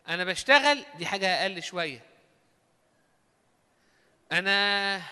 أنا 0.08 0.24
بشتغل 0.24 0.84
دي 0.98 1.06
حاجة 1.06 1.42
أقل 1.42 1.62
شوية. 1.62 2.00
أنا 4.32 5.02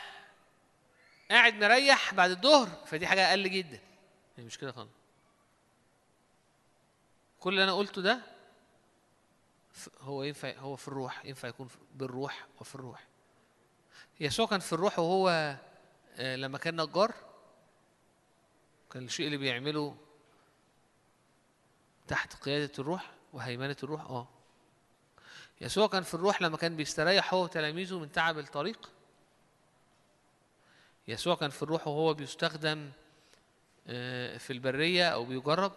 قاعد 1.30 1.55
مريح 1.55 2.14
بعد 2.14 2.30
الظهر 2.30 2.68
فدي 2.86 3.06
حاجة 3.06 3.30
أقل 3.30 3.51
جدا. 3.51 3.80
هي 4.36 4.44
مش 4.44 4.59
كده 4.59 4.72
خالص. 4.72 4.90
كل 7.40 7.51
اللي 7.51 7.64
أنا 7.64 7.72
قلته 7.72 8.02
ده 8.02 8.31
هو 10.01 10.23
ينفع 10.23 10.53
هو 10.59 10.77
في 10.77 10.89
الروح 10.89 11.24
ينفع 11.24 11.49
يكون 11.49 11.69
بالروح 11.94 12.47
وفي 12.61 12.74
الروح. 12.74 13.07
يسوع 14.20 14.47
كان 14.47 14.61
في 14.61 14.73
الروح 14.73 14.99
وهو 14.99 15.57
آه، 16.16 16.36
لما 16.36 16.59
كان 16.59 16.81
نجار 16.81 17.15
كان 18.90 19.05
الشيء 19.05 19.27
اللي 19.27 19.36
بيعمله 19.36 19.97
تحت 22.09 22.35
قيادة 22.43 22.73
الروح 22.78 23.11
وهيمنة 23.32 23.77
الروح 23.82 24.01
آه. 24.01 24.28
يسوع 25.61 25.86
كان 25.86 26.03
في 26.03 26.15
الروح 26.15 26.43
لما 26.43 26.57
كان 26.57 26.77
بيستريح 26.77 27.35
هو 27.35 27.44
وتلاميذه 27.44 27.99
من 27.99 28.12
تعب 28.12 28.39
الطريق. 28.39 28.90
يسوع 31.09 31.35
كان 31.35 31.51
في 31.51 31.62
الروح 31.62 31.89
وهو 31.89 32.15
بيستخدم 32.15 32.90
آه، 33.86 34.39
في 34.39 34.53
البرية 34.53 35.09
أو 35.09 35.24
بيجرب. 35.24 35.73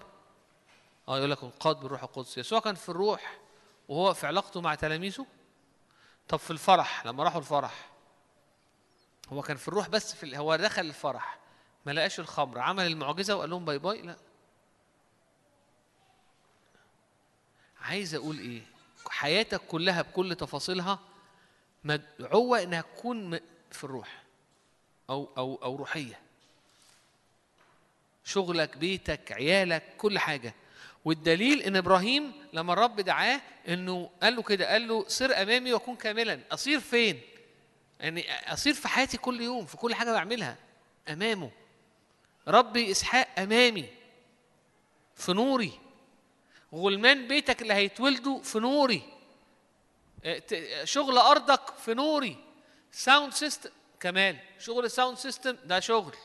آه 1.08 1.18
يقول 1.18 1.32
لك 1.32 1.44
انقاد 1.44 1.80
بالروح 1.80 2.04
القدس. 2.04 2.38
يسوع 2.38 2.60
كان 2.60 2.76
في 2.76 2.90
الروح 2.90 3.40
وهو 3.90 4.14
في 4.14 4.28
علاقته 4.28 4.62
مع 4.62 4.76
تلاميذه. 4.76 5.26
طب 6.28 6.40
في 6.40 6.52
الفرح 6.52 7.06
لما 7.06 7.24
راحوا 7.24 7.40
الفرح 7.40 7.90
هو 9.30 9.42
كان 9.42 9.58
في 9.58 9.68
الروح 9.68 9.90
بس 9.90 10.16
في 10.16 10.38
هو 10.38 10.56
دخل 10.56 10.82
الفرح 10.82 11.38
ما 11.86 11.92
لقاش 11.92 12.20
الخمر 12.20 12.60
عمل 12.60 12.86
المعجزة 12.88 13.36
وقال 13.36 13.50
لهم 13.50 13.66
باي 13.66 13.80
باي؟ 13.80 14.02
لا. 14.02 14.16
عايز 17.82 18.16
أقول 18.16 18.40
إيه؟ 18.40 18.62
حياتك 19.10 19.62
كلها 19.62 20.02
بكل 20.02 20.36
تفاصيلها 20.36 21.00
مدعوة 21.84 22.64
إنها 22.64 22.82
تكون 22.82 23.40
في 23.72 23.84
الروح 23.84 24.24
أو 25.10 25.30
أو 25.38 25.60
أو 25.64 25.76
روحية. 25.76 26.20
شغلك 28.24 28.78
بيتك 28.78 29.32
عيالك 29.32 29.84
كل 29.98 30.20
حاجة. 30.20 30.54
والدليل 31.06 31.62
إن 31.62 31.76
إبراهيم 31.76 32.34
لما 32.54 32.74
الرب 32.74 33.02
دعاه 33.02 33.42
إنه 33.68 34.10
قال 34.24 34.36
له 34.36 34.42
كده 34.42 34.72
قال 34.72 34.88
له 34.88 35.08
سر 35.08 35.42
أمامي 35.42 35.74
وكن 35.74 35.96
كاملا. 35.96 36.40
أصير 36.52 36.80
فين؟ 36.80 37.22
يعني 38.00 38.54
أصير 38.54 38.74
في 38.74 38.88
حياتي 38.88 39.18
كل 39.18 39.42
يوم 39.42 39.66
في 39.66 39.78
كل 39.78 39.96
حاجة 39.96 40.12
بعملها. 40.12 40.58
أمامه. 41.10 41.52
ربي 42.48 42.92
إسحاق 42.92 43.40
أمامي. 43.40 43.86
في 45.16 45.34
نوري. 45.34 45.80
غلمان 46.74 47.28
بيتك 47.28 47.62
اللي 47.62 47.74
هيتولدوا 47.74 48.42
في 48.44 48.60
نوري. 48.60 49.02
ت- 50.24 50.82
شغل 50.84 51.18
أرضك 51.18 51.74
في 51.78 51.94
نوري. 51.94 52.38
sound 52.92 53.34
system 53.34 53.70
كمان 54.00 54.38
شغل 54.60 54.86
ال 54.86 54.91
sound 54.91 55.18
system 55.18 55.58
ده 55.66 55.80
شغل. 55.80 56.16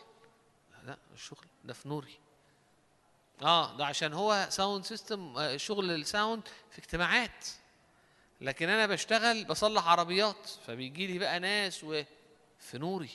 لا 0.87 0.99
الشغل 1.15 1.47
ده 1.65 1.75
في 1.75 1.89
نوري. 1.89 2.19
آه 3.43 3.77
ده 3.77 3.87
عشان 3.87 4.13
هو 4.13 4.47
sound 4.51 4.85
system 4.85 5.39
آه، 5.39 5.57
شغل 5.57 5.91
ال 5.91 5.99
sound 5.99 6.43
في 6.71 6.79
اجتماعات. 6.79 7.47
لكن 8.41 8.69
أنا 8.69 8.87
بشتغل 8.87 9.45
بصلح 9.45 9.89
عربيات 9.89 10.47
فبيجي 10.67 11.07
لي 11.07 11.19
بقى 11.19 11.41
ناس 11.41 11.85
و 11.85 12.03
في 12.59 12.79
نوري 12.79 13.11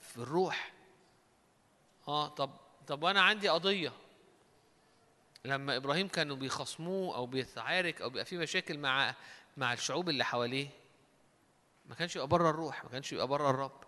في 0.00 0.16
الروح. 0.18 0.72
آه 2.08 2.28
طب 2.28 2.50
طب 2.86 3.02
وأنا 3.02 3.20
عندي 3.22 3.48
قضية. 3.48 3.92
لما 5.44 5.76
إبراهيم 5.76 6.08
كانوا 6.08 6.36
بيخصموه 6.36 7.16
أو 7.16 7.26
بيتعارك 7.26 8.02
أو 8.02 8.08
بيبقى 8.08 8.24
في 8.24 8.38
مشاكل 8.38 8.78
مع 8.78 9.14
مع 9.56 9.72
الشعوب 9.72 10.08
اللي 10.08 10.24
حواليه 10.24 10.68
ما 11.86 11.94
كانش 11.94 12.16
يبقى 12.16 12.28
بره 12.28 12.50
الروح 12.50 12.84
ما 12.84 12.90
كانش 12.90 13.12
يبقى 13.12 13.26
بره 13.26 13.50
الرب 13.50 13.84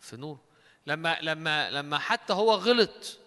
في 0.00 0.16
نور. 0.16 0.38
لما 0.86 1.18
لما 1.20 1.70
لما 1.70 1.98
حتى 1.98 2.32
هو 2.32 2.54
غلط 2.54 3.18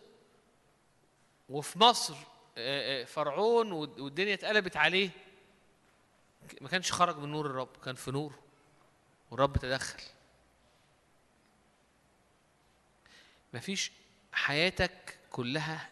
وفي 1.49 1.79
مصر 1.79 2.15
آه، 2.57 3.01
آه، 3.01 3.05
فرعون 3.05 3.71
والد- 3.71 3.99
والدنيا 3.99 4.33
اتقلبت 4.33 4.77
عليه 4.77 5.09
ما 6.61 6.69
كانش 6.69 6.91
خرج 6.91 7.17
من 7.17 7.31
نور 7.31 7.45
الرب 7.45 7.77
كان 7.85 7.95
في 7.95 8.11
نور 8.11 8.33
والرب 9.31 9.57
تدخل. 9.57 10.03
مفيش 13.53 13.91
حياتك 14.33 15.17
كلها 15.31 15.89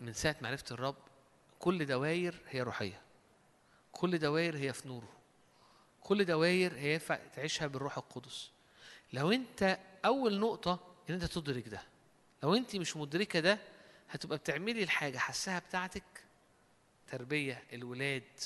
من 0.00 0.12
ساعة 0.12 0.36
معرفة 0.40 0.64
الرب 0.74 0.96
كل 1.58 1.86
دواير 1.86 2.40
هي 2.48 2.62
روحية 2.62 3.00
كل 3.92 4.18
دواير 4.18 4.56
هي 4.56 4.72
في 4.72 4.88
نوره 4.88 5.12
كل 6.00 6.24
دواير 6.24 6.74
هي 6.74 6.92
ينفع 6.92 7.16
تعيشها 7.36 7.66
بالروح 7.66 7.98
القدس. 7.98 8.50
لو 9.12 9.32
انت 9.32 9.78
أول 10.04 10.38
نقطة 10.40 10.78
إن 11.10 11.14
انت 11.14 11.24
تدرك 11.24 11.68
ده 11.68 11.82
لو 12.42 12.54
انت 12.54 12.76
مش 12.76 12.96
مدركة 12.96 13.40
ده 13.40 13.58
هتبقى 14.12 14.38
بتعملي 14.38 14.82
الحاجة 14.82 15.18
حسها 15.18 15.58
بتاعتك؟ 15.58 16.24
تربية 17.10 17.64
الولاد 17.72 18.40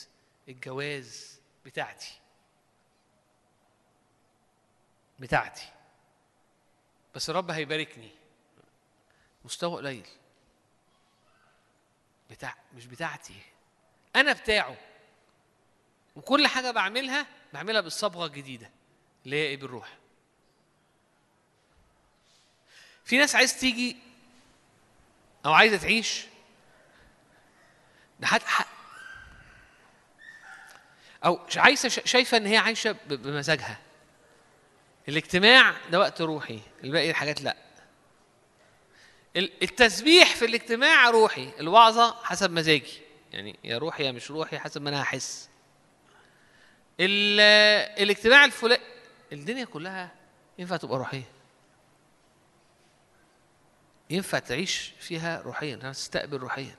الجواز 0.49 1.41
بتاعتي. 1.65 2.21
بتاعتي. 5.19 5.73
بس 7.15 7.31
الرب 7.31 7.51
هيباركني. 7.51 8.11
مستوى 9.45 9.77
قليل. 9.77 10.07
بتاع 12.31 12.55
مش 12.75 12.87
بتاعتي. 12.87 13.41
أنا 14.17 14.33
بتاعه. 14.33 14.77
وكل 16.17 16.47
حاجة 16.47 16.71
بعملها 16.71 17.27
بعملها 17.53 17.81
بالصبغة 17.81 18.27
الجديدة 18.27 18.71
اللي 19.25 19.37
هي 19.37 19.47
إيه 19.47 19.57
بالروح. 19.57 19.99
في 23.05 23.19
ناس 23.19 23.35
عايز 23.37 23.61
تيجي 23.61 23.97
أو 25.47 25.53
عايزة 25.53 25.77
تعيش. 25.77 26.25
ده 28.21 28.27
حد 28.27 28.43
حق 28.43 28.67
أو 31.25 31.41
ش- 31.49 31.59
عايزة 31.59 31.89
ش- 31.89 32.01
شايفة 32.05 32.37
إن 32.37 32.47
هي 32.47 32.57
عايشة 32.57 32.93
ب- 32.93 33.13
بمزاجها. 33.13 33.79
الاجتماع 35.09 35.75
ده 35.91 35.99
وقت 35.99 36.23
روحي 36.23 36.61
الباقي 36.85 37.11
الحاجات 37.11 37.43
لأ. 37.43 37.57
ال- 39.37 39.63
التسبيح 39.63 40.35
في 40.35 40.45
الاجتماع 40.45 41.11
روحي 41.11 41.51
الوعظة 41.61 42.25
حسب 42.25 42.51
مزاجي. 42.51 43.01
يعني 43.33 43.59
يا 43.65 43.79
روحي 43.79 44.05
يا 44.05 44.13
مش 44.13 44.31
روحي 44.31 44.59
حسب 44.59 44.83
ما 44.83 44.91
أنا 44.91 45.03
هحس. 45.03 45.49
ال- 47.01 47.41
الاجتماع 48.03 48.45
الفلاني 48.45 48.83
الدنيا 49.33 49.65
كلها 49.65 50.11
ينفع 50.59 50.77
تبقى 50.77 50.99
روحية. 50.99 51.23
ينفع 54.11 54.39
تعيش 54.39 54.93
فيها 54.99 55.43
روحيا 55.43 55.77
تستقبل 55.77 56.37
روحيا. 56.37 56.77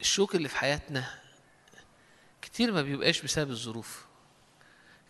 الشوك 0.00 0.34
اللي 0.34 0.48
في 0.48 0.56
حياتنا 0.56 1.20
كتير 2.42 2.72
ما 2.72 2.82
بيبقاش 2.82 3.22
بسبب 3.22 3.50
الظروف. 3.50 4.06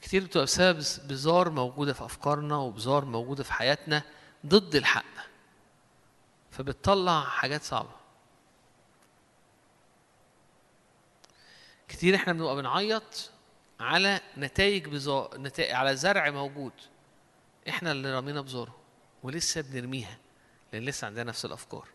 كتير 0.02 0.24
بتبقى 0.24 0.44
بسبب 0.44 0.78
بزار 1.08 1.50
موجودة 1.50 1.92
في 1.92 2.04
أفكارنا 2.04 2.56
وبزار 2.56 3.04
موجودة 3.04 3.44
في 3.44 3.52
حياتنا 3.52 4.02
ضد 4.46 4.74
الحق. 4.74 5.04
فبتطلع 6.50 7.20
حاجات 7.24 7.62
صعبة. 7.62 7.96
كتير 11.88 12.14
إحنا 12.14 12.32
بنبقى 12.32 12.56
بنعيط 12.56 13.30
على 13.80 14.20
نتائج 14.38 14.88
بزار 14.88 15.50
على 15.58 15.96
زرع 15.96 16.30
موجود. 16.30 16.72
إحنا 17.68 17.92
اللي 17.92 18.18
رمينا 18.18 18.40
بزاره 18.40 18.76
ولسه 19.22 19.60
بنرميها 19.60 20.18
لأن 20.72 20.82
لسه 20.82 21.06
عندنا 21.06 21.24
نفس 21.24 21.44
الأفكار. 21.44 21.88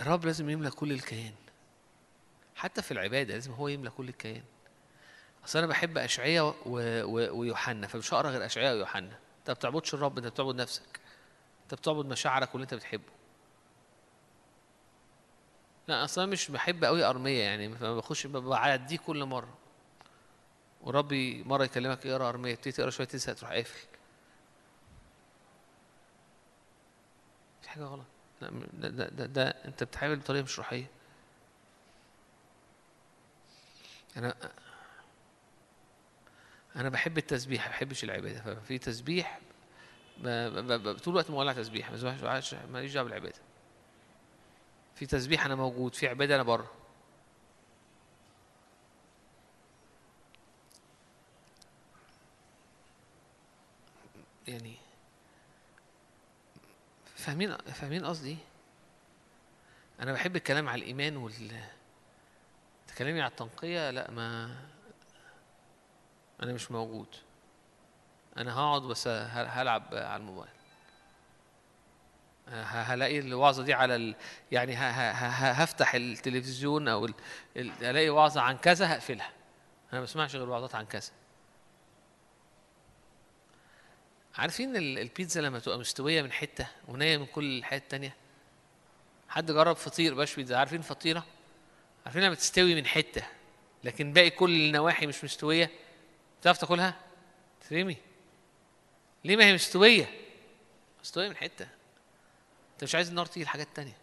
الرب 0.00 0.24
لازم 0.24 0.50
يملى 0.50 0.70
كل 0.70 0.92
الكيان. 0.92 1.34
حتى 2.56 2.82
في 2.82 2.90
العبادة 2.90 3.34
لازم 3.34 3.52
هو 3.52 3.68
يملى 3.68 3.90
كل 3.90 4.08
الكيان. 4.08 4.42
أصل 5.44 5.58
أنا 5.58 5.68
بحب. 5.68 5.98
و... 6.48 6.70
ويوحنا 7.38 7.86
فمش 7.86 8.14
هقرأ 8.14 8.30
غير 8.30 8.46
اشعياء 8.46 8.74
ويوحنا. 8.74 9.18
أنت 9.38 9.50
ما 9.50 9.54
بتعبدش 9.54 9.94
الرب 9.94 10.18
أنت 10.18 10.26
بتعبد 10.26 10.54
نفسك. 10.54 11.00
أنت 11.62 11.74
بتعبد 11.74 12.06
مشاعرك 12.06 12.54
واللي 12.54 12.64
أنت 12.64 12.74
بتحبه. 12.74 13.21
لا 15.88 16.04
أصلا 16.04 16.26
مش 16.26 16.50
بحب 16.50 16.84
قوي 16.84 17.04
أرمية 17.04 17.42
يعني 17.42 17.68
ما 17.68 17.96
بخش 17.96 18.26
بعديه 18.26 18.96
كل 18.98 19.24
مرة. 19.24 19.54
وربي 20.82 21.42
مرة 21.44 21.64
يكلمك 21.64 22.06
اقرأ 22.06 22.28
أرمية 22.28 22.54
تبتدي 22.54 22.72
تقرأ 22.72 22.90
شوية 22.90 23.06
تزهق 23.06 23.34
تروح 23.34 23.52
قافل. 23.52 23.86
في 27.62 27.70
حاجة 27.70 27.82
غلط. 27.84 28.06
لا 28.40 28.50
ده, 28.72 28.88
ده, 28.88 29.08
ده, 29.08 29.26
ده 29.26 29.48
أنت 29.48 29.84
بتحاول 29.84 30.16
بطريقة 30.16 30.42
مش 30.44 30.58
روحية. 30.58 30.86
أنا 34.16 34.34
أنا 36.76 36.88
بحب 36.88 37.18
التسبيح 37.18 37.64
ما 37.66 37.70
بحبش 37.70 38.04
العبادة. 38.04 38.40
ففي 38.40 38.78
تسبيح 38.78 39.40
طول 40.22 41.00
الوقت 41.06 41.30
مولع 41.30 41.52
تسبيح 41.52 41.90
ما 41.90 41.96
ماليش 42.72 42.92
دعوة 42.92 43.04
بالعبادة. 43.08 43.51
في 45.02 45.06
تسبيح 45.06 45.44
أنا 45.44 45.54
موجود 45.54 45.94
في 45.94 46.08
عبادة 46.08 46.34
أنا 46.34 46.42
بره. 46.42 46.70
يعني 54.48 54.76
فاهمين 57.16 57.56
فاهمين 57.56 58.06
قصدي 58.06 58.38
أنا 60.00 60.12
بحب 60.12 60.36
الكلام 60.36 60.68
على 60.68 60.82
الإيمان 60.82 61.16
وال 61.16 61.60
تكلمي 62.86 63.20
على 63.20 63.30
التنقية 63.30 63.90
لا 63.90 64.10
ما 64.10 64.56
أنا 66.42 66.52
مش 66.52 66.70
موجود. 66.70 67.08
أنا 68.36 68.54
هقعد 68.54 68.82
بس 68.82 69.08
هلعب 69.08 69.94
على 69.94 70.16
الموبايل. 70.16 70.61
هلاقي 72.52 73.18
الوعظة 73.18 73.62
دي 73.62 73.74
على 73.74 73.96
ال... 73.96 74.14
يعني. 74.52 74.74
هفتح 74.76 75.94
التلفزيون 75.94 76.88
أو 76.88 77.06
ال... 77.06 77.14
ال... 77.56 77.72
الاقي 77.84 78.10
وعظة 78.10 78.40
عن 78.40 78.56
كذا 78.56 78.92
هقفلها. 78.92 79.30
أنا 79.92 80.00
ما 80.00 80.04
بسمعش 80.04 80.36
غير 80.36 80.48
وعظات 80.50 80.74
عن 80.74 80.86
كذا. 80.86 81.10
عارفين 84.38 84.76
ال- 84.76 84.98
البيتزا 84.98 85.40
لما 85.40 85.58
تبقى 85.58 85.78
مستوية 85.78 86.22
من 86.22 86.32
حتة 86.32 86.66
ونية 86.88 87.16
من 87.16 87.26
كل 87.26 87.58
الحته 87.58 87.76
التانيه 87.82 88.16
حد 89.28 89.50
جرب 89.52 89.76
فطير 89.76 90.14
باش 90.14 90.36
بيتزا 90.36 90.56
عارفين 90.56 90.82
فطيرة؟ 90.82 91.26
عارفين 92.06 92.22
لما 92.22 92.34
تستوي 92.34 92.74
من 92.74 92.86
حتة 92.86 93.22
لكن 93.84 94.12
باقي 94.12 94.30
كل 94.30 94.50
النواحي 94.50 95.06
مش 95.06 95.24
مستوية؟ 95.24 95.70
تعرف 96.42 96.58
تاكلها؟ 96.58 96.94
ترمي. 97.70 97.96
ليه 99.24 99.36
ما 99.36 99.44
هي 99.44 99.54
مستوية؟ 99.54 100.10
مستوية 101.02 101.28
من 101.28 101.36
حتة. 101.36 101.68
انت 102.82 102.88
مش 102.88 102.94
عايز 102.94 103.08
النار 103.08 103.26
تيجي 103.26 103.42
الحاجات 103.42 103.66
التانية 103.66 103.96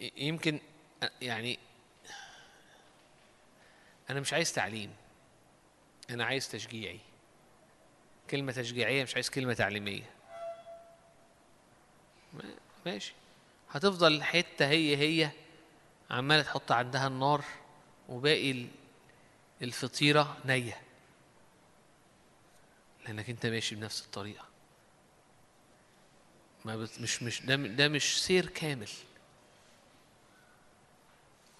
ي- 0.00 0.12
يمكن 0.16 0.60
يعني 1.22 1.58
أنا 4.10 4.20
مش 4.20 4.32
عايز 4.32 4.52
تعليم. 4.52 4.94
أنا 6.10 6.24
عايز 6.24 6.48
تشجيعي. 6.50 7.00
كلمة 8.30 8.52
تشجيعية 8.52 9.02
مش 9.02 9.14
عايز 9.14 9.30
كلمة 9.30 9.54
تعليمية. 9.54 10.10
ما- 12.32 12.54
ماشي. 12.86 13.14
هتفضل 13.70 14.22
حتة 14.22 14.66
هي 14.68 14.96
هي 14.96 15.30
عمالة 16.10 16.42
تحط 16.42 16.72
عندها 16.72 17.06
النار 17.06 17.44
وباقي 18.08 18.50
ال- 18.50 18.68
الفطيرة 19.62 20.36
نية. 20.44 20.80
لأنك 23.04 23.30
أنت 23.30 23.46
ماشي 23.46 23.74
بنفس 23.74 24.04
الطريقة. 24.04 24.44
ما 26.64 26.76
بت 26.76 27.00
مش 27.00 27.22
مش 27.22 27.42
ده 27.46 27.56
ده 27.56 27.88
مش 27.88 28.22
سير 28.24 28.46
كامل. 28.46 28.88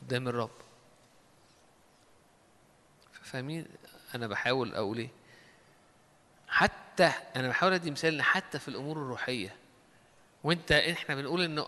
قدام 0.03 0.29
الرب 0.29 0.51
فاهمين 3.23 3.67
أنا 4.15 4.27
بحاول 4.27 4.75
أقول 4.75 4.99
إيه؟ 4.99 5.09
حتى 6.49 7.13
أنا 7.37 7.49
بحاول 7.49 7.73
أدي 7.73 7.91
مثال 7.91 8.23
حتى 8.23 8.59
في 8.59 8.69
الأمور 8.69 8.97
الروحية 8.97 9.57
وأنت 10.45 10.73
إحنا 10.73 11.15
بنقول 11.15 11.43
إن 11.43 11.65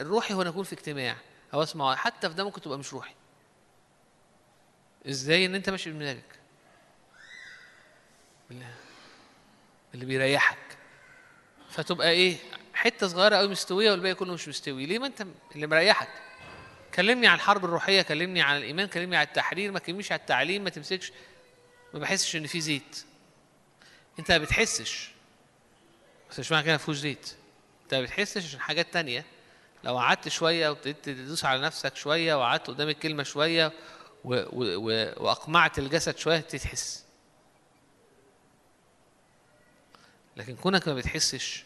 الروحي 0.00 0.34
هو 0.34 0.42
أن 0.42 0.46
أكون 0.46 0.64
في 0.64 0.72
اجتماع. 0.72 1.16
أو 1.54 1.62
أسمع 1.62 1.94
حتى 1.94 2.28
في 2.28 2.34
ده 2.34 2.44
ممكن 2.44 2.60
تبقى 2.60 2.78
مش 2.78 2.92
روحي. 2.92 3.14
إزاي 5.08 5.46
إن 5.46 5.54
أنت 5.54 5.70
ماشي 5.70 5.90
بمزاجك؟ 5.90 6.38
بالله. 8.48 8.74
اللي 9.94 10.06
بيريحك. 10.06 10.58
فتبقى 11.70 12.10
إيه؟ 12.10 12.36
حتة 12.74 13.06
صغيرة 13.08 13.36
قوي 13.36 13.48
مستوية 13.48 13.90
والباقي 13.90 14.14
كله 14.14 14.34
مش 14.34 14.48
مستوي. 14.48 14.86
ليه 14.86 14.98
ما 14.98 15.06
أنت 15.06 15.26
اللي 15.54 15.66
مريحك؟ 15.66 16.08
كلمني 16.94 17.26
عن 17.26 17.34
الحرب 17.34 17.64
الروحية 17.64 18.02
كلمني 18.02 18.42
عن 18.42 18.56
الإيمان 18.56 18.86
كلمني 18.88 19.16
عن 19.16 19.22
التحرير. 19.22 19.72
ما 19.72 19.78
تكلمنيش 19.78 20.12
عن 20.12 20.18
التعليم 20.18 20.64
ما 20.64 20.70
تمسكش. 20.70 21.12
ما 21.94 22.00
بحسش 22.00 22.36
إن 22.36 22.46
في 22.46 22.60
زيت. 22.60 23.04
أنت 24.18 24.32
ما 24.32 24.38
بتحسش. 24.38 25.10
بس 26.30 26.38
مش 26.40 26.52
معنى 26.52 26.64
كده 26.64 26.72
ما 26.72 26.78
فيهوش 26.78 26.96
زيت. 26.96 27.34
أنت 27.82 27.94
ما 27.94 28.02
بتحسش 28.02 28.44
عشان 28.44 28.60
حاجات 28.60 28.92
تانية. 28.92 29.24
لو 29.84 29.98
قعدت 29.98 30.28
شوية 30.28 30.68
وابتديت 30.68 31.04
تدوس 31.04 31.44
على 31.44 31.60
نفسك 31.62 31.96
شوية 31.96 32.34
وقعدت 32.34 32.66
قدام 32.66 32.88
الكلمة 32.88 33.22
شوية 33.22 33.72
و 34.24 34.34
و 34.34 34.64
و 34.76 35.12
وأقمعت 35.16 35.78
الجسد 35.78 36.18
شوية 36.18 36.40
تتحس 36.40 37.01
لكن 40.36 40.56
كونك 40.56 40.88
ما 40.88 40.94
بتحسش 40.94 41.64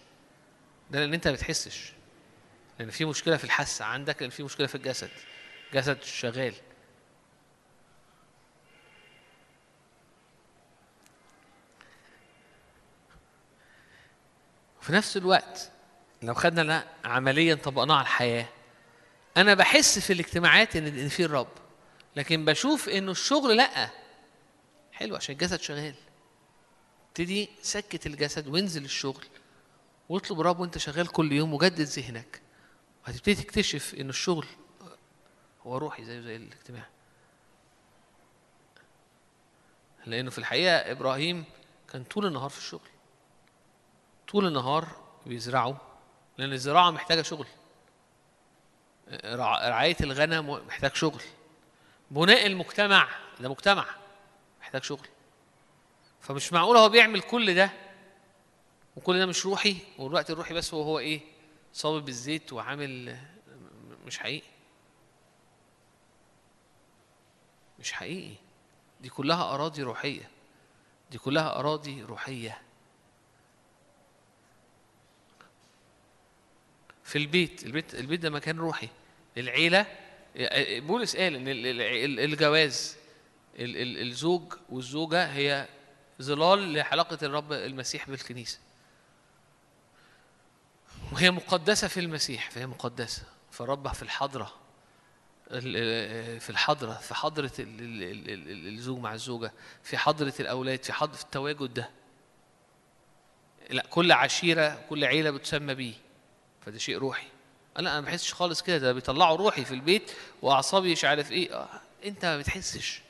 ده 0.91 1.01
لأن 1.01 1.15
أنت 1.15 1.29
ما 1.29 1.35
بتحسش. 1.35 1.93
لأن 2.79 2.91
في 2.91 3.05
مشكلة 3.05 3.37
في 3.37 3.45
الحس 3.45 3.83
عندك 3.83 4.23
لأن 4.23 4.31
في 4.31 4.43
مشكلة 4.43 4.67
في 4.67 4.75
الجسد. 4.75 5.11
جسد 5.75 6.03
شغال. 6.03 6.55
في 14.81 14.93
نفس 14.93 15.17
الوقت 15.17 15.71
لو 16.23 16.35
خدنا 16.35 16.63
ده 16.63 16.87
عمليا 17.05 17.55
طبقناه 17.55 17.95
على 17.95 18.03
الحياة 18.03 18.47
أنا 19.37 19.55
بحس 19.55 19.99
في 19.99 20.13
الاجتماعات 20.13 20.77
إن 20.77 21.09
في 21.09 21.25
الرب 21.25 21.49
لكن 22.17 22.45
بشوف 22.45 22.89
إنه 22.89 23.13
الشغل 23.13 23.57
لأ. 23.57 23.91
حلو 24.93 25.17
عشان 25.17 25.33
الجسد 25.33 25.61
شغال. 25.61 25.95
ابتدي 27.17 27.49
سكت 27.63 28.07
الجسد 28.07 28.49
وانزل 28.49 28.85
الشغل 28.85 29.25
واطلب 30.09 30.41
رب 30.41 30.61
وانت 30.61 30.79
شغال 30.79 31.07
كل 31.09 31.33
يوم 31.33 31.55
وجدد 31.55 31.81
ذهنك. 31.81 32.41
وهتبتدي 33.05 33.35
تكتشف 33.35 33.95
إن 33.95 34.09
الشغل 34.09 34.47
هو 35.67 35.79
روحي 35.79 36.05
زيه 36.05 36.21
زي 36.21 36.37
الاجتماع. 36.37 36.87
لأنه 40.07 40.31
في 40.31 40.39
الحقيقة 40.39 40.77
إبراهيم 40.93 41.45
كان 41.93 42.05
طول 42.05 42.27
النهار 42.27 42.51
في 42.51 42.59
الشغل. 42.59 42.89
طول 44.29 44.47
النهار 44.47 44.89
بيزرعوا 45.27 45.75
لأن 46.39 46.53
الزراعة 46.53 46.91
محتاجة 46.91 47.23
شغل. 47.23 47.47
رع- 49.25 49.69
رعاية 49.69 49.97
الغنم 50.01 50.51
محتاج 50.51 50.95
شغل. 50.95 51.23
بناء 52.11 52.47
المجتمع 52.47 53.09
ده 53.41 53.49
مجتمع 53.49 53.87
محتاج 54.61 54.85
شغل. 54.85 55.07
فمش 56.27 56.53
معقول 56.53 56.77
هو 56.77 56.89
بيعمل 56.89 57.21
كل 57.21 57.55
ده 57.55 57.71
وكل 58.97 59.19
ده 59.19 59.27
مش 59.27 59.47
روحي 59.47 59.77
والوقت 59.99 60.31
الروحي 60.31 60.55
بس 60.55 60.75
هو 60.75 60.83
هو 60.83 60.99
إيه 60.99 61.21
صابب 61.73 62.09
الزيت 62.09 62.53
وعامل 62.53 63.17
مش 64.07 64.19
حقيقي. 64.19 64.47
مش 67.81 67.93
حقيقي. 67.93 68.35
دي 69.01 69.09
كلها 69.09 69.55
أراضي 69.55 69.83
روحية. 69.83 70.31
دي 71.11 71.19
كلها 71.19 71.59
أراضي 71.59 72.03
روحية. 72.03 72.63
في 77.05 77.19
البيت 77.19 77.67
البيت 77.67 77.95
البيت 77.95 78.21
ده 78.21 78.31
مكان 78.31 78.59
روحي. 78.59 78.89
العيلة 79.37 79.87
بولس 80.81 81.17
قال 81.17 81.35
إن 81.37 81.49
ال- 81.49 81.67
ال- 81.81 82.21
الجواز 82.21 82.97
ال- 83.59 83.77
ال- 83.77 84.09
الزوج 84.09 84.53
والزوجة 84.71 85.25
هي 85.25 85.69
ظلال 86.23 86.73
لحلقة 86.73 87.19
الرب 87.23 87.53
المسيح 87.53 88.11
بالكنيسة. 88.11 88.59
وهي 91.13 91.31
مقدسة 91.31 91.89
في 91.89 92.01
المسيح 92.01 92.51
فهي 92.51 92.67
مقدسة. 92.67 93.23
فالرب 93.51 93.93
في 93.93 94.03
الحضرة 94.03 94.53
ال- 95.51 96.41
في 96.41 96.51
الحضرة 96.51 96.93
في 96.95 97.15
حضرة 97.15 97.53
ال- 97.59 97.81
ال- 97.81 98.31
ال- 98.31 98.51
ال- 98.51 98.75
الزوج 98.75 98.99
مع 98.99 99.15
الزوجة 99.15 99.53
في 99.83 99.97
حضرة 99.99 100.35
الأولاد 100.41 100.85
في 100.85 100.93
حضرة 100.93 101.17
في 101.17 101.23
التواجد 101.25 101.75
ده. 101.75 101.91
لا 103.71 103.87
كل 103.91 104.13
عشيرة 104.13 104.81
كل 104.89 105.05
عيلة 105.05 105.31
بتسمى 105.31 105.75
بيه. 105.75 105.95
فده 106.67 106.79
شيء 106.79 106.99
روحي. 106.99 107.27
لا 107.77 107.81
أنا 107.81 108.01
ما 108.01 108.07
بحسش 108.07 108.35
خالص 108.35 108.63
كده 108.63 108.79
ده 108.79 108.93
بيطلعوا 108.93 109.37
روحي 109.37 109.65
في 109.65 109.75
البيت 109.75 110.11
وأعصابي 110.43 110.93
مش 110.93 111.05
عارف 111.05 111.33
إيه. 111.33 111.55
آه، 111.55 111.69
أنت 112.05 112.25
ما 112.25 112.39
بتحسش. 112.39 113.03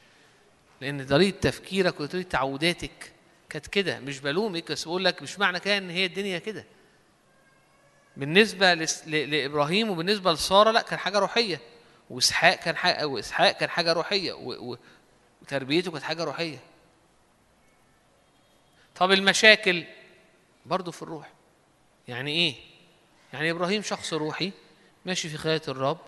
لأن 0.81 1.07
طريقة 1.07 1.41
تفكيرك 1.41 2.01
وطريقة 2.01 2.29
تعوداتك 2.29 3.13
كانت 3.51 3.67
كده 3.67 4.01
مش 4.01 4.21
بلومك 4.21 4.73
بس 4.73 4.85
بقول 4.85 5.05
لك 5.05 5.23
مش 5.23 5.39
معنى 5.39 5.61
كده 5.61 5.79
إن 5.79 5.91
هي 5.91 6.05
الدنيا 6.07 6.39
كده. 6.39 6.65
بالنسبة 8.17 8.75
لإبراهيم 9.07 9.91
وبالنسبة 9.91 10.33
لسارة 10.33 10.71
لأ 10.71 10.83
كان 10.83 10.99
حاجة 10.99 11.19
روحية. 11.19 11.61
وإسحاق 12.11 12.55
كان 12.55 12.77
حاجة 12.77 13.07
وإسحاق 13.07 13.53
كان 13.53 13.71
حاجة 13.71 13.93
روحية. 13.93 14.33
وتربيته 15.43 15.91
كانت 15.91 16.03
حاجة 16.05 16.25
روحية. 16.25 16.59
طب 18.95 19.13
المشاكل؟ 19.13 19.85
برضه 20.67 20.93
في 20.93 21.03
الروح. 21.03 21.31
يعني 22.09 22.31
إيه؟ 22.31 22.55
يعني 23.33 23.51
إبراهيم 23.51 23.83
شخص 23.83 24.13
روحي 24.13 24.53
ماشي 25.07 25.29
في 25.29 25.37
خيرة 25.39 25.63
الرب 25.69 25.99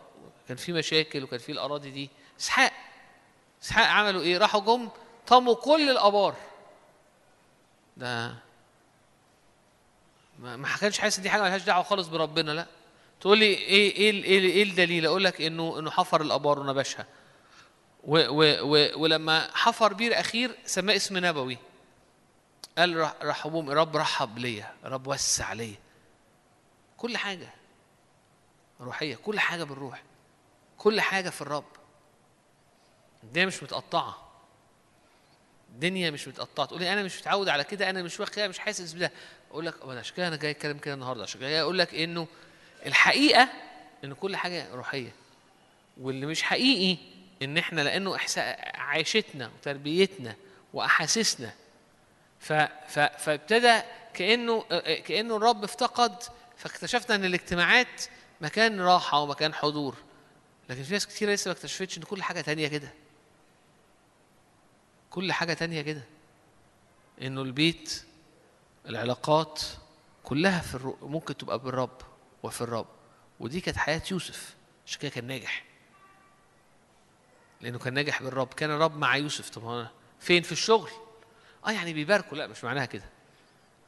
كان 0.49 0.57
في 0.57 0.73
مشاكل 0.73 1.24
وكان 1.24 1.39
في 1.39 1.53
الأراضي 1.53 1.90
دي. 1.90 2.11
إسحاق 2.40 2.73
اسحاق 3.62 3.86
عملوا 3.86 4.22
إيه؟ 4.22 4.39
راحوا 4.39 4.60
جم 4.60 4.89
طموا 5.26 5.55
كل 5.55 5.90
الآبار. 5.90 6.35
ده 7.97 8.35
ما 10.39 10.76
كانش 10.80 10.98
حاسس 10.98 11.20
دي 11.20 11.30
حاجة 11.30 11.43
ملهاش 11.43 11.62
دعوة 11.62 11.82
خالص 11.82 12.09
بربنا 12.09 12.52
لا. 12.52 12.66
تقول 13.20 13.39
لي 13.39 13.44
إيه 13.44 13.97
إيه 13.97 14.24
إيه, 14.24 14.40
إيه 14.40 14.62
الدليل؟ 14.62 15.06
أقول 15.06 15.24
لك 15.24 15.40
انه 15.43 15.78
إنه 15.78 15.90
حفر 15.90 16.20
الآبار 16.20 16.59
ونبشها. 16.59 17.06
و 18.05 18.18
و 18.18 18.43
و 18.62 19.02
ولما 19.02 19.51
حفر 19.55 19.93
بير 19.93 20.20
أخير 20.20 20.59
سماه 20.64 20.97
اسم 20.97 21.16
نبوي. 21.26 21.59
قال 22.78 23.10
رحبهم 23.22 23.70
رب 23.70 23.97
رحب 23.97 24.39
ليا 24.39 24.74
رب 24.85 25.06
وسع 25.06 25.52
ليا. 25.52 25.76
كل 26.97 27.16
حاجة 27.16 27.48
روحية 28.80 29.16
كل 29.16 29.40
حاجة 29.40 29.64
بالروح 29.64 30.02
كل 30.78 31.01
حاجة 31.01 31.30
في 31.30 31.40
الرب. 31.43 31.64
الدنيا 33.24 33.47
مش 33.47 33.62
متقطعة. 33.62 34.28
الدنيا 35.74 36.11
مش 36.11 36.28
متقطعة. 36.28 36.66
تقول 36.66 36.81
لي 36.81 36.93
أنا 36.93 37.03
مش 37.03 37.20
متعود 37.20 37.49
على 37.49 37.65
كده 37.65 37.90
أنا 37.90 38.03
مش 38.03 38.20
واخد 38.20 38.35
كده 38.35 38.49
مش 38.49 38.59
حاسس 38.59 38.93
بده. 38.93 39.12
أقول 39.51 39.66
لك 39.66 39.74
أه، 39.82 39.99
عشان 39.99 40.16
كده 40.16 40.28
أنا 40.28 40.36
جاي 40.36 40.51
أتكلم 40.51 40.78
كده 40.78 40.95
النهارده. 40.95 41.23
عشان 41.23 41.40
جاي 41.40 41.61
أقول 41.61 41.78
لك 41.78 41.95
إنه 41.95 42.27
الحقيقة 42.86 43.49
إن 44.05 44.15
كل 44.15 44.36
حاجة 44.36 44.74
روحية. 44.74 45.12
واللي 46.01 46.27
مش 46.27 46.43
حقيقي 46.43 46.99
إن 47.43 47.59
إحنا 47.59 47.81
لأنه 47.81 48.19
عيشتنا 48.74 49.51
وتربيتنا 49.59 50.36
وأحاسيسنا. 50.73 51.55
فابتدى 53.19 53.81
كأنه 54.15 54.61
كأنه 55.05 55.36
الرب 55.36 55.65
افتقد 55.65 56.23
فاكتشفنا 56.57 57.15
إن 57.16 57.24
الاجتماعات 57.24 58.03
مكان 58.40 58.81
راحة 58.81 59.20
ومكان 59.20 59.55
حضور. 59.55 59.97
لكن 60.69 60.82
في 60.82 60.93
ناس 60.93 61.07
كتير 61.07 61.31
لسه 61.31 61.49
ما 61.49 61.53
اكتشفتش 61.53 61.99
إن 61.99 62.03
كل 62.03 62.23
حاجة 62.23 62.40
تانية 62.40 62.69
كده. 62.69 62.89
كل 65.10 65.32
حاجة 65.32 65.52
تانية 65.52 65.82
كده. 65.82 66.02
إنه 67.22 67.43
البيت 67.43 68.05
العلاقات 68.86 69.62
كلها 70.24 70.60
في 70.60 70.74
الرو... 70.74 70.98
ممكن 71.02 71.36
تبقى 71.36 71.59
بالرب 71.59 72.01
وفي 72.43 72.60
الرب. 72.60 72.86
ودي 73.40 73.60
كانت 73.60 73.76
حياة 73.76 74.02
يوسف 74.10 74.56
عشان 74.86 75.01
كده 75.01 75.10
كان 75.10 75.24
ناجح. 75.26 75.64
لأنه 77.60 77.78
كان 77.78 77.94
ناجح 77.94 78.22
بالرب. 78.22 78.55
كان 78.55 78.70
الرب 78.70 78.97
مع 78.97 79.16
يوسف. 79.16 79.51
طب 79.51 79.64
هو 79.64 79.86
فين؟ 80.20 80.43
في 80.43 80.52
الشغل. 80.52 80.90
آه 81.66 81.70
يعني 81.70 81.93
بيباركوا. 81.93 82.39
لا 82.39 82.47
مش 82.47 82.64
معناها 82.64 82.85
كده. 82.85 83.05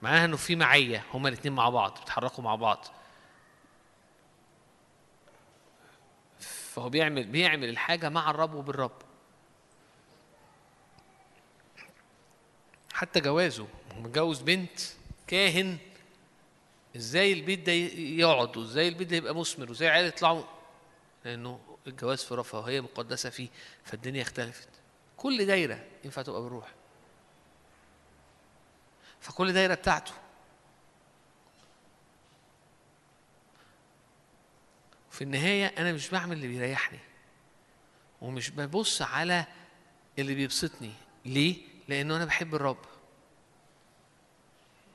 معناها 0.02 0.24
إنه 0.24 0.36
في 0.36 0.56
معية. 0.56 1.04
هما 1.14 1.28
الاثنين 1.28 1.54
مع 1.54 1.68
بعض 1.68 1.98
بيتحركوا 1.98 2.44
مع 2.44 2.54
بعض. 2.54 2.86
فهو 6.38 6.88
بيعمل 6.88 7.24
بيعمل 7.24 7.68
الحاجة 7.68 8.08
مع 8.08 8.30
الرب 8.30 8.54
وبالرب. 8.54 8.92
حتى 13.00 13.20
جوازه. 13.20 13.66
متجوز 13.96 14.40
بنت 14.40 14.80
كاهن. 15.26 15.78
إزاي 16.96 17.32
البيت 17.32 17.66
ده 17.66 17.72
يقعد؟ 17.72 18.56
وإزاي 18.56 18.88
البيت 18.88 19.08
ده 19.08 19.16
يبقى 19.16 19.34
مثمر؟ 19.34 19.70
وإزاي 19.70 19.88
العيال 19.88 20.06
يطلعوا؟ 20.06 20.44
لأنه 21.24 21.60
الجواز 21.86 22.24
في 22.24 22.34
رفاهية 22.34 22.80
مقدسة 22.80 23.30
فيه 23.30 23.48
فالدنيا 23.84 24.22
اختلفت. 24.22 24.68
كل 25.16 25.46
دايرة 25.46 25.84
ينفع 26.04 26.22
تبقى 26.22 26.42
بالروح 26.42 26.74
فكل 29.20 29.52
دايرة 29.52 29.74
بتاعته. 29.74 30.12
في 35.10 35.24
النهاية 35.24 35.66
أنا 35.66 35.92
مش 35.92 36.08
بعمل 36.08 36.36
اللي 36.36 36.48
بيريحني. 36.48 36.98
ومش 38.20 38.50
ببص 38.50 39.02
على 39.02 39.46
اللي 40.18 40.34
بيبسطني. 40.34 40.92
ليه؟ 41.24 41.56
لأنه 41.88 42.16
أنا 42.16 42.24
بحب 42.24 42.54
الرب. 42.54 42.89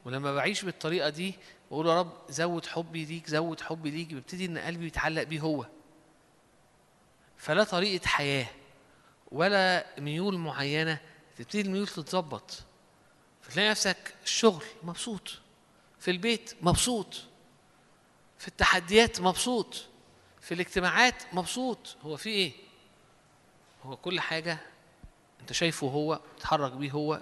ولما 0.05 0.35
بعيش 0.35 0.65
بالطريقة 0.65 1.09
دي 1.09 1.35
بقول 1.71 1.87
يا 1.87 1.99
رب 1.99 2.11
زود 2.29 2.65
حبي 2.65 3.05
ليك 3.05 3.27
زود 3.27 3.61
حبي 3.61 3.89
ليك 3.89 4.07
بيبتدي 4.07 4.45
إن 4.45 4.57
قلبي 4.57 4.87
يتعلق 4.87 5.23
بيه 5.23 5.39
هو. 5.39 5.65
فلا 7.37 7.63
طريقة 7.63 8.07
حياة 8.07 8.47
ولا 9.31 9.85
ميول 9.99 10.37
معينة 10.37 10.99
تبتدي 11.37 11.61
الميول 11.61 11.87
تتظبط. 11.87 12.63
فتلاقي 13.41 13.69
نفسك 13.69 14.13
الشغل 14.23 14.63
مبسوط 14.83 15.39
في 15.99 16.11
البيت 16.11 16.53
مبسوط 16.61 17.23
في 18.39 18.47
التحديات 18.47 19.21
مبسوط 19.21 19.85
في 20.41 20.53
الاجتماعات 20.53 21.23
مبسوط. 21.33 21.97
هو 22.03 22.17
في 22.17 22.29
إيه؟ 22.29 22.53
هو 23.83 23.97
كل 23.97 24.19
حاجة 24.19 24.57
أنت 25.41 25.53
شايفه 25.53 25.87
هو 25.87 26.19
بتتحرك 26.35 26.71
بيه 26.71 26.91
هو. 26.91 27.21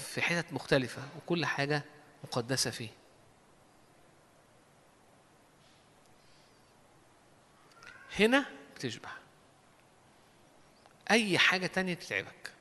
في 0.00 0.22
حتت 0.22 0.52
مختلفة 0.52 1.02
وكل 1.16 1.46
حاجة 1.46 1.82
مقدسة 2.24 2.70
فيه. 2.70 2.88
هنا 8.18 8.46
بتشبع. 8.76 9.10
أي 11.10 11.38
حاجة 11.38 11.66
تانية 11.66 11.94
تتعبك 11.94 12.52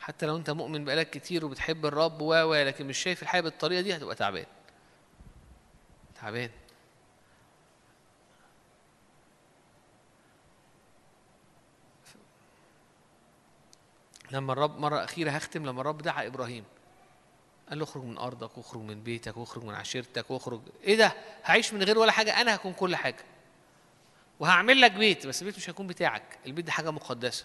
حتى 0.00 0.26
لو 0.26 0.36
أنت 0.36 0.50
مؤمن 0.50 0.84
بقالك 0.84 1.10
كتير 1.10 1.44
وبتحب 1.44 1.86
الرب 1.86 2.20
و 2.20 2.54
لكن 2.54 2.86
مش 2.86 2.98
شايف 2.98 3.22
الحياة 3.22 3.40
بالطريقة 3.40 3.80
دي 3.80 3.96
هتبقى 3.96 4.14
تعبان. 4.14 4.46
تعبان. 6.20 6.50
لما 14.30 14.52
الرب 14.52 14.78
مرة 14.78 15.04
أخيرة 15.04 15.30
هختم 15.30 15.66
لما 15.66 15.80
الرب 15.80 16.02
دعا 16.02 16.26
إبراهيم 16.26 16.64
قال 17.68 17.78
له 17.78 17.84
اخرج 17.84 18.02
من 18.02 18.18
أرضك 18.18 18.58
واخرج 18.58 18.80
من 18.80 19.02
بيتك 19.02 19.36
واخرج 19.36 19.64
من 19.64 19.74
عشيرتك 19.74 20.30
واخرج. 20.30 20.60
إيه 20.84 20.96
ده؟ 20.96 21.12
هعيش 21.44 21.72
من 21.72 21.82
غير 21.82 21.98
ولا 21.98 22.12
حاجة. 22.12 22.40
أنا 22.40 22.54
هكون 22.54 22.72
كل 22.72 22.96
حاجة. 22.96 23.24
وهعمل 24.40 24.80
لك 24.80 24.90
بيت 24.90 25.26
بس 25.26 25.42
البيت 25.42 25.56
مش 25.56 25.70
هيكون 25.70 25.86
بتاعك. 25.86 26.38
البيت 26.46 26.64
ده 26.64 26.72
حاجة 26.72 26.90
مقدسة. 26.90 27.44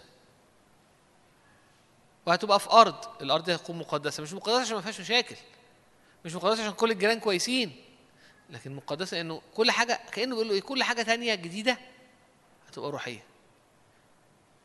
وهتبقى 2.26 2.60
في 2.60 2.70
أرض. 2.70 3.22
الأرض 3.22 3.44
دي 3.44 3.54
هتكون 3.54 3.78
مقدسة. 3.78 4.22
مش 4.22 4.32
مقدسة 4.32 4.60
عشان 4.60 4.74
ما 4.74 4.80
فيهاش 4.82 5.00
مشاكل. 5.00 5.36
مش 6.24 6.34
مقدسة 6.34 6.62
عشان 6.62 6.72
كل 6.74 6.90
الجيران 6.90 7.20
كويسين. 7.20 7.76
لكن 8.50 8.76
مقدسة 8.76 9.20
إنه 9.20 9.42
كل 9.54 9.70
حاجة 9.70 10.00
كأنه 10.12 10.34
بيقول 10.34 10.48
له 10.48 10.54
إيه 10.54 10.60
كل 10.60 10.82
حاجة 10.82 11.02
تانية 11.02 11.34
جديدة 11.34 11.78
هتبقى 12.68 12.90
روحية. 12.90 13.22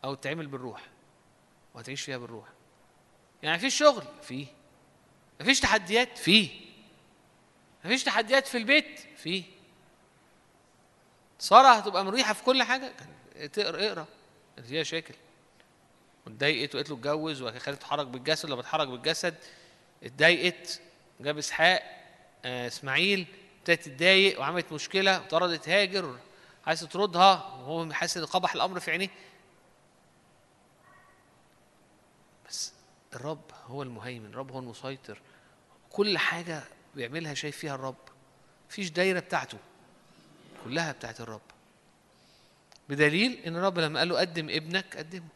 أو 0.03 0.14
تعمل 0.14 0.48
بالروح. 0.48 0.81
وهتعيش 1.78 2.02
فيها 2.02 2.18
بالروح. 2.18 2.48
يعني 3.44 3.60
في 3.60 3.70
شغل 3.70 4.04
فيه. 4.22 4.48
مفيش 5.41 5.60
تحديات 5.60 6.18
فيه. 6.18 6.49
مفيش 7.86 8.04
تحديات 8.04 8.48
في 8.48 8.58
البيت 8.58 8.99
فيه. 9.18 9.44
سارة 11.40 11.68
هتبقى 11.68 12.06
مريحة 12.06 12.34
في 12.34 12.44
كل 12.44 12.64
حاجة؟ 12.64 12.94
تقرأ 13.54 13.88
اقرأ. 13.88 14.06
فيها 14.68 14.82
مشاكل 14.82 15.14
واتضايقت 16.26 16.76
وقالت 16.76 16.90
له 16.90 16.95
اتجوز 16.95 17.44
خلته 17.44 17.72
تتحرك 17.72 18.08
بالجسد. 18.08 18.49
لما 18.49 18.62
اتحرك 18.62 18.88
بالجسد 18.88 19.36
اتضايقت. 20.04 20.82
جاب 21.20 21.38
إسحاق 21.38 21.84
آه 22.45 22.68
إسماعيل 22.68 23.28
ابتدت 23.60 23.84
تتضايق 23.84 24.40
وعملت 24.40 24.72
مشكلة 24.72 25.22
وطردت 25.22 25.70
هاجر. 25.70 26.18
عايز 26.68 26.80
تطردها 26.80 27.34
وهو 27.34 27.94
حاسس 27.94 28.18
إن 28.18 28.26
قبح 28.26 28.54
الأمر 28.54 28.80
في 28.80 28.91
عينيه 28.91 29.10
بس 32.49 32.74
الرب 33.16 33.52
هو 33.66 33.84
المهيمن 33.84 34.26
الرب 34.26 34.52
هو 34.52 34.60
المسيطر. 34.60 35.22
كل 35.90 36.18
حاجة 36.18 36.64
بيعملها 36.96 37.34
شايف 37.34 37.58
فيها 37.58 37.76
الرب. 37.76 37.96
مفيش 38.70 38.90
دايرة 38.90 39.20
بتاعته 39.20 39.58
كلها 40.64 40.92
بتاعت 40.92 41.22
الرب. 41.22 41.42
بدليل 42.90 43.32
إن 43.46 43.56
الرب 43.56 43.80
لما 43.80 44.00
قال 44.00 44.10
له 44.10 44.20
قدم 44.20 44.50
ابنك 44.50 44.98
قدمه. 44.98 45.28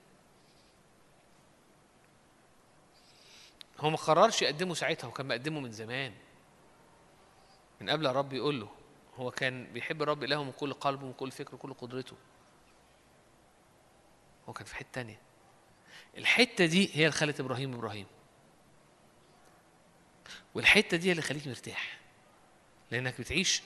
هو 3.80 3.90
ما 3.90 3.98
قررش 3.98 4.42
يقدمه 4.42 4.74
ساعتها 4.74 5.08
هو 5.08 5.12
كان 5.12 5.28
مقدمه 5.28 5.60
من 5.60 5.72
زمان. 5.72 6.14
من 7.82 7.90
قبل 7.90 8.08
الرب 8.08 8.34
يقول 8.34 8.60
له 8.60 8.70
هو 9.16 9.32
كان 9.32 9.74
بيحب 9.74 10.02
الرب 10.02 10.24
إلهه 10.24 10.44
من 10.44 10.52
كل 10.52 10.74
قلبه 10.74 11.04
ومن 11.04 11.14
كل 11.14 11.32
فكره 11.32 11.56
وكل 11.56 11.74
قدرته. 11.74 12.16
هو 14.50 14.54
كان 14.54 14.66
في 14.66 14.76
حتة 14.76 14.88
تانية. 14.94 15.20
الحتة 16.18 16.66
دي 16.66 16.90
هي 16.94 17.02
اللي 17.02 17.12
خلت 17.12 17.40
إبراهيم 17.40 17.74
إبراهيم 17.74 18.06
والحتة 20.56 20.98
دي 20.98 21.08
هي 21.08 21.12
اللي 21.12 21.22
خليك 21.22 21.48
مرتاح 21.48 22.00
لأنك 22.92 23.22
بتعيش 23.22 23.62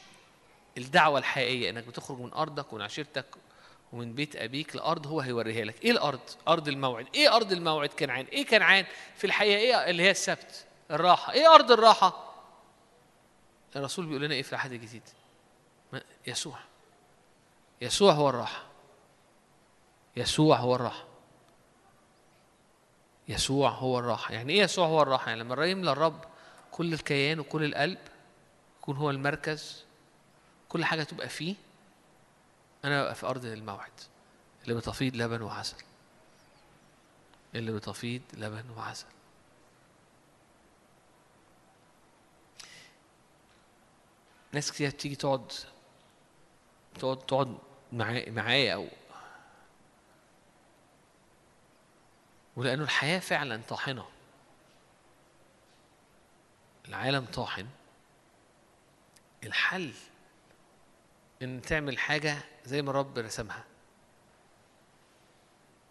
الدعوة 0.78 1.20
الحقيقية 1.20 1.70
إنك 1.70 1.84
بتخرج 1.88 2.20
من 2.20 2.34
أرضك 2.34 2.74
ومن 2.74 2.82
عشيرتك 2.82 3.26
ومن 3.94 4.14
بيت 4.14 4.36
أبيك 4.36 4.76
لأرض 4.76 5.08
هو 5.08 5.20
هيوريها 5.22 5.66
لك 5.66 5.84
إيه 5.86 5.92
الأرض؟ 5.92 6.20
أرض 6.48 6.68
الموعد 6.68 7.08
إيه 7.16 7.36
أرض 7.36 7.52
الموعد 7.52 7.90
كنعان؟ 7.90 8.26
إيه 8.26 8.46
كنعان؟ 8.46 8.86
في 9.16 9.28
الحقيقة 9.28 9.58
إيه 9.58 9.90
اللي 9.90 10.04
هي 10.04 10.12
السبت؟ 10.12 10.66
الراحة 10.92 11.34
إيه 11.34 11.56
أرض 11.56 11.72
الراحة؟ 11.72 12.36
الرسول 13.76 14.06
بيقول 14.06 14.22
لنا 14.24 14.34
إيه 14.36 14.42
في 14.44 14.54
العهد 14.54 14.72
الجديد؟ 14.72 15.04
يسوع 16.28 16.60
يسوع 17.82 18.14
هو 18.14 18.30
الراحة 18.30 18.64
يسوع 20.16 20.58
هو 20.58 20.76
الراحة 20.76 21.06
يسوع 23.28 23.70
هو 23.70 24.00
الراحة. 24.00 24.34
يعني 24.34 24.54
إيه 24.54 24.62
يسوع 24.62 24.88
هو 24.88 25.02
الراحة؟ 25.02 25.30
يعني 25.30 25.42
لما 25.42 25.54
الرب 25.54 25.68
يملى 25.68 25.92
الرب 25.92 26.26
كل 26.72 26.94
الكيان 26.94 27.40
وكل 27.40 27.64
القلب 27.64 28.00
يكون 28.82 28.98
هو 28.98 29.10
المركز 29.10 29.84
كل 30.70 30.86
حاجة 30.86 31.04
تبقى 31.04 31.30
فيه. 31.30 31.56
أنا 32.86 33.02
ببقى 33.02 33.16
في 33.16 33.26
أرض 33.26 33.46
الموعد. 33.46 33.92
اللي 34.64 34.74
بتفيض 34.74 35.16
لبن 35.16 35.42
وعسل. 35.42 35.78
اللي 37.56 37.72
بتفيض 37.72 38.22
لبن 38.34 38.64
وعسل. 38.78 39.06
ناس 44.52 44.72
كتير 44.72 44.90
تيجي 44.90 45.16
تقعد 45.16 45.52
تقعد 47.00 47.18
تقعد 47.18 47.58
معايا 48.32 48.74
أو 48.74 48.88
ولأنه 52.56 52.84
الحياة 52.84 53.20
فعلا 53.20 53.62
طاحنة. 53.68 54.06
العالم 56.88 57.26
طاحن. 57.26 57.68
الحل 59.44 59.94
إن 61.42 61.62
تعمل 61.62 61.98
حاجة 61.98 62.38
زي 62.66 62.82
ما 62.82 62.90
الرب 62.90 63.18
رسمها. 63.18 63.64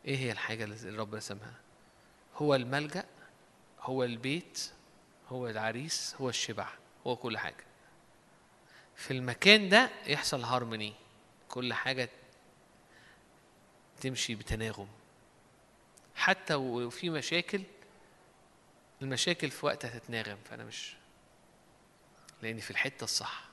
إيه 0.04 0.16
هي 0.16 0.32
الحاجة 0.32 0.64
اللي 0.64 0.76
الرب 0.88 1.14
رسمها؟ 1.14 1.54
هو 2.36 2.54
الملجأ 2.54 3.04
هو 3.80 4.04
البيت 4.04 4.70
هو 5.28 5.48
العريس 5.48 6.16
هو 6.20 6.28
الشبع 6.28 6.68
هو 7.06 7.16
كل 7.16 7.38
حاجة. 7.38 7.64
في 8.96 9.10
المكان 9.10 9.68
ده 9.68 9.90
يحصل 10.06 10.42
هارموني. 10.44 10.94
كل 11.48 11.72
حاجة 11.72 12.08
تمشي 14.00 14.34
بتناغم. 14.34 14.88
حتى 16.14 16.54
وفي 16.54 17.10
مشاكل 17.10 17.62
المشاكل 19.02 19.50
في 19.50 19.66
وقتها 19.66 19.98
تتناغم 19.98 20.38
فأنا 20.44 20.64
مش 20.64 20.96
لأني 22.42 22.60
في 22.60 22.70
الحتة 22.70 23.04
الصح. 23.04 23.44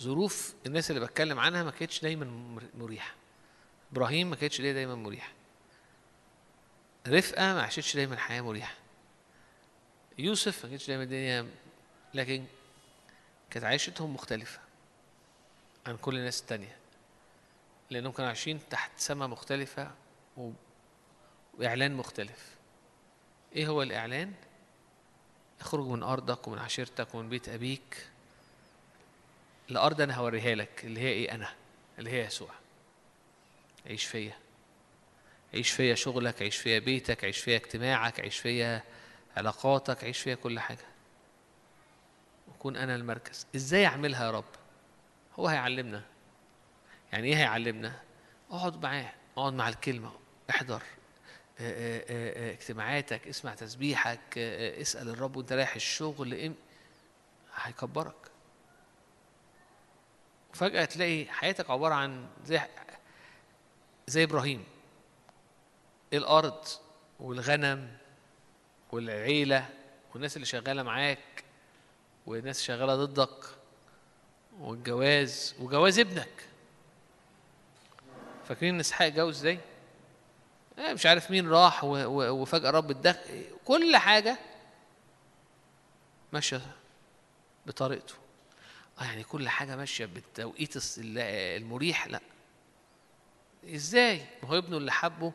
ظروف 0.00 0.54
الناس 0.66 0.90
اللي 0.90 1.06
بتكلم 1.06 1.38
عنها 1.38 1.62
ما 1.62 1.70
كانتش 1.70 2.02
دايما 2.02 2.58
مريحة. 2.74 3.14
إبراهيم 3.92 4.30
ما 4.30 4.36
كانتش 4.36 4.60
دايما 4.60 4.94
مريحة. 4.94 5.32
رفقة 7.06 7.54
ما 7.54 7.62
عاشتش 7.62 7.96
دايما 7.96 8.16
حياة 8.16 8.40
مريحة. 8.40 8.74
يوسف 10.18 10.64
ما 10.64 10.70
كانتش 10.70 10.86
دايما 10.86 11.02
الدنيا 11.02 11.50
لكن 12.14 12.44
كانت 13.50 13.64
عيشتهم 13.64 14.14
مختلفة 14.14 14.60
عن 15.86 15.96
كل 15.96 16.16
الناس 16.16 16.40
التانية. 16.40 16.76
لأنهم 17.90 18.12
كانوا 18.12 18.28
عايشين 18.28 18.68
تحت 18.70 18.90
سماء 18.96 19.28
مختلفة 19.28 19.90
و... 20.36 20.50
وإعلان 21.58 21.94
مختلف. 21.94 22.56
إيه 23.56 23.68
هو 23.68 23.82
الإعلان؟ 23.82 24.32
اخرج 25.60 25.86
من 25.86 26.02
أرضك 26.02 26.48
ومن 26.48 26.58
عشيرتك 26.58 27.14
ومن 27.14 27.28
بيت 27.28 27.48
أبيك. 27.48 28.06
الأرض 29.70 30.00
أنا 30.00 30.14
هوريها 30.14 30.54
لك 30.54 30.84
اللي 30.84 31.00
هي 31.00 31.08
إيه 31.08 31.34
أنا؟ 31.34 31.52
اللي 31.98 32.10
هي 32.10 32.24
يسوع. 32.24 32.50
عيش 33.86 34.04
فيا. 34.04 34.38
عيش 35.54 35.70
فيا 35.70 35.94
شغلك 35.94 36.42
عيش 36.42 36.56
فيا 36.56 36.78
بيتك 36.78 37.24
عيش 37.24 37.38
فيا 37.38 37.56
اجتماعك 37.56 38.20
عيش 38.20 38.38
فيا 38.38 38.82
علاقاتك 39.36 40.04
عيش 40.04 40.18
فيها 40.20 40.34
كل 40.34 40.60
حاجة. 40.60 40.84
وكون 42.48 42.76
أنا 42.76 42.94
المركز. 42.94 43.46
إزاي 43.56 43.86
أعملها 43.86 44.26
يا 44.26 44.30
رب؟ 44.30 44.44
هو 45.38 45.48
هيعلمنا. 45.48 46.02
يعني 47.16 47.28
إيه 47.28 47.36
هيعلمنا؟ 47.36 48.00
اقعد 48.50 48.82
معاه 48.82 49.12
اقعد 49.36 49.52
مع 49.52 49.68
الكلمة 49.68 50.12
احضر 50.50 50.82
اجتماعاتك 51.60 53.28
اسمع 53.28 53.54
تسبيحك 53.54 54.38
اسأل 54.38 55.08
الرب 55.08 55.36
وانت 55.36 55.52
رايح 55.52 55.74
الشغل 55.74 56.52
هيكبرك. 57.54 58.14
وفجأة 60.52 60.84
تلاقي 60.84 61.24
حياتك 61.24 61.70
عبارة 61.70 61.94
عن 61.94 62.26
زي 62.44 62.60
زي 64.06 64.24
إبراهيم. 64.24 64.64
الأرض 66.12 66.64
والغنم 67.20 67.96
والعيلة 68.92 69.68
والناس 70.14 70.36
اللي 70.36 70.46
شغالة 70.46 70.82
معاك 70.82 71.44
والناس 72.26 72.62
شغالة 72.62 73.04
ضدك 73.04 73.44
والجواز 74.58 75.54
وجواز 75.60 75.98
ابنك. 75.98 76.48
فاكرين 78.48 78.74
إن 78.74 78.80
إسحاق 78.80 79.08
جوز 79.08 79.36
إزاي؟ 79.36 79.58
آه 80.78 80.92
مش 80.92 81.06
عارف 81.06 81.30
مين 81.30 81.48
راح 81.48 81.84
وفجأة 81.84 82.70
رب 82.70 82.90
الدخل 82.90 83.44
كل 83.64 83.96
حاجة 83.96 84.38
ماشية 86.32 86.60
بطريقته 87.66 88.14
آه 89.00 89.04
يعني 89.04 89.22
كل 89.24 89.48
حاجة 89.48 89.76
ماشية 89.76 90.06
بالتوقيت 90.06 90.74
المريح 90.98 92.06
لا 92.06 92.20
إزاي؟ 93.74 94.22
ما 94.42 94.48
هو 94.48 94.58
ابنه 94.58 94.76
اللي 94.76 94.92
حبه 94.92 95.32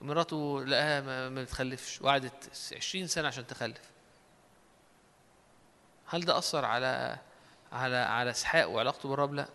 مراته 0.00 0.64
لقاها 0.64 1.28
ما 1.28 1.42
بتخلفش 1.42 2.02
وقعدت 2.02 2.50
20 2.76 3.06
سنة 3.06 3.28
عشان 3.28 3.46
تخلف 3.46 3.80
هل 6.06 6.24
ده 6.24 6.38
أثر 6.38 6.64
على 6.64 7.18
على 7.72 7.96
على 7.96 8.30
إسحاق 8.30 8.68
وعلاقته 8.68 9.08
بالرب؟ 9.08 9.34
لا 9.34 9.48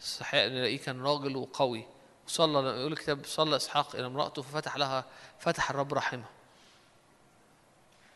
اسحاق 0.00 0.46
نلاقيه 0.46 0.78
كان 0.78 1.02
راجل 1.02 1.36
وقوي. 1.36 1.86
وصلى 2.26 2.68
يقول 2.80 2.92
الكتاب 2.92 3.24
صلى 3.26 3.56
إسحاق 3.56 3.96
إلى 3.96 4.06
امرأته 4.06 4.42
ففتح 4.42 4.76
لها 4.76 5.04
فتح 5.38 5.70
الرب 5.70 5.94
رحمها 5.94 6.28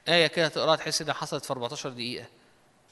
آية 0.09 0.27
كده 0.27 0.49
تقراها 0.49 0.77
تحس 0.77 1.03
إنها 1.03 1.15
حصلت 1.15 1.45
في 1.45 1.53
14 1.53 1.91
دقيقة 1.91 2.27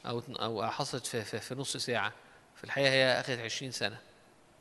أو 0.07 0.23
أو 0.31 0.67
حصلت 0.71 1.07
في, 1.07 1.25
في, 1.25 1.41
في 1.41 1.55
نص 1.55 1.77
ساعة. 1.77 2.13
في 2.57 2.65
الحقيقة 2.65 2.91
هي 2.91 3.21
أخذت 3.21 3.41
20 3.41 3.73
سنة. 3.73 3.99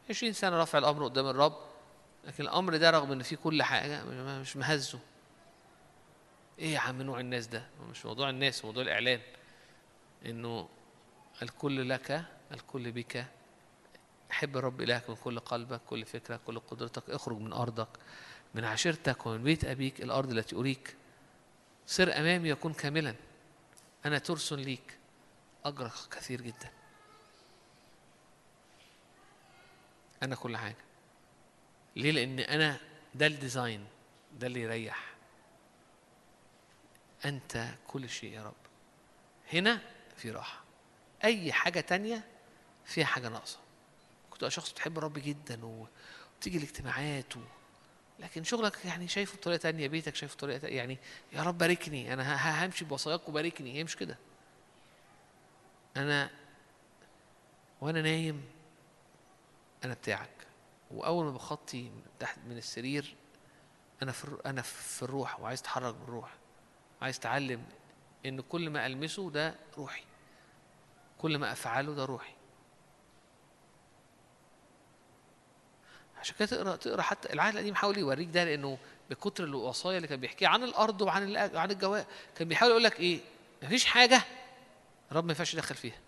20 0.10 0.34
سنة 0.34 0.62
رفع 0.62 0.78
الأمر 0.78 1.04
قدام 1.04 1.28
الرب 1.28 1.58
لكن 2.26 2.44
الأمر 2.44 2.78
ده 2.78 2.90
رغم 2.90 3.12
إن 3.12 3.24
فيه 3.24 3.36
كل 3.36 3.64
حاجة 3.64 4.04
مش 4.40 4.58
مهزه. 4.58 5.00
إيه 6.60 6.74
يا 6.74 6.80
عم 6.80 7.02
نوع 7.02 7.20
الناس 7.20 7.48
ده؟ 7.48 7.68
مش 7.90 8.06
موضوع 8.06 8.30
الناس 8.30 8.66
موضوع 8.66 8.84
الإعلان. 8.84 9.22
إنه 10.26 10.70
الكل 11.42 11.90
لك 11.90 12.26
الكل 12.52 12.92
بك 12.92 13.26
حب 14.36 14.58
الرب 14.58 14.82
إلهك 14.82 15.10
من 15.10 15.16
كل 15.16 15.40
قلبك 15.40 15.82
كل 15.88 16.06
فكرك 16.06 16.40
كل 16.48 16.60
قدرتك 16.60 17.10
اخرج 17.10 17.38
من 17.38 17.54
أرضك 17.54 17.88
من 18.56 18.66
عشيرتك 18.66 19.26
ومن 19.26 19.44
بيت 19.44 19.66
أبيك 19.66 20.02
الأرض 20.02 20.32
التي 20.32 20.56
أريك. 20.56 20.96
سر 21.86 22.20
أمامي 22.20 22.50
يكون 22.50 22.74
كاملا. 22.74 23.16
أنا 24.06 24.18
ترس 24.20 24.54
ليك. 24.54 24.98
أجرك 25.66 25.92
كثير 26.12 26.42
جدا. 26.42 26.72
أنا 30.24 30.36
كل 30.36 30.58
حاجة. 30.58 30.76
ليه؟ 31.96 32.12
لأن 32.12 32.40
أنا 32.40 32.78
ده 33.16 33.28
الديزاين. 33.28 33.86
ده 34.40 34.48
اللي 34.48 34.62
يريح. 34.62 35.16
أنت 37.26 37.68
كل 37.88 38.10
شيء 38.10 38.34
يا 38.34 38.44
رب. 38.44 38.54
هنا 39.54 39.82
في 40.18 40.32
راحة. 40.32 40.64
أي 41.24 41.54
حاجة 41.54 41.80
تانية 41.80 42.24
فيها 42.86 43.06
حاجة 43.06 43.30
ناقصة. 43.30 43.65
كنت 44.36 44.48
شخص 44.48 44.72
بتحب 44.72 44.98
الرب 44.98 45.14
جدا 45.14 45.60
وتيجي 45.66 46.58
الاجتماعات 46.58 47.38
و... 47.38 47.40
لكن 48.20 48.44
شغلك 48.44 48.86
يعني 48.86 49.08
شايفه 49.08 49.38
بطريقة 49.38 49.58
تانية 49.62 49.88
بيتك 49.88 50.16
شايفه 50.16 50.36
بطريقة 50.36 50.58
تانية 50.58 50.78
يعني 50.78 50.98
يا 51.34 51.44
رب 51.44 51.58
باركني 51.58 52.14
أنا 52.14 52.66
همشي 52.66 52.86
بوصاياك 52.86 53.30
وباركني 53.30 53.74
هي 53.74 53.84
مش 53.84 53.96
كده. 53.96 54.18
أنا 55.98 56.30
وأنا 57.82 58.02
نايم 58.02 58.44
أنا 59.86 59.94
بتاعك. 59.94 60.30
وأول 60.92 61.26
ما 61.26 61.32
بخطي 61.32 61.92
تحت 62.20 62.38
من 62.48 62.58
السرير 62.58 63.16
أنا 64.04 64.12
في 64.12 64.38
أنا 64.46 64.62
في 64.62 65.04
الروح 65.04 65.40
وعايز 65.40 65.60
أتحرك 65.60 65.96
بالروح 65.96 66.34
عايز 67.02 67.18
أتعلم 67.18 67.64
إن 68.26 68.42
كل 68.42 68.70
ما 68.70 68.86
ألمسه 68.86 69.32
ده 69.32 69.56
روحي. 69.78 70.04
كل 71.18 71.38
ما 71.38 71.52
أفعله 71.52 71.96
ده 71.96 72.06
روحي. 72.06 72.35
عشان 76.26 76.36
كده 76.40 76.48
تقرا 76.48 76.76
تقرأ 76.76 77.02
حتى 77.02 77.34
العهد 77.34 77.54
القديم 77.54 77.76
حاول 77.76 77.98
يوريك 77.98 78.28
ده 78.30 78.44
لأنه 78.44 78.78
بكتر 79.10 79.44
الوصايا 79.44 79.98
اللي 79.98 80.08
كان 80.08 80.20
بيحكيها. 80.20 80.50
عن 80.50 80.64
الأرض 80.64 81.02
وعن 81.02 81.38
عن 81.38 81.72
الجواء 81.72 82.08
كان 82.36 82.48
بيحاول 82.48 82.72
يقول 82.72 82.84
لك 82.84 83.00
إيه؟ 83.00 83.20
مفيش 83.64 83.86
حاجة 83.86 84.22
رب 85.12 85.26
ما 85.26 85.32
ينفعش 85.32 85.54
يدخل 85.54 85.76
فيها. 85.76 86.00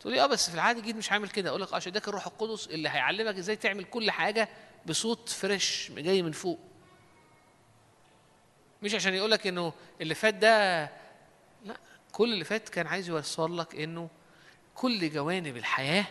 تقول 0.00 0.12
لي 0.12 0.20
آه 0.22 0.26
بس 0.26 0.48
في 0.48 0.54
العادي 0.54 0.78
الجديد 0.78 0.96
مش 0.96 1.12
عامل 1.12 1.28
كده. 1.28 1.50
أقول 1.50 1.62
لك 1.62 1.72
آه 1.72 1.76
عشان 1.76 1.92
ده 1.92 2.02
الروح 2.08 2.26
القدس 2.26 2.66
اللي 2.66 2.88
هيعلمك 2.88 3.36
إزاي 3.36 3.56
تعمل 3.56 3.84
كل 3.84 4.10
حاجة 4.10 4.48
بصوت 4.86 5.28
فريش 5.28 5.92
جاي 5.92 6.22
من 6.22 6.32
فوق. 6.32 6.58
مش 8.82 8.94
عشان 8.94 9.14
يقول 9.14 9.30
لك 9.30 9.46
إنه 9.46 9.72
اللي 10.00 10.14
فات 10.14 10.34
ده 10.34 10.82
لا 11.64 11.76
كل 12.12 12.32
اللي 12.32 12.44
فات 12.44 12.68
كان 12.68 12.86
عايز 12.86 13.08
يوصل 13.08 13.58
لك 13.58 13.74
إنه 13.74 14.08
كل 14.74 15.10
جوانب 15.10 15.56
الحياة 15.56 16.06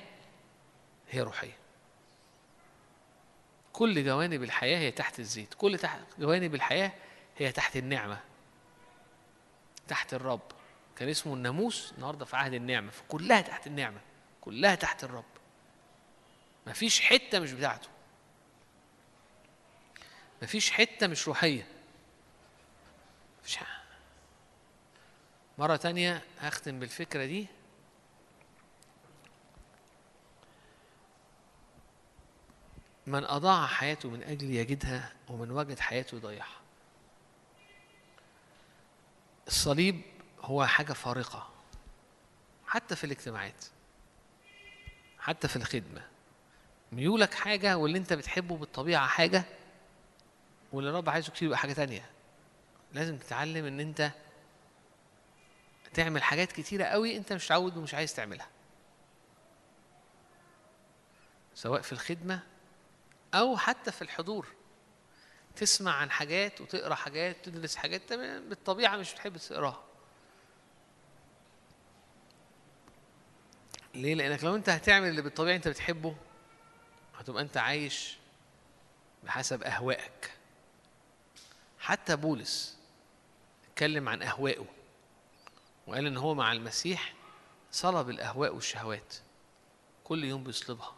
هي 1.10 1.22
روحية. 1.22 1.62
كل 3.74 4.06
جوانب 4.06 4.43
الحياة 4.43 4.77
هي 4.77 4.92
تحت 4.92 5.19
الزيت 5.19 5.53
كل 5.53 5.77
تحت 5.77 6.00
جوانب 6.19 6.56
الحياة 6.56 6.92
هي 7.38 7.52
تحت 7.52 7.77
النعمة 7.77 8.19
تحت 9.88 10.14
الرب. 10.14 10.52
كان 10.95 11.10
اسمه 11.10 11.34
الناموس 11.34 11.93
النهارده 11.98 12.26
في 12.26 12.35
عهد 12.35 12.53
النعمة 12.53 12.92
فكلها 12.92 13.42
تحت 13.42 13.68
النعمة 13.68 14.00
كلها 14.42 14.76
تحت 14.76 15.03
الرب. 15.03 15.24
مفيش 16.68 17.02
حتة 17.02 17.40
مش 17.40 17.52
بتاعته. 17.52 17.90
مفيش 20.42 20.72
حتة 20.72 21.08
مش 21.08 21.27
روحية. 21.27 21.68
مفيش. 23.42 23.60
مرة 25.58 25.76
تانية 25.76 26.22
هختم 26.40 26.80
بالفكرة 26.80 27.26
دي. 27.26 27.48
من 33.14 33.25
أضاع 33.25 33.67
حياته 33.67 34.09
من 34.09 34.24
أجل 34.24 34.50
يجدها 34.50 35.14
ومن 35.30 35.51
وجد 35.51 35.80
حياته 35.80 36.16
يضيعها 36.16 36.61
الصليب 39.48 40.01
هو 40.42 40.66
حاجة 40.66 40.93
فارقة 40.93 41.50
حتى 42.67 42.95
في 42.95 43.03
الاجتماعات 43.03 43.66
حتى 45.19 45.48
في 45.48 45.56
الخدمة. 45.56 46.08
ميولك 46.92 47.33
حاجة 47.33 47.77
واللي 47.77 47.98
انت 47.98 48.14
بتحبه 48.14 48.58
بالطبيعة 48.58 49.08
حاجة 49.08 49.43
واللي 50.72 50.90
الرب 50.90 51.09
عايزه 51.09 51.32
كتير 51.32 51.45
يبقى 51.45 51.58
حاجة 51.58 51.74
تانية. 51.74 52.09
لازم 52.93 53.17
تتعلم 53.17 53.66
إن 53.66 53.80
انت 53.80 54.11
تعمل 55.93 56.24
حاجات 56.24 56.51
كتيرة 56.51 56.83
قوي 56.83 57.17
انت 57.17 57.33
مش 57.33 57.45
متعود 57.45 57.77
ومش 57.77 57.93
عايز 57.93 58.16
تعملها. 58.16 58.48
سواء 61.56 61.82
في 61.82 61.92
الخدمة 61.92 62.43
أو 63.34 63.58
حتى 63.58 63.92
في 63.92 64.02
الحضور. 64.02 64.48
تسمع 65.56 65.92
عن 65.92 66.12
حاجات 66.12 66.62
وتقرأ 66.62 66.95
حاجات 66.95 67.45
تدرس 67.45 67.76
حاجات 67.76 68.14
بالطبيعة 68.14 68.98
مش 68.98 69.14
بتحب 69.14 69.38
تقراها. 69.38 69.84
ليه؟ 73.95 74.16
لأنك 74.16 74.44
لو 74.44 74.56
أنت 74.56 74.70
هتعمل 74.70 75.10
اللي 75.10 75.22
بالطبيعة 75.22 75.56
أنت 75.56 75.68
بتحبه 75.68 76.16
هتبقى 77.18 77.44
أنت 77.44 77.58
عايش 77.58 78.18
بحسب 79.24 79.64
أهوائك. 79.64 80.32
حتى 81.80 82.16
بولس 82.16 82.78
اتكلم 83.72 84.10
عن 84.10 84.22
أهوائه 84.22 84.66
وقال 85.88 86.08
إن 86.08 86.18
هو 86.18 86.34
مع 86.34 86.52
المسيح 86.52 87.14
صلب 87.72 88.10
الأهواء 88.10 88.56
والشهوات. 88.56 89.16
كل 90.03 90.24
يوم 90.24 90.44
بيصلبها 90.44 90.95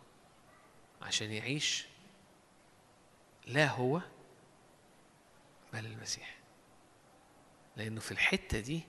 عشان 1.01 1.31
يعيش 1.31 1.85
لا 3.47 3.67
هو 3.67 4.01
بل 5.73 5.85
المسيح. 5.85 6.37
لأنه 7.77 7.99
في 7.99 8.11
الحتة 8.11 8.59
دي 8.59 8.81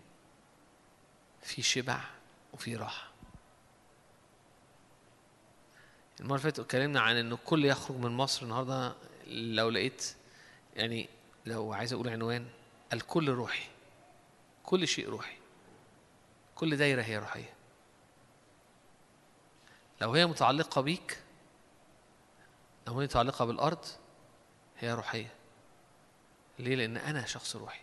في 1.43 1.63
شبع 1.63 2.01
وفي 2.53 2.77
راحة. 2.77 3.11
المرة 6.21 6.37
اللي 6.37 6.43
فاتت 6.43 6.59
اتكلمنا 6.59 7.01
عن 7.01 7.17
إنه 7.17 7.35
الكل 7.35 7.65
يخرج 7.65 7.97
من 7.97 8.11
مصر 8.11 8.43
النهاردة 8.43 8.95
لو 9.27 9.69
لقيت 9.71 10.15
يعني 10.77 11.09
لو 11.47 11.73
عايز 11.73 11.93
أقول 11.93 12.09
عنوان 12.09 12.47
الكل 12.93 13.31
روحي. 13.31 13.69
كل 14.63 14.89
شيء 14.89 15.09
روحي. 15.09 15.37
كل 16.55 16.77
دايرة 16.77 17.03
هي 17.03 17.19
روحية. 17.19 17.55
لو 20.01 20.13
هي 20.13 20.27
متعلقة 20.27 20.81
بيك 20.81 21.23
لو 22.87 23.01
هي 23.01 23.05
متعلقة 23.07 23.45
بالأرض 23.45 23.85
هي 24.81 24.93
روحية. 24.93 25.33
ليه؟ 26.59 26.77
لأن 26.77 26.97
أنا 26.97 27.27
شخص 27.27 27.57
روحي. 27.57 27.81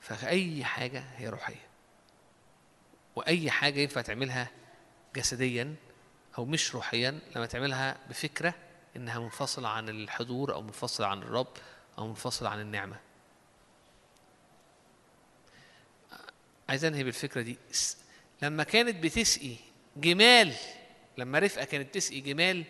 فأي 0.00 0.64
حاجة 0.64 1.00
هي 1.16 1.28
روحية. 1.28 1.66
وأي 3.16 3.50
حاجة 3.50 3.80
ينفع 3.80 4.00
تعملها 4.00 4.50
جسديا 5.16 5.74
أو 6.38 6.44
مش 6.44 6.74
روحيا 6.74 7.18
لما 7.36 7.46
تعملها 7.46 7.96
بفكرة 8.08 8.54
إنها 8.96 9.18
منفصلة 9.18 9.68
عن 9.68 9.88
الحضور 9.88 10.54
أو 10.54 10.62
منفصلة 10.62 11.06
عن 11.06 11.22
الرب 11.22 11.56
أو 11.98 12.06
منفصلة 12.06 12.48
عن 12.48 12.60
النعمة. 12.60 13.00
عايز 16.68 16.84
أنهي 16.84 17.04
بالفكرة 17.04 17.42
دي. 17.42 17.58
لما 18.42 18.64
كانت 18.64 19.04
بتسقي 19.04 19.56
جمال 19.96 20.54
لما 21.18 21.38
رفقة 21.38 21.64
كانت 21.64 21.94
تسقي 21.94 22.20
جمال 22.20 22.64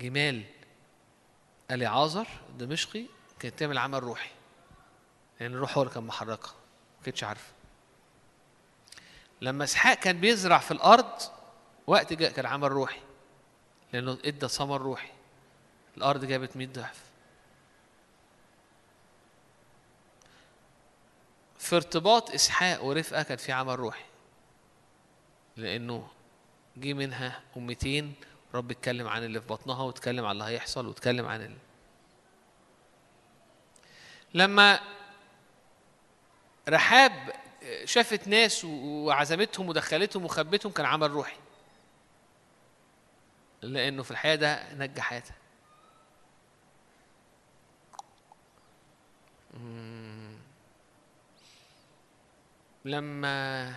جمال 0.00 0.44
اليعازر 1.70 2.26
الدمشقي 2.48 3.04
كانت 3.38 3.58
تعمل 3.58 3.78
عمل 3.78 4.02
روحي. 4.02 4.30
لأن 5.40 5.54
الروح 5.54 5.76
هو 5.76 5.82
اللي 5.82 5.94
كان 5.94 6.04
محركها. 6.04 6.52
ما 6.98 7.04
كانتش 7.04 7.24
عارفة. 7.24 7.52
لما 9.40 9.64
إسحاق 9.64 9.94
كان 9.98 10.20
بيزرع 10.20 10.58
في 10.58 10.70
الأرض 10.70 11.22
وقت 11.86 12.12
جاء 12.12 12.32
كان 12.32 12.46
عمل 12.46 12.72
روحي. 12.72 13.00
لأنه 13.92 14.18
إدى 14.24 14.48
ثمر 14.48 14.82
روحي. 14.82 15.10
الأرض 15.96 16.24
جابت 16.24 16.56
100 16.56 16.68
ضعف. 16.68 17.04
في 21.58 21.76
ارتباط 21.76 22.30
إسحاق 22.30 22.84
ورفقة 22.84 23.22
كان 23.22 23.36
في 23.36 23.52
عمل 23.52 23.78
روحي. 23.78 24.04
لأنه 25.56 26.08
جه 26.76 26.92
منها 26.92 27.42
أمتين 27.56 28.14
رب 28.54 28.70
اتكلم 28.70 29.08
عن 29.08 29.24
اللي 29.24 29.40
في 29.40 29.46
بطنها 29.46 29.82
واتكلم 29.82 30.24
عن 30.24 30.32
اللي 30.32 30.44
هيحصل 30.44 30.86
واتكلم 30.86 31.26
عن 31.26 31.42
ال... 31.42 31.56
لما 34.34 34.80
رحاب 36.68 37.32
شافت 37.84 38.28
ناس 38.28 38.64
وعزمتهم 38.64 39.68
ودخلتهم 39.68 40.24
وخبتهم 40.24 40.72
كان 40.72 40.86
عمل 40.86 41.10
روحي. 41.10 41.36
لأنه 43.62 44.02
في 44.02 44.10
الحياة 44.10 44.34
ده 44.34 44.74
نجى 44.74 45.00
حياتها. 45.02 45.34
لما 52.84 53.74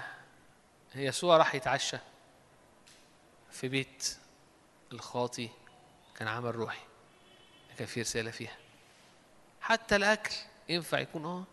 يسوع 0.96 1.38
راح 1.38 1.56
يتعشى 1.56 1.98
في 3.52 3.68
بيت 3.68 4.18
الخاطي 4.94 5.50
كان 6.16 6.28
عمل 6.28 6.56
روحي. 6.56 6.82
كان 7.78 7.88
في 7.88 8.02
رسالة 8.02 8.32
فيها. 8.32 8.58
حتى 9.62 9.96
الأكل 9.96 10.36
ينفع 10.70 11.00
يكون 11.00 11.26
آه. 11.26 11.44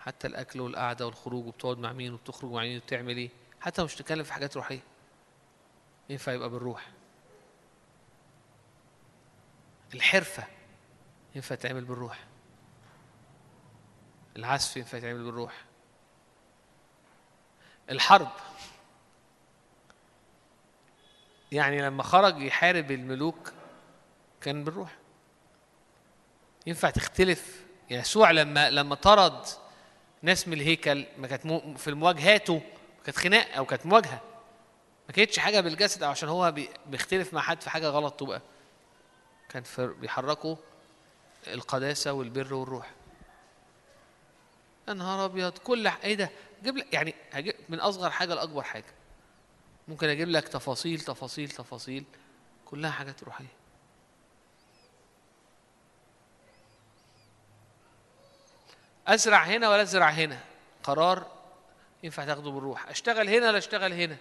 حتى 0.00 0.26
الأكل 0.26 0.60
والقعدة 0.60 1.06
والخروج 1.06 1.46
وبتقعد 1.46 1.78
مع 1.78 1.92
مين 1.92 2.12
وبتخرج 2.14 2.50
مع 2.50 2.60
مين 2.60 2.76
وبتعمل 2.76 3.16
إيه. 3.16 3.30
حتى 3.60 3.84
مش 3.84 3.94
تتكلم 3.94 4.24
في 4.24 4.32
حاجات 4.32 4.56
روحية. 4.56 4.80
ينفع 6.10 6.32
يبقى 6.32 6.50
بالروح. 6.50 6.90
الحرفة 9.94 10.44
ينفع 11.34 11.54
تعمل 11.54 11.84
بالروح. 11.84 12.24
العزف 14.36 14.76
ينفع 14.76 14.98
تعمل 14.98 15.24
بالروح. 15.24 15.64
الحرب 17.90 18.30
يعني 21.52 21.82
لما 21.82 22.02
خرج 22.02 22.42
يحارب 22.42 22.90
الملوك 22.90 23.52
كان 24.40 24.64
بالروح. 24.64 24.96
ينفع 26.66 26.90
تختلف؟ 26.90 27.64
يسوع 27.90 28.30
لما 28.30 28.70
لما 28.70 28.94
طرد 28.94 29.46
ناس 30.22 30.48
من 30.48 30.54
الهيكل 30.54 31.06
ما 31.18 31.26
كانت 31.28 31.46
في 31.78 31.92
مواجهاته 31.92 32.60
كانت 33.04 33.16
خناق 33.18 33.56
أو 33.56 33.64
كانت 33.66 33.86
مواجهة. 33.86 34.20
ما 35.08 35.12
كانتش 35.14 35.38
حاجة 35.38 35.60
بالجسد 35.60 36.02
أو 36.02 36.10
عشان 36.10 36.28
هو 36.28 36.52
بي- 36.52 36.68
بيختلف 36.86 37.34
مع 37.34 37.40
حد 37.40 37.60
في 37.62 37.70
حاجة 37.70 37.88
غلط 37.88 38.20
تبقى 38.20 38.42
كان 39.48 39.62
بيحركوا 39.78 40.56
القداسة 41.46 42.12
والبر 42.12 42.54
والروح. 42.54 42.90
يا 44.88 44.94
نهار 44.94 45.24
أبيض 45.24 45.58
كل 45.58 45.86
إيه 45.86 46.14
ده؟ 46.14 46.30
أجيب 46.62 46.76
لك 46.76 46.94
يعني 46.94 47.14
هجيب 47.32 47.54
من 47.68 47.80
أصغر 47.80 48.10
حاجة 48.10 48.34
لأكبر 48.34 48.62
حاجة. 48.62 48.84
ممكن 49.88 50.08
أجيب 50.08 50.28
لك 50.28 50.48
تفاصيل 50.48 51.00
تفاصيل 51.00 51.48
تفاصيل. 51.48 52.04
كلها 52.64 52.90
حاجات 52.90 53.24
روحية. 53.24 53.46
أزرع 59.06 59.44
هنا 59.44 59.70
ولا 59.70 59.82
أزرع 59.82 60.10
هنا؟ 60.10 60.40
قرار 60.82 61.36
ينفع 62.02 62.24
تاخده 62.24 62.50
بالروح. 62.50 62.88
أشتغل 62.88 63.28
هنا 63.28 63.48
ولا 63.48 63.58
أشتغل 63.58 63.92
هنا؟ 63.92 64.16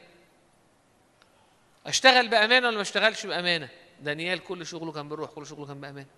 أشتغل 1.85 2.27
بأمانة 2.27 2.68
ولا 2.68 2.76
ما 2.76 2.82
أشتغلش 2.82 3.26
بأمانة؟ 3.26 3.69
دانيال 4.02 4.44
كل 4.44 4.66
شغله 4.66 4.92
كان 4.92 5.10
بالروح 5.10 5.32
كل 5.32 5.48
شغله 5.48 5.66
كان 5.66 5.82
بأمانة. 5.82 6.10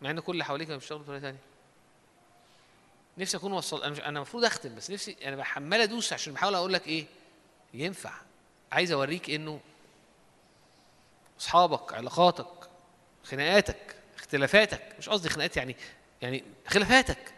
مع 0.00 0.10
إن 0.10 0.20
كل 0.20 0.32
اللي 0.32 0.44
حواليه 0.44 0.64
كانوا 0.64 0.78
بيشتغلوا 0.78 1.02
بطريقة 1.02 1.20
ثانية 1.20 1.38
نفسي 3.18 3.36
أكون 3.36 3.52
وصل 3.52 3.82
أنا 3.82 4.08
أنا 4.08 4.18
المفروض 4.18 4.44
أختم 4.44 4.74
بس 4.74 4.90
نفسي 4.90 5.16
أنا 5.24 5.44
عمال 5.44 5.80
أدوس 5.80 6.12
عشان 6.12 6.32
بحاول 6.32 6.54
أقول 6.54 6.72
لك 6.72 6.86
إيه 6.86 7.06
ينفع. 7.74 8.12
عايز 8.72 8.92
أوريك 8.92 9.30
إنه 9.30 9.60
أصحابك 11.40 11.94
علاقاتك 11.94 12.68
خناقاتك 13.24 13.96
اختلافاتك 14.18 14.82
مش 14.98 15.08
قصدي 15.08 15.28
خناقات 15.28 15.56
يعني 15.56 15.76
يعني 16.22 16.44
خلافاتك. 16.66 17.34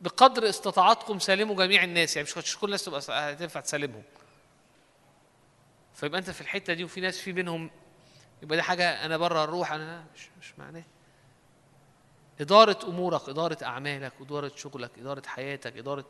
بقدر 0.00 0.48
استطاعتكم 0.48 1.18
سالموا 1.18 1.56
جميع 1.56 1.84
الناس 1.84 2.16
يعني 2.16 2.28
مش 2.36 2.58
كل 2.58 2.66
الناس 2.66 2.84
تبقى 2.84 3.00
هتنفع 3.32 3.60
تسلمهم 3.60 4.02
فيبقى 5.94 6.18
أنت 6.20 6.30
في 6.30 6.40
الحتة 6.40 6.72
دي 6.74 6.84
وفي 6.84 7.00
ناس 7.00 7.18
في 7.18 7.32
بينهم 7.32 7.70
يبقى 8.42 8.56
دي 8.56 8.62
حاجة 8.62 9.04
أنا 9.04 9.16
بره 9.16 9.44
الروح 9.44 9.72
أنا 9.72 10.04
مش 10.14 10.28
مش 10.40 10.58
معناه. 10.58 10.84
إدارة 12.40 12.78
أمورك 12.88 13.28
إدارة 13.28 13.58
أعمالك 13.62 14.12
إدارة 14.20 14.52
شغلك 14.56 14.98
إدارة 14.98 15.22
حياتك 15.26 15.76
إدارة 15.76 16.04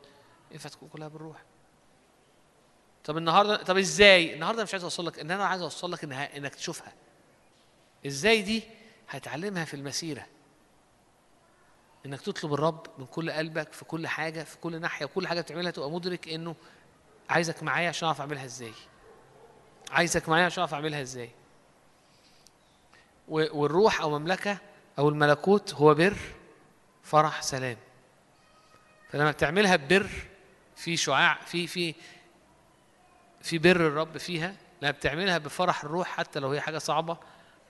ينفع 0.50 0.68
تكون 0.68 0.88
كلها 0.88 1.08
بالروح. 1.08 1.42
طب 3.04 3.16
النهارده 3.16 3.56
طب 3.62 3.76
إزاي؟ 3.78 4.34
النهارده 4.34 4.62
مش 4.62 4.72
عايز 4.74 4.84
اوصل 4.84 5.06
لك 5.06 5.18
إن 5.18 5.30
أنا 5.30 5.44
عايز 5.44 5.62
اوصل 5.62 5.92
لك 5.92 6.04
إنها 6.04 6.36
إنك 6.36 6.54
تشوفها. 6.54 6.92
إزاي 8.06 8.42
دي 8.42 8.62
هتعلمها 9.08 9.64
في 9.64 9.74
المسيرة؟ 9.74 10.26
إنك 12.06 12.20
تطلب 12.20 12.54
الرب 12.54 12.86
من 12.98 13.06
كل 13.06 13.30
قلبك 13.30 13.72
في 13.72 13.84
كل 13.84 14.06
حاجة 14.06 14.42
في 14.42 14.58
كل 14.58 14.80
ناحية 14.80 15.04
وكل 15.04 15.26
حاجة 15.28 15.40
بتعملها 15.40 15.70
تبقى 15.70 15.90
مدرك 15.90 16.28
إنه 16.28 16.54
عايزك 17.30 17.62
معايا 17.62 17.88
عشان 17.88 18.06
أعرف 18.06 18.20
أعملها 18.20 18.44
إزاي. 18.44 18.72
عايزك 19.90 20.28
معايا 20.28 20.44
عشان 20.46 20.60
أعرف 20.60 20.74
أعملها 20.74 21.02
إزاي. 21.02 21.30
والروح 23.28 24.00
أو 24.00 24.18
مملكة 24.18 24.58
أو 24.98 25.08
الملكوت 25.08 25.74
هو 25.74 25.94
بر 25.94 26.16
فرح 27.02 27.42
سلام. 27.42 27.76
فلما 29.10 29.30
بتعملها 29.30 29.76
ببر 29.76 30.10
في 30.76 30.96
شعاع 30.96 31.38
في 31.46 31.66
في 31.66 31.94
في 33.42 33.58
بر 33.58 33.76
الرب 33.76 34.18
فيها 34.18 34.56
لما 34.82 34.90
بتعملها 34.90 35.38
بفرح 35.38 35.84
الروح 35.84 36.08
حتى 36.08 36.40
لو 36.40 36.50
هي 36.50 36.60
حاجة 36.60 36.78
صعبة 36.78 37.16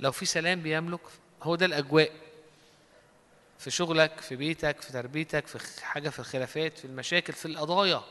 لو 0.01 0.13
في 0.13 0.27
سلام 0.27 0.61
بيملك 0.63 1.01
هو 1.43 1.55
ده 1.55 1.67
الأجواء. 1.67 2.11
في 3.59 3.71
شغلك 3.71 4.21
في 4.21 4.37
بيتك 4.37 4.81
في 4.81 4.93
تربيتك 4.93 5.47
في 5.47 5.85
حاجة 5.87 6.09
في 6.09 6.19
الخلافات 6.19 6.79
في 6.79 6.85
المشاكل 6.85 7.33
في 7.33 7.47
القضايا. 7.47 8.03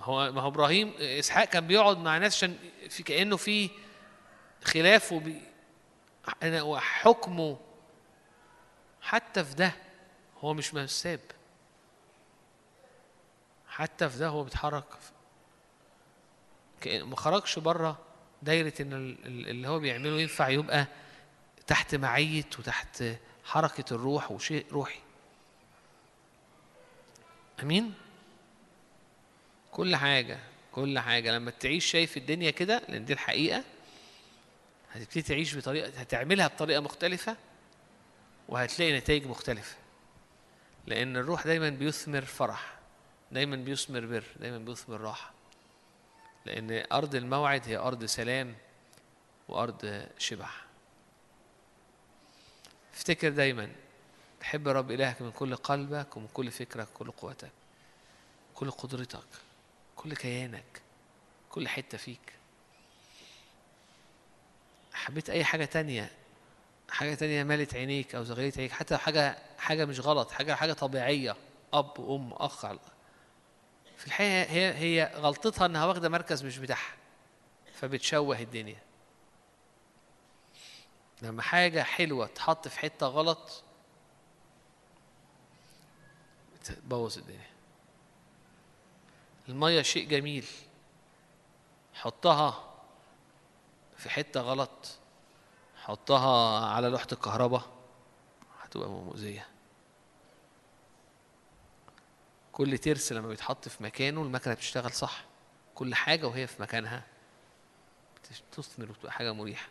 هو 0.00 0.32
ما 0.32 0.40
هو 0.40 0.48
إبراهيم 0.48 0.94
إسحاق 0.98 1.44
كان 1.44 1.66
بيقعد 1.66 1.98
مع 1.98 2.18
ناس 2.18 2.34
عشان 2.36 2.56
في 2.88 3.02
كأنه 3.02 3.36
في 3.36 3.70
خلاف 4.64 5.12
وبي 5.12 5.40
أنا- 6.28 6.62
وحكمه 6.62 7.58
حتى 9.02 9.44
في 9.44 9.54
ده 9.54 9.72
هو 10.40 10.54
مش 10.54 10.74
مساب 10.74 11.20
حتى 13.68 14.08
في 14.08 14.18
ده 14.18 14.28
هو 14.28 14.44
بيتحرك. 14.44 14.84
ما 16.86 17.16
خرجش 17.16 17.58
بره 17.58 17.98
ال- 18.92 19.26
ال- 19.26 19.48
اللي 19.48 19.68
هو 19.68 19.78
بيعمله 19.78 20.20
ينفع 20.20 20.48
يبقى 20.48 20.86
تحت 21.66 21.94
معية 21.94 22.44
وتحت 22.58 23.04
حركة 23.44 23.94
الروح 23.94 24.30
وشيء 24.30 24.66
روحي. 24.72 25.00
أمين؟ 27.62 27.94
كل 29.72 29.96
حاجة 29.96 30.38
كل 30.72 30.98
حاجة. 30.98 31.32
لما 31.32 31.50
تعيش 31.50 31.84
شايف 31.84 32.16
الدنيا 32.16 32.50
كده 32.50 32.82
لأن 32.88 33.04
دي 33.04 33.12
الحقيقة 33.12 33.64
هتبتدي 34.92 35.22
تعيش 35.22 35.56
بطريقه 35.56 36.00
هتعملها 36.00 36.46
بطريقة 36.46 36.80
مختلفة 36.80 37.36
وهتلاقي 38.48 38.98
نتائج 38.98 39.26
مختلفة. 39.26 39.76
لأن 40.86 41.16
الروح 41.16 41.46
دايما 41.46 41.68
بيثمر 41.68 42.24
فرح 42.24 42.78
دايما 43.32 43.56
بيثمر 43.56 44.06
بر 44.06 44.24
دايما 44.36 44.58
بيثمر 44.58 45.00
راحة. 45.00 45.32
لأن 46.46 46.84
أرض 46.92 47.14
الموعد 47.14 47.62
هي 47.68 47.76
أرض 47.76 48.04
سلام 48.04 48.54
وأرض 49.48 50.06
شبع. 50.18 50.48
افتكر 52.94 53.28
دايما 53.28 53.72
تحب 54.40 54.68
رب 54.68 54.90
إلهك 54.90 55.22
من 55.22 55.30
كل 55.30 55.56
قلبك 55.56 56.16
ومن 56.16 56.28
كل 56.34 56.50
فكرك 56.50 56.88
كل 56.94 57.10
قوتك 57.10 57.50
كل 58.54 58.70
قدرتك 58.70 59.28
كل 59.96 60.16
كيانك 60.16 60.82
كل 61.50 61.68
حتة 61.68 61.98
فيك. 61.98 62.39
حبيت 65.00 65.30
أي 65.30 65.44
حاجة 65.44 65.64
تانية 65.64 66.10
حاجة 66.90 67.14
تانية 67.14 67.44
مالت 67.44 67.74
عينيك 67.74 68.14
أو 68.14 68.24
زغلت 68.24 68.56
عينيك 68.58 68.72
حتى 68.72 68.96
حاجة 68.96 69.38
حاجة 69.58 69.84
مش 69.84 70.00
غلط 70.00 70.30
حاجة 70.30 70.54
حاجة 70.54 70.72
طبيعية 70.72 71.36
أب 71.72 72.10
أم 72.10 72.32
أخ 72.32 72.66
في 73.96 74.06
الحقيقة 74.06 74.50
هي 74.50 74.74
هي 74.74 75.12
غلطتها 75.14 75.66
إنها 75.66 75.86
واخدة 75.86 76.08
مركز 76.08 76.44
مش 76.44 76.58
بتاعها 76.58 76.94
فبتشوه 77.74 78.40
الدنيا. 78.40 78.82
لما 81.22 81.42
حاجة 81.42 81.82
حلوة 81.82 82.26
تحط 82.26 82.68
في 82.68 82.78
حتة 82.78 83.06
غلط 83.06 83.64
تبوظ 86.64 87.18
الدنيا. 87.18 87.50
المية 89.48 89.82
شيء 89.82 90.08
جميل 90.08 90.46
حطها 91.94 92.69
في 94.00 94.10
حتة 94.10 94.40
غلط 94.40 94.98
حطها 95.82 96.66
على 96.66 96.88
لوحة 96.88 97.06
الكهرباء 97.12 97.62
هتبقى 98.62 98.88
مؤذية. 98.88 99.46
كل 102.52 102.78
ترس 102.78 103.12
لما 103.12 103.28
بيتحط 103.28 103.68
في 103.68 103.82
مكانه 103.82 104.22
المكنة 104.22 104.54
بتشتغل 104.54 104.92
صح. 104.92 105.24
كل 105.74 105.94
حاجة 105.94 106.26
وهي 106.26 106.46
في 106.46 106.62
مكانها 106.62 107.02
بتثمر 108.52 108.90
وبتبقى 108.90 109.12
حاجة 109.12 109.32
مريحة. 109.32 109.68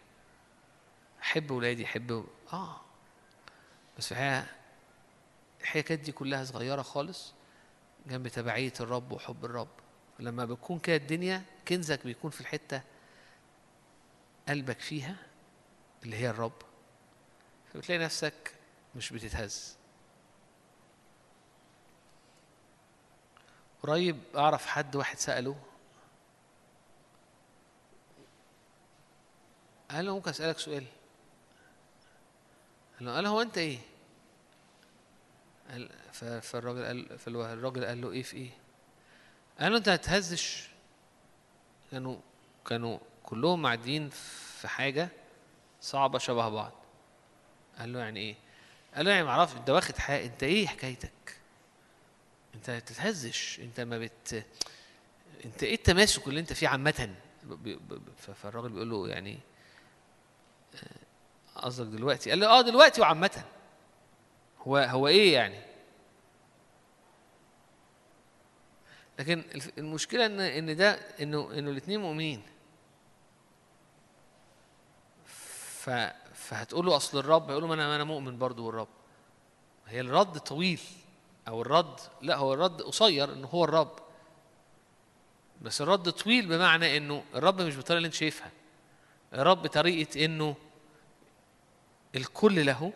أحب 1.22 1.52
ولادي 1.52 1.86
أحب 1.86 2.26
آه. 2.54 2.82
بس 3.98 4.08
في 4.08 4.14
الحقيقة 4.14 4.48
الحكايات 5.62 6.00
دي 6.00 6.12
كلها 6.12 6.44
صغيرة 6.44 6.82
خالص 6.82 7.34
جنب 8.08 8.28
تبعية 8.28 8.74
الرب 8.80 9.12
وحب 9.12 9.46
الرب. 9.46 9.68
لما 10.20 10.46
بتكون 10.46 10.80
كده 10.80 10.96
الدنيا 10.96 11.44
كنزك 11.68 12.04
بيكون 12.04 12.32
في 12.32 12.42
الحتة 12.42 12.82
قلبك 14.50 14.80
فيها 14.80 15.16
اللي 16.04 16.16
هي 16.16 16.30
الرب 16.30 16.62
فبتلاقي 17.74 18.00
نفسك 18.04 18.56
مش 18.96 19.14
بتتهز. 19.14 19.78
قريب 23.84 24.20
أعرف 24.36 24.66
حد 24.66 24.96
واحد 24.96 25.18
سأله 25.18 25.56
قال 29.92 30.06
له 30.06 30.16
ممكن 30.16 30.30
أسألك 30.30 30.60
سؤال؟ 30.60 30.86
قال 33.00 33.06
له 33.06 33.16
قال 33.16 33.26
هو 33.26 33.42
أنت 33.42 33.58
إيه؟ 33.58 33.80
قال 35.72 35.90
فالراجل 36.42 36.86
قال 36.86 37.20
فالراجل 37.20 37.86
قال 37.86 38.02
له 38.02 38.12
إيه 38.12 38.24
في 38.24 38.38
إيه؟ 38.38 38.50
قال 39.60 39.72
له 39.72 39.78
أنت 39.78 39.90
هتهزش 39.90 40.70
كانوا 41.92 42.18
كانوا 42.66 43.00
كلهم 43.30 43.62
معديين 43.62 44.10
في 44.60 44.68
حاجة 44.68 45.10
صعبة 45.82 46.20
شبه 46.20 46.50
بعض. 46.50 46.72
قال 47.80 47.94
له 47.94 48.00
يعني 48.00 48.20
إيه؟ 48.20 48.36
قال 48.96 49.06
له 49.06 49.12
يعني 49.12 49.24
ما 49.24 49.30
أعرفش 49.32 49.56
أنت 49.56 49.70
واخد 49.70 49.98
حاجة 49.98 50.26
أنت 50.26 50.44
إيه 50.44 50.68
حكايتك؟ 50.68 51.12
أنت 52.56 52.70
ما 52.70 52.80
بتتهزش 52.80 53.60
أنت 53.60 53.80
ما 53.80 53.98
بت 54.00 54.46
أنت 55.46 55.64
إيه 55.64 55.76
التماسك 55.76 56.28
اللي 56.28 56.40
أنت 56.40 56.54
فيه 56.54 56.68
ف- 58.18 58.32
فالراجل 58.32 58.70
بيقول 58.70 58.90
له 58.90 59.08
يعني 59.08 59.40
آه، 60.76 61.60
قصدك 61.62 61.88
دلوقتي؟ 61.88 62.30
قال 62.30 62.40
له 62.40 62.48
آه 62.48 62.62
دلوقتي 62.62 63.02
وعامة. 63.02 63.44
هو 64.62 64.78
هو 64.78 65.08
إيه 65.08 65.34
يعني؟ 65.34 65.60
لكن 69.20 69.44
المشكلة 69.78 70.26
إن 70.26 70.40
إن 70.40 70.76
ده 70.76 70.92
إنه 71.22 71.52
إنه 71.54 71.72
الاثنين 71.72 72.00
مؤمنين 72.00 72.42
ف 75.26 75.79
فهتقول 76.34 76.86
له 76.86 76.96
أصل 76.96 77.20
الرب 77.20 77.50
هيقول 77.50 77.64
له 77.64 77.74
أنا 77.74 77.96
أنا 77.96 78.04
مؤمن 78.04 78.38
برضه 78.38 78.66
بالرب 78.66 78.88
هي 79.88 80.02
الرد 80.02 80.40
طويل 80.40 80.82
أو 81.48 81.62
الرد 81.62 82.00
لا 82.22 82.36
هو 82.38 82.54
الرد 82.54 82.82
قصير 82.82 83.34
إنه 83.34 83.48
هو 83.48 83.64
الرب. 83.64 83.92
بس 85.62 85.82
الرد 85.82 86.10
طويل 86.12 86.48
بمعنى 86.48 86.98
إنه 86.98 87.24
الرب 87.36 87.62
مش 87.62 87.76
بالطريقة 87.76 87.98
اللي 87.98 88.06
أنت 88.06 88.16
شايفها. 88.16 88.52
الرب 89.34 89.68
طريقة 89.68 90.26
إنه 90.26 90.56
الكل 92.16 92.66
له 92.66 92.94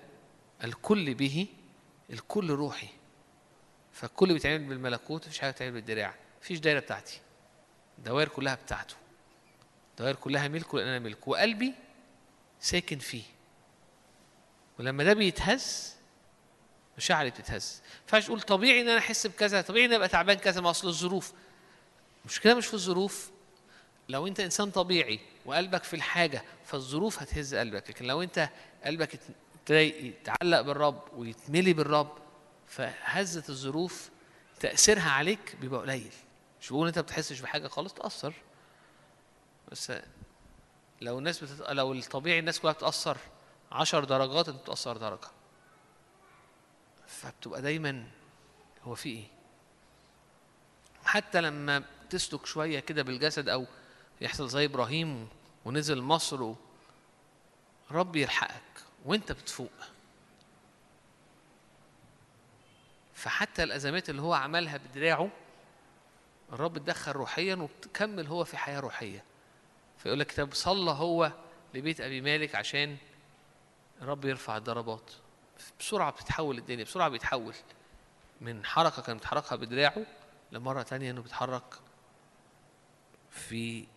الكل 0.64 1.14
به 1.14 1.48
الكل 2.10 2.50
روحي. 2.50 2.88
فالكل 3.92 4.34
بيتعمل 4.34 4.64
بالملكوت 4.64 5.28
مفيش 5.28 5.40
حاجة 5.40 5.52
بتتعمل 5.52 5.72
بالدراع. 5.72 6.16
مفيش 6.42 6.60
دايرة 6.60 6.80
بتاعتي. 6.80 7.22
الدوائر 7.98 8.28
كلها 8.28 8.56
بتاعته. 8.56 8.96
الدوائر 9.92 10.16
كلها 10.16 10.48
ملكه 10.48 10.78
لأن 10.78 10.88
أنا 10.88 11.00
ملكه. 11.00 11.30
وقلبي 11.30 11.74
ساكن 12.64 13.00
فيه. 13.00 13.24
ولما 14.80 15.04
ده 15.04 15.14
بيتهز 15.14 15.96
مشاعري 16.98 17.30
بتتهز. 17.30 17.82
ينفعش 18.02 18.26
تقول 18.26 18.42
طبيعي 18.42 18.82
إن 18.82 18.90
أنا 18.90 18.98
أحس 18.98 19.28
بكذا 19.28 19.62
طبيعي 19.62 19.86
إن 19.86 19.94
أبقى 19.94 20.08
تعبان 20.08 20.38
كذا 20.38 20.62
ما 20.62 20.70
أصل 20.70 20.88
الظروف. 20.88 21.34
المشكلة 22.22 22.54
مش 22.54 22.68
في 22.68 22.74
الظروف. 22.74 23.32
لو 24.10 24.28
أنت 24.28 24.40
إنسان 24.40 24.72
طبيعي 24.72 25.20
وقلبك 25.46 25.84
في 25.84 25.96
الحاجة 25.96 26.44
فالظروف 26.66 27.20
هتهز 27.22 27.56
قلبك. 27.56 27.90
لكن 27.90 28.06
لو 28.06 28.22
أنت 28.22 28.50
قلبك 28.86 29.20
يتعلق 29.70 30.62
بالرب 30.62 31.04
ويتملي 31.16 31.74
بالرب 31.74 32.18
فهزه 32.68 33.44
الظروف 33.50 34.10
تأثيرها 34.60 35.10
عليك 35.10 35.56
بيبقى 35.62 35.82
قليل. 35.82 36.14
مش 36.62 36.70
بقول 36.70 36.88
أنت 36.88 36.98
ما 36.98 37.04
بتحسش 37.04 37.40
بحاجة 37.40 37.68
خالص 37.68 37.94
تأثر. 37.94 38.34
بس 39.72 39.92
لو 41.04 41.20
الناس 41.20 41.44
بتت... 41.44 41.62
لو 41.70 41.94
الطبيعي 41.94 42.40
الناس 42.40 42.60
كلها 42.60 42.74
بتاثر 42.74 43.18
عشر 43.72 44.04
درجات 44.04 44.50
انت 44.50 44.62
بتأثر 44.62 44.98
درجة. 44.98 45.28
فبتبقى 47.08 47.62
دايما 47.62 48.08
هو 48.84 48.96
في 48.96 49.10
إيه؟ 49.10 49.28
حتى 51.06 51.42
لما 51.42 51.84
تسلك 52.10 52.46
شوية 52.46 52.80
كده 52.80 53.02
بالجسد 53.02 53.50
أو 53.50 53.66
يحصل 54.22 54.50
زي 54.50 54.66
إبراهيم 54.66 55.30
ونزل 55.66 56.02
مصر 56.02 56.44
و... 56.44 56.56
رب 57.92 58.16
يلحقك 58.16 58.84
وأنت 59.06 59.32
بتفوق. 59.32 59.72
فحتى 63.14 63.64
الأزمات 63.64 64.10
اللي 64.10 64.22
هو 64.22 64.34
عملها 64.34 64.78
بدراعه 64.78 65.30
الرب 66.54 66.78
اتدخل 66.78 67.12
روحيا 67.12 67.56
وكمل 67.56 68.28
هو 68.28 68.44
في 68.44 68.58
حياة 68.58 68.80
روحية. 68.80 69.24
فيقول 70.04 70.20
لك 70.20 70.28
كتاب 70.28 70.54
صلى 70.54 70.92
هو 70.92 71.32
لبيت 71.74 72.02
أبي 72.02 72.22
مالك 72.22 72.56
عشان 72.56 72.98
الرب 74.02 74.26
يرفع 74.26 74.58
الضربات. 74.58 75.12
بسرعة 75.80 76.12
بتتحول 76.12 76.58
الدنيا 76.58 76.84
بسرعة 76.84 77.10
بيتحول. 77.10 77.56
من 78.42 78.66
حركة 78.66 79.02
كان 79.02 79.18
بيتحركها 79.18 79.56
بدراعه 79.56 80.06
لمرة 80.52 80.82
تانية 80.82 81.12
إنه 81.12 81.22
بيتحرك 81.22 81.76
في 83.32 83.88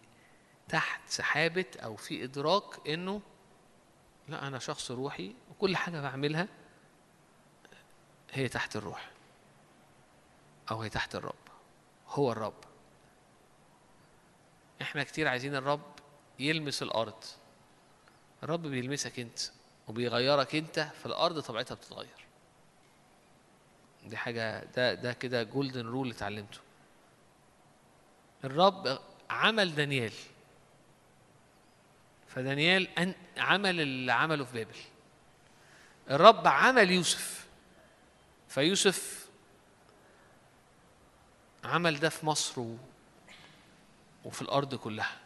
تحت 0.68 1.00
سحابة 1.08 1.66
أو 1.84 1.96
في 1.96 2.24
إدراك 2.24 2.88
إنه 2.88 3.20
لا 4.28 4.46
أنا 4.46 4.58
شخص 4.58 4.90
روحي 4.90 5.34
وكل 5.50 5.76
حاجة 5.76 6.00
بعملها 6.00 6.48
هي 8.32 8.48
تحت 8.48 8.76
الروح 8.76 9.10
أو 10.70 10.82
هي 10.82 10.88
تحت 10.88 11.14
الرب. 11.14 11.34
هو 12.08 12.32
الرب. 12.32 12.64
إحنا 14.82 15.02
كتير 15.02 15.28
عايزين 15.28 15.54
الرب 15.54 15.95
يلمس 16.38 16.82
الأرض. 16.82 17.24
الرب 18.42 18.62
بيلمسك 18.62 19.20
أنت 19.20 19.38
وبيغيرك 19.88 20.54
أنت 20.54 20.88
فالأرض 21.02 21.40
طبيعتها 21.40 21.74
بتتغير. 21.74 22.26
دي 24.06 24.16
حاجة 24.16 24.64
ده 24.64 24.94
ده 24.94 25.12
كده 25.12 25.42
golden 25.42 25.86
rule 25.86 26.10
اتعلمته. 26.10 26.58
الرب 28.44 28.98
عمل 29.30 29.74
دانيال. 29.74 30.12
فدانيال 32.28 32.98
أن 32.98 33.14
عمل 33.36 33.80
اللي 33.80 34.12
عمله 34.12 34.44
في 34.44 34.52
بابل. 34.52 34.76
الرب 36.10 36.46
عمل 36.46 36.90
يوسف. 36.90 37.46
فيوسف 38.48 39.28
عمل 41.64 42.00
ده 42.00 42.08
في 42.08 42.26
مصر. 42.26 42.62
وفي 44.24 44.42
الأرض 44.42 44.74
كلها. 44.74 45.25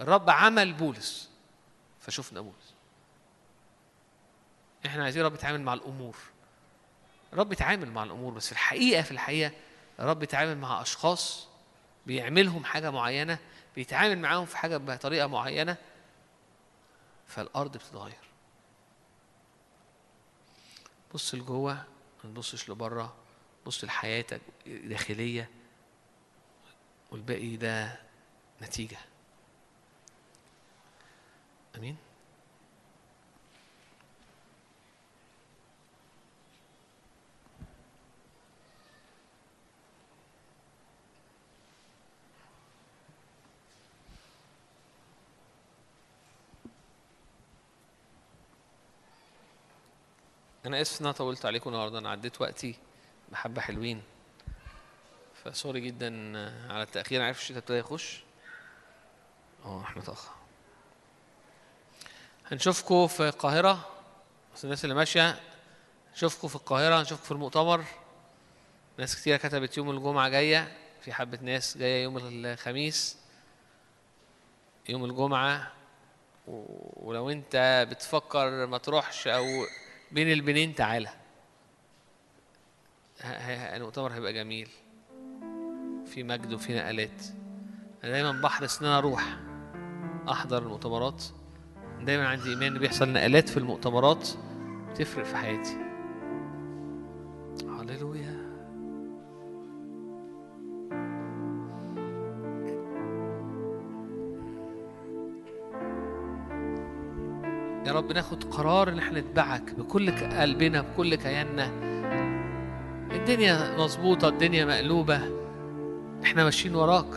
الرب 0.00 0.30
عمل 0.30 0.72
بولس 0.72 1.30
فشفنا 2.00 2.40
بولس. 2.40 2.74
إحنا 4.86 5.04
عايزين 5.04 5.22
الرب 5.22 5.34
يتعامل 5.34 5.60
مع 5.60 5.74
الأمور. 5.74 6.16
الرب 7.32 7.52
يتعامل 7.52 7.90
مع 7.90 8.02
الأمور 8.02 8.32
بس 8.32 8.46
في 8.46 8.52
الحقيقة 8.52 9.02
في 9.02 9.10
الحقيقة 9.10 9.52
الرب 10.00 10.22
يتعامل 10.22 10.58
مع 10.58 10.82
أشخاص 10.82 11.48
بيعملهم 12.06 12.64
حاجة 12.64 12.90
معينة 12.90 13.38
بيتعامل 13.76 14.18
معاهم 14.18 14.46
في 14.46 14.56
حاجة 14.56 14.76
بطريقة 14.76 15.26
معينة 15.26 15.76
فالأرض 17.26 17.76
بتتغير. 17.76 18.26
بص 21.14 21.34
لجوه 21.34 21.74
ما 22.24 22.30
تبصش 22.30 22.70
لبره. 22.70 23.14
بص 23.66 23.84
لحياتك 23.84 24.40
داخليه 24.66 25.50
والباقي 27.10 27.56
ده 27.56 28.00
نتيجة. 28.62 28.98
آمين. 31.76 31.96
أنا 50.66 50.80
آسف 50.80 51.00
إن 51.00 51.06
أنا 51.06 51.12
طولت 51.14 51.46
عليكم 51.46 51.70
النهارده. 51.70 51.98
أنا 51.98 52.10
عديت 52.10 52.40
وقتي 52.40 52.74
بحبة 53.32 53.60
حلوين. 53.60 54.02
فسوري 55.44 55.80
جدا 55.80 56.08
على 56.72 56.82
التأخير. 56.82 57.22
عارف 57.22 57.40
الشتاء 57.40 57.58
ابتدى 57.58 57.78
يخش. 57.78 58.22
أه 59.64 59.82
إحنا 59.82 60.02
تاخر 60.02 60.30
هنشوفكم 62.52 63.06
في 63.06 63.28
القاهرة. 63.28 63.88
بس 64.54 64.64
الناس 64.64 64.84
اللي 64.84 64.94
ماشية 64.94 65.40
نشوفكم 66.14 66.48
في 66.48 66.56
القاهرة 66.56 67.02
نشوفكم 67.02 67.24
في 67.24 67.32
المؤتمر. 67.32 67.84
ناس 68.98 69.16
كتيرة 69.16 69.36
كتبت 69.36 69.76
يوم 69.76 69.90
الجمعة 69.90 70.28
جاية. 70.28 70.76
في 71.00 71.12
حبة 71.12 71.38
ناس 71.42 71.78
جاية 71.78 72.02
يوم 72.02 72.18
الخميس. 72.22 73.16
يوم 74.88 75.04
الجمعة. 75.04 75.72
ولو 76.96 77.30
انت 77.30 77.86
بتفكر 77.90 78.66
ما 78.66 78.78
تروحش 78.78 79.28
أو 79.28 79.44
بين 80.12 80.32
البنين 80.32 80.74
تعالى. 80.74 81.10
المؤتمر 83.24 84.12
هيبقى 84.12 84.32
جميل. 84.32 84.68
في 86.06 86.22
مجد 86.22 86.52
وفي 86.52 86.74
نقلات. 86.76 87.22
أنا 88.04 88.12
دايما 88.12 88.32
بحرص 88.32 88.80
ان 88.80 88.86
أنا 88.86 88.98
أروح 88.98 89.36
أحضر 90.28 90.62
المؤتمرات. 90.62 91.24
دايما 92.04 92.28
عندي 92.28 92.50
ايمان 92.50 92.72
ان 92.72 92.78
بيحصل 92.78 93.12
نقلات 93.12 93.48
في 93.48 93.56
المؤتمرات 93.56 94.28
بتفرق 94.90 95.24
في 95.24 95.36
حياتي. 95.36 95.76
هللويا. 97.80 98.46
يا 107.86 107.92
رب 107.92 108.12
ناخد 108.12 108.44
قرار 108.44 108.88
إن 108.88 108.98
إحنا 108.98 109.20
نتبعك 109.20 109.74
بكل 109.78 110.10
قلبنا 110.10 110.80
بكل 110.80 111.14
كياننا. 111.14 111.70
الدنيا 113.12 113.76
مظبوطة 113.78 114.28
الدنيا 114.28 114.64
مقلوبة. 114.64 115.20
إحنا 116.24 116.44
ماشيين 116.44 116.74
وراك. 116.74 117.14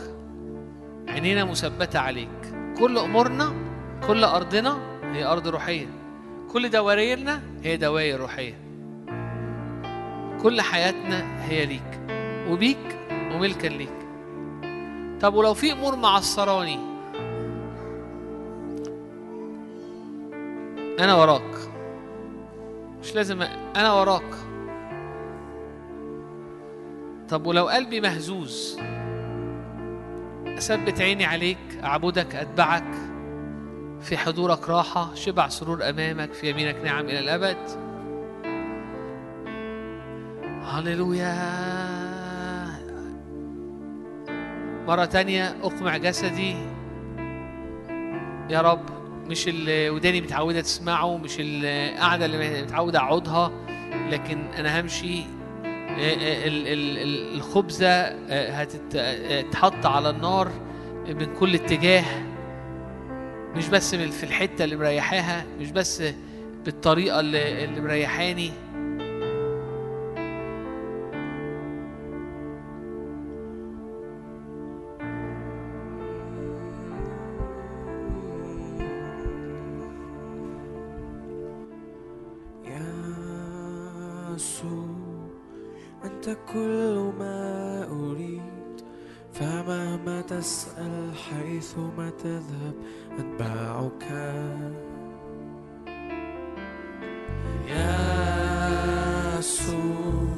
عينينا 1.08 1.44
مثبتة 1.44 1.98
عليك. 1.98 2.54
كل 2.78 2.98
أمورنا 2.98 3.69
كل 4.06 4.24
أرضنا 4.24 4.78
هي 5.02 5.24
أرض 5.24 5.48
روحية. 5.48 5.86
كل 6.52 6.70
دوائرنا 6.70 7.42
هي 7.62 7.76
دوائر 7.76 8.20
روحية. 8.20 8.54
كل 10.42 10.60
حياتنا 10.60 11.44
هي 11.44 11.66
ليك. 11.66 12.00
وبيك 12.48 12.98
وملكا 13.10 13.66
ليك. 13.66 14.00
طب 15.20 15.34
ولو 15.34 15.54
في 15.54 15.72
أمور 15.72 15.96
معصراني؟ 15.96 16.78
أنا 21.00 21.14
وراك. 21.14 21.56
مش 23.02 23.14
لازم 23.14 23.42
أنا 23.76 23.92
وراك. 23.92 24.34
طب 27.28 27.46
ولو 27.46 27.68
قلبي 27.68 28.00
مهزوز؟ 28.00 28.78
أثبت 30.46 31.00
عيني 31.00 31.24
عليك 31.24 31.58
أعبدك 31.84 32.34
أتبعك. 32.34 33.09
في 34.02 34.16
حضورك 34.16 34.68
راحة 34.68 35.14
شبع 35.14 35.48
سرور 35.48 35.88
أمامك 35.88 36.32
في 36.32 36.50
يمينك 36.50 36.76
نعم 36.84 37.04
إلى 37.08 37.18
الأبد. 37.18 37.56
هللويا. 40.64 41.60
مرة 44.88 45.04
تانية 45.04 45.56
أقمع 45.62 45.96
جسدي. 45.96 46.56
يا 48.50 48.60
رب 48.60 48.80
مش 49.26 49.48
اللي 49.48 49.90
وداني 49.90 50.20
متعودة 50.20 50.60
تسمعه 50.60 51.16
مش 51.16 51.36
القعدة 51.40 52.26
اللي 52.26 52.62
متعودة 52.62 52.98
أقعدها 52.98 53.52
لكن 54.10 54.38
أنا 54.58 54.80
همشي. 54.80 55.22
ال- 55.98 56.66
ال- 56.68 57.34
الخبزة 57.34 58.02
هتتحط 58.30 59.86
على 59.86 60.10
النار 60.10 60.50
من 61.08 61.34
كل 61.34 61.54
اتجاه. 61.54 62.04
مش 63.56 63.68
بس 63.68 63.94
في 63.94 64.24
الحتة 64.24 64.64
اللي 64.64 64.76
مريحاها 64.76 65.44
مش 65.60 65.70
بس 65.70 66.02
بالطريقة 66.64 67.20
اللي 67.20 67.80
مريحاني. 67.80 68.52
حيثما 91.70 92.10
تذهب 92.22 92.74
أتبعك. 93.18 94.04
يا 97.68 97.96
يسوع 99.38 100.34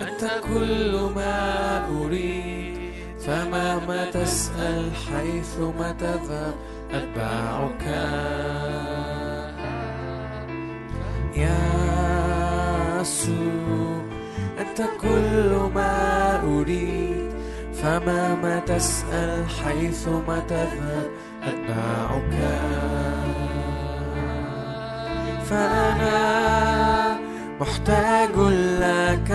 أنت 0.00 0.30
كل 0.44 1.10
ما 1.16 1.88
أريد. 1.88 2.78
فمهما 3.20 4.10
تسأل 4.10 4.90
حيثما 4.94 5.92
تذهب 5.92 6.54
أتبعك. 6.90 7.84
يا 11.36 11.58
يسوع 13.00 14.02
أنت 14.60 14.82
كل 15.00 15.70
ما 15.74 16.42
أريد. 16.42 17.07
فما 17.82 18.34
ما 18.34 18.58
تسأل 18.58 19.44
حيث 19.64 20.08
ما 20.08 20.38
تذهب 20.48 21.08
أتبعك 21.42 22.34
فأنا 25.50 27.18
محتاج 27.60 28.36
لك 28.80 29.30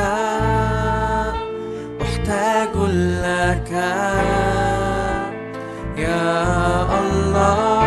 محتاج 2.00 2.76
لك. 3.26 3.72
يا 5.98 7.00
الله. 7.00 7.83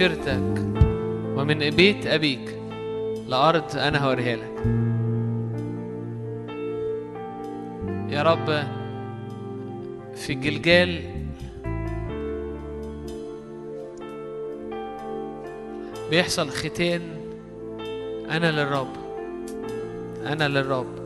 عشيرتك 0.00 0.58
ومن 1.36 1.70
بيت 1.70 2.06
أبيك 2.06 2.56
لأرض 3.28 3.76
أنا 3.76 3.98
هوريها 3.98 4.36
لك. 4.36 4.64
يا 8.12 8.22
رب 8.22 8.62
في 10.14 10.34
جلجال 10.34 11.02
بيحصل 16.10 16.50
ختان 16.50 17.02
أنا 18.30 18.50
للرب 18.50 18.96
أنا 20.26 20.48
للرب. 20.48 21.00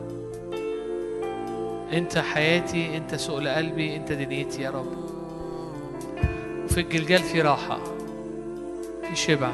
أنت 1.93 2.17
حياتي 2.17 2.97
أنت 2.97 3.15
سؤل 3.15 3.47
قلبي 3.47 3.95
أنت 3.95 4.11
دنيتي 4.11 4.61
يا 4.61 4.69
رب. 4.69 4.93
وفي 6.65 6.81
الجلجال 6.81 7.19
في 7.19 7.41
راحة. 7.41 7.94
في 9.15 9.21
شبع. 9.21 9.51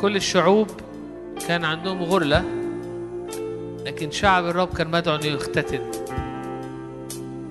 كل 0.00 0.16
الشعوب 0.16 0.66
كان 1.48 1.64
عندهم 1.64 2.02
غرلة 2.02 2.44
لكن 3.86 4.10
شعب 4.10 4.46
الرب 4.46 4.74
كان 4.74 4.90
مدعو 4.90 5.16
إنه 5.16 5.26
يختتن. 5.26 5.90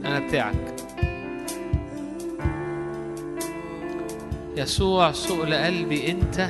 أنا 0.06 0.20
بتاعك. 0.20 0.76
يسوع 4.58 5.12
سؤل 5.12 5.54
قلبي 5.54 6.12
أنت 6.12 6.50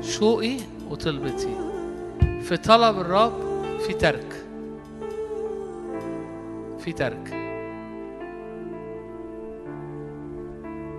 شوقي 0.00 0.56
وطلبتي. 0.90 1.56
في 2.42 2.56
طلب 2.56 3.00
الرب 3.00 3.32
في 3.86 3.92
ترك. 3.92 4.44
في 6.78 6.92
ترك. 6.92 7.37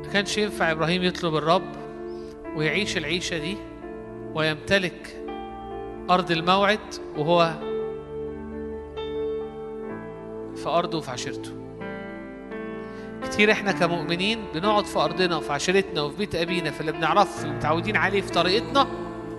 ما 0.09 0.13
كانش 0.13 0.37
ينفع 0.37 0.71
إبراهيم 0.71 1.03
يطلب 1.03 1.35
الرب 1.35 1.71
ويعيش 2.55 2.97
العيشة 2.97 3.37
دي 3.37 3.57
ويمتلك 4.33 5.25
أرض 6.09 6.31
الموعد 6.31 6.95
وهو 7.17 7.53
في 10.55 10.67
أرضه 10.67 10.97
وفي 10.97 11.11
عشيرته. 11.11 11.51
كتير 13.23 13.51
إحنا 13.51 13.71
كمؤمنين 13.71 14.45
بنقعد 14.53 14.85
في 14.85 14.99
أرضنا 14.99 15.37
وفي 15.37 15.53
عشيرتنا 15.53 16.01
وفي 16.01 16.17
بيت 16.17 16.35
أبينا 16.35 16.71
في 16.71 16.81
اللي 16.81 16.91
بنعرفه 16.91 17.37
في 17.37 17.43
اللي 17.43 17.55
متعودين 17.55 17.97
عليه 17.97 18.21
في 18.21 18.31
طريقتنا 18.31 18.87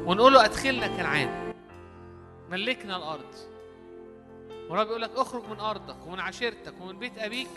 ونقول 0.07 0.33
له 0.33 0.45
أدخلنا 0.45 0.87
كنعان. 0.87 1.53
ملكنا 2.51 2.97
الأرض. 2.97 3.35
ورب 4.69 4.87
يقول 4.87 5.03
لك 5.03 5.11
اخرج 5.17 5.43
من 5.51 5.61
أرضك 5.61 6.07
ومن 6.07 6.21
عشيرتك 6.21 6.75
ومن 6.81 6.99
بيت 6.99 7.19
أبيك 7.19 7.49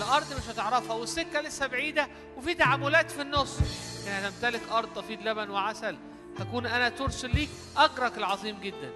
لارض 0.00 0.26
مش 0.36 0.48
هتعرفها 0.50 0.96
والسكة 0.96 1.40
لسه 1.40 1.66
بعيدة 1.66 2.08
وفي 2.36 2.54
تعاملات 2.54 3.10
في 3.10 3.22
النص. 3.22 3.58
يعني 4.06 4.28
هتمتلك 4.28 4.60
أرض 4.72 4.88
تفيض 4.94 5.18
لبن 5.22 5.50
وعسل 5.50 5.96
هكون 6.38 6.66
أنا 6.66 6.88
ترسل 6.88 7.30
ليك 7.34 7.48
أجرك 7.76 8.18
العظيم 8.18 8.60
جدا. 8.62 8.90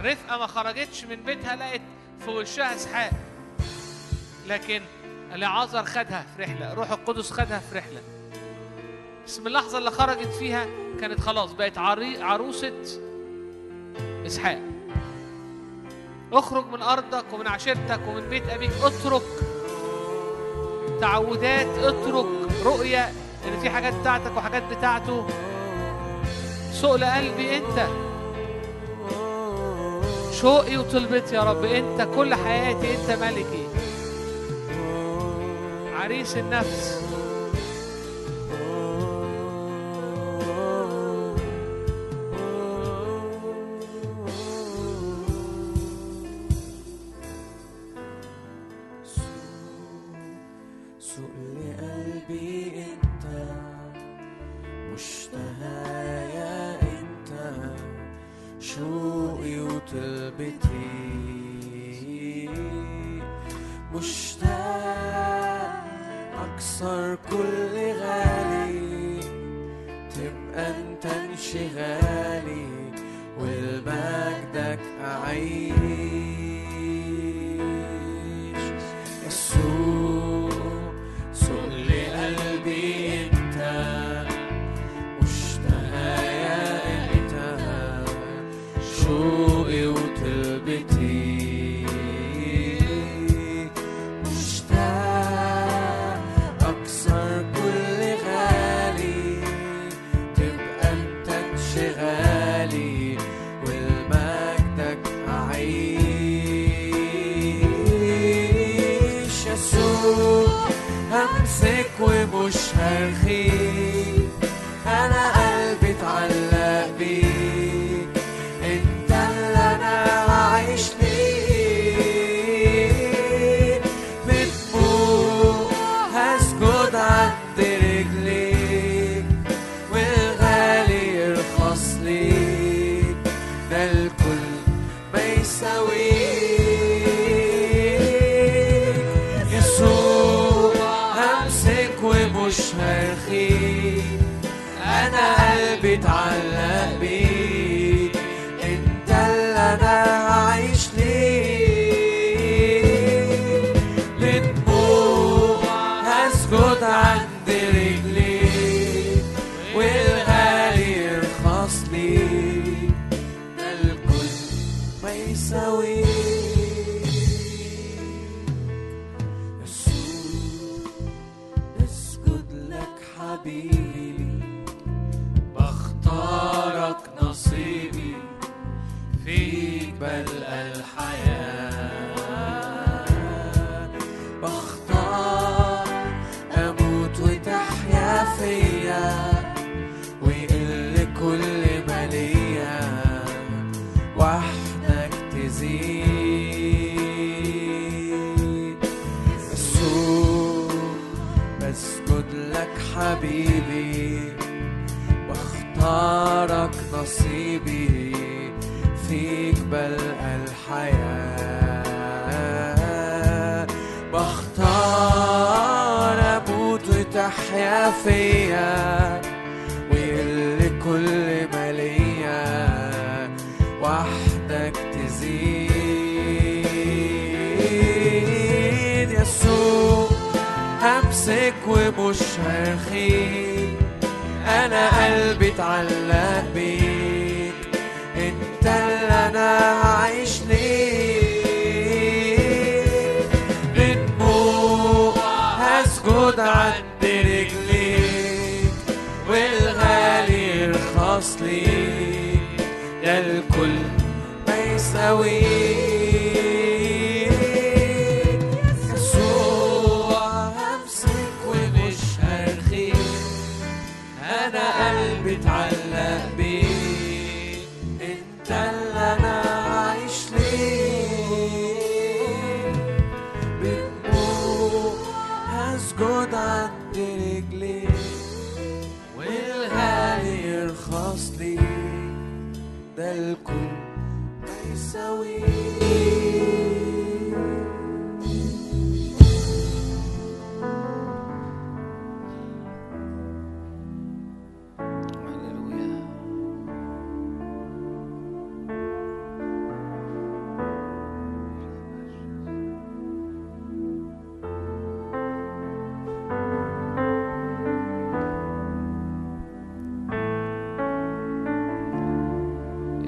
رفقة 0.00 0.38
ما 0.38 0.46
خرجتش 0.46 1.04
من 1.04 1.16
بيتها 1.16 1.56
لقت 1.56 1.80
في 2.24 2.30
وشها 2.30 2.74
اسحاق 2.74 3.10
لكن 4.46 4.82
العازر 5.32 5.84
خدها 5.84 6.26
في 6.36 6.42
رحلة 6.42 6.74
روح 6.74 6.90
القدس 6.90 7.30
خدها 7.30 7.58
في 7.58 7.78
رحلة. 7.78 8.02
بس 9.26 9.38
من 9.38 9.46
اللحظة 9.46 9.78
اللي 9.78 9.90
خرجت 9.90 10.28
فيها 10.28 10.66
كانت 11.00 11.20
خلاص 11.20 11.52
بقت 11.52 11.78
عروسة 11.78 12.72
إسحاق. 14.26 14.73
اخرج 16.38 16.64
من 16.72 16.82
ارضك 16.82 17.24
ومن 17.32 17.46
عشيرتك 17.46 18.00
ومن 18.08 18.28
بيت 18.28 18.48
ابيك 18.48 18.70
اترك 18.82 19.22
تعودات 21.00 21.78
اترك 21.78 22.26
رؤية 22.64 23.12
ان 23.48 23.60
في 23.62 23.70
حاجات 23.70 23.94
بتاعتك 23.94 24.36
وحاجات 24.36 24.62
بتاعته. 24.62 25.26
سؤل 26.72 27.04
قلبي 27.04 27.56
انت. 27.56 27.86
شوقي 30.32 30.76
وطلبتي 30.76 31.34
يا 31.34 31.42
رب 31.42 31.64
انت 31.64 32.08
كل 32.16 32.34
حياتي 32.34 32.94
انت 32.94 33.10
ملكي. 33.10 33.66
عريس 35.94 36.36
النفس. 36.36 37.03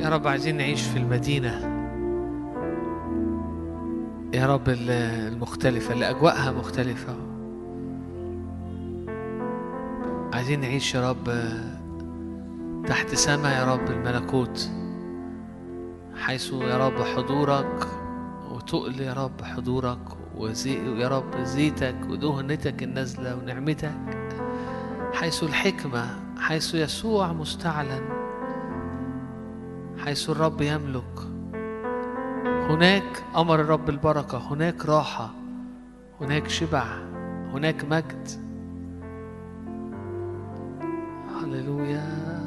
يا 0.07 0.11
رب 0.11 0.29
عايزين 0.29 0.57
نعيش 0.57 0.83
في 0.83 0.97
المدينة. 0.99 1.51
يا 4.35 4.47
رب 4.47 4.69
ال- 4.69 4.91
المختلفة 5.33 5.93
اللي 5.95 6.11
أجواءها 6.11 6.53
مختلفة. 6.53 7.17
عايزين 10.33 10.61
نعيش 10.61 10.95
يا 10.95 11.11
رب 11.11 11.31
تحت 12.87 13.15
سما 13.15 13.53
يا 13.59 13.75
رب 13.75 13.91
الملكوت 13.91 14.71
حيث 16.17 16.53
يا 16.53 16.87
رب 16.87 17.03
حضورك 17.03 17.87
وتقل 18.51 19.01
يا 19.01 19.13
رب 19.13 19.43
حضورك 19.43 19.99
وزي 20.37 21.01
يا 21.01 21.09
رب 21.09 21.37
زيتك 21.43 21.97
ودهنتك 22.11 22.83
النازلة 22.83 23.37
ونعمتك 23.37 23.95
حيث 25.13 25.43
الحكمة 25.43 26.07
حيث 26.39 26.75
يسوع 26.75 27.33
مستعلن. 27.33 28.26
حيث 30.07 30.31
الرب 30.31 30.61
يملك. 30.61 31.19
هناك 32.71 33.25
أمر 33.37 33.61
الرب 33.61 33.89
البركة 33.89 34.53
هناك 34.53 34.87
راحة 34.87 35.31
هناك 36.21 36.49
شبع 36.49 36.85
هناك 37.53 37.85
مجد. 37.85 38.29
هللويا. 41.43 42.43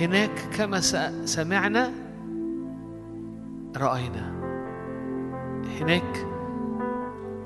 هناك 0.00 0.38
كما 0.56 0.80
سمعنا 1.24 1.92
رأينا. 3.76 4.32
هناك 5.80 6.26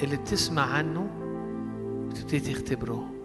اللي 0.03 0.17
بتسمع 0.17 0.62
عنه 0.62 1.11
وتبتدي 2.09 2.55
تختبره. 2.55 3.17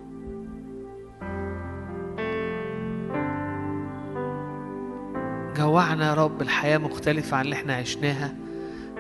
جوعنا 5.64 6.10
يا 6.10 6.14
رب 6.14 6.42
الحياة 6.42 6.78
مختلفة 6.78 7.38
عن 7.38 7.46
اللي 7.46 7.56
إحنا 7.56 7.76
عشناها. 7.76 8.34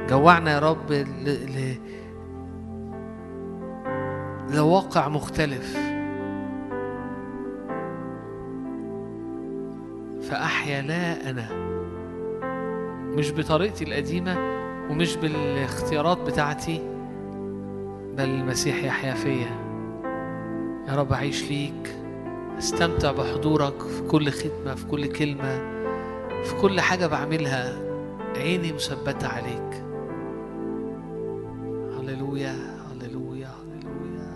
جوعنا 0.09 0.51
يا 0.51 0.59
رب 0.59 0.91
ل... 0.91 1.29
ل... 1.29 1.75
لواقع 4.55 5.07
مختلف. 5.07 5.77
فأحيا 10.29 10.81
لا 10.81 11.29
أنا. 11.29 11.49
مش 13.15 13.31
بطريقتي 13.31 13.83
القديمة 13.83 14.37
ومش 14.89 15.15
بالاختيارات 15.15 16.17
بتاعتي 16.17 16.81
بل 18.17 18.23
المسيح 18.29 18.83
يحيا 18.83 19.13
فيا. 19.13 19.63
يا 20.87 20.95
رب 20.95 21.13
أعيش 21.13 21.49
ليك 21.51 21.95
أستمتع 22.57 23.11
بحضورك 23.11 23.81
في 23.81 24.01
كل 24.01 24.29
خدمة 24.29 24.75
في 24.75 24.85
كل 24.85 25.05
كلمة. 25.05 25.72
في 26.43 26.61
كل 26.61 26.81
حاجة 26.81 27.07
بعملها 27.07 27.79
عيني 28.35 28.73
مثبتة 28.73 29.27
عليك. 29.27 29.83
هللويا 31.99 32.55
هللويا 32.91 33.49
هللويا. 33.49 34.33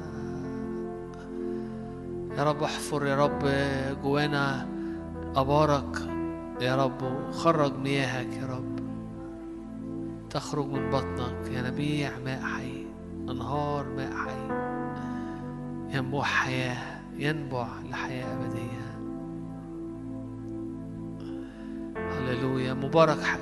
يا 2.38 2.44
رب 2.44 2.64
احفر 2.64 3.06
يا 3.06 3.16
رب 3.16 3.40
جوانا 4.04 4.68
أبارك. 5.36 5.98
يا 6.62 6.76
رب 6.76 7.02
وخرج 7.02 7.78
مياهك 7.78 8.34
يا 8.34 8.46
رب. 8.46 8.78
تخرج 10.30 10.66
من 10.66 10.90
بطنك 10.90 11.52
ينابيع 11.52 12.12
ماء 12.26 12.42
حي 12.42 12.86
أنهار 13.30 13.86
ماء 13.98 14.12
حي. 14.12 14.48
ينبوع 15.98 16.24
حياة 16.24 17.02
ينبع 17.18 17.68
لحياة 17.90 18.36
أبدية. 18.36 18.77
هللويا. 22.28 22.74
مبارك 22.74 23.40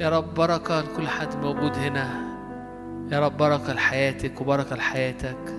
يا 0.00 0.08
رب 0.08 0.34
بركة 0.34 0.80
لكل 0.80 1.08
حد 1.08 1.36
موجود 1.36 1.76
هنا. 1.76 2.32
يا 3.12 3.20
رب 3.20 3.36
بركة 3.36 3.72
لحياتك 3.72 4.40
وبركة 4.40 4.76
لحياتك 4.76 5.54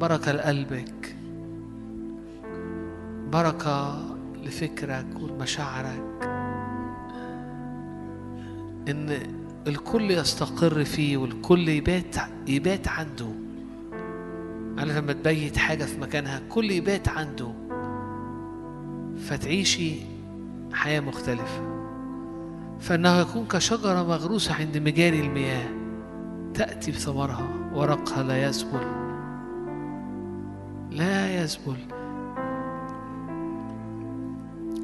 بركة 0.00 0.32
لقلبك 0.32 1.16
بركة 3.32 4.04
لفكرك 4.42 5.06
ولمشاعرك. 5.20 6.02
إن 8.88 9.18
الكل 9.66 10.10
يستقر 10.10 10.84
فيه 10.84 11.16
والكل 11.16 11.68
يبات 11.68 12.16
يبات 12.48 12.88
عنده. 12.88 13.28
عارف 14.78 14.96
لما 14.96 15.12
تبيت 15.12 15.56
حاجة 15.56 15.84
في 15.84 16.00
مكانها 16.00 16.38
الكل 16.38 16.70
يبات 16.70 17.08
عنده. 17.08 17.52
فتعيشي 19.18 20.09
حياة 20.72 21.00
مختلفة. 21.00 21.70
فإنه 22.80 23.20
يكون 23.20 23.46
كشجرة 23.46 24.02
مغروسة 24.02 24.54
عند 24.54 24.78
مجاري 24.78 25.20
المياه 25.20 25.68
تأتي 26.54 26.90
بثمرها 26.90 27.48
ورقها 27.74 28.22
لا 28.22 28.44
يذبل 28.44 28.86
لا 30.90 31.42
يذبل 31.42 31.76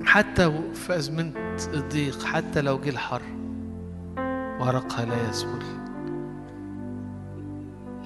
حتى 0.05 0.53
في 0.75 0.97
أزمنة 0.97 1.57
الضيق 1.75 2.23
حتى 2.25 2.61
لو 2.61 2.79
جه 2.79 2.91
الحر 2.91 3.23
ورقها 4.61 5.05
لا 5.05 5.29
يذبل 5.29 5.63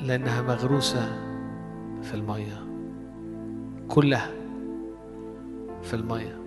لأنها 0.03 0.43
مغروسة 0.43 1.09
في 2.03 2.15
المية 2.15 2.65
كلها 3.89 4.31
في 5.83 5.95
المية 5.95 6.40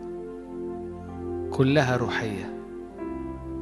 كلها 1.54 1.98
روحية. 1.98 2.54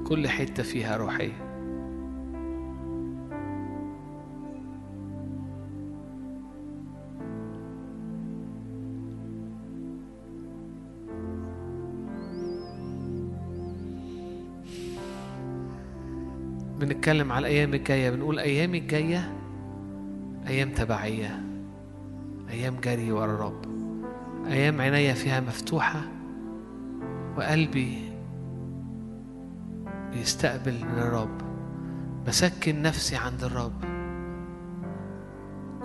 كل 0.08 0.28
حتة 0.28 0.64
فيها 0.64 0.98
روحية. 0.98 1.52
بنتكلم 16.80 17.32
على 17.32 17.48
الأيام 17.48 17.74
الجاية. 17.74 18.10
بنقول 18.10 18.40
أيام 18.40 18.76
الجاية 18.76 19.32
أيام 20.48 20.70
تبعية. 20.70 21.42
أيام 22.50 22.76
جري 22.84 23.12
ورا 23.12 23.26
الرب 23.26 23.66
أيام 24.48 24.82
عينيا 24.82 25.14
فيها 25.14 25.40
مفتوحة. 25.40 26.11
وقلبي 27.38 28.12
بيستقبل 30.14 30.74
من 30.74 31.00
الرب. 31.00 31.38
بسكن 32.28 32.82
نفسي 32.82 33.16
عند 33.16 33.44
الرب. 33.44 33.82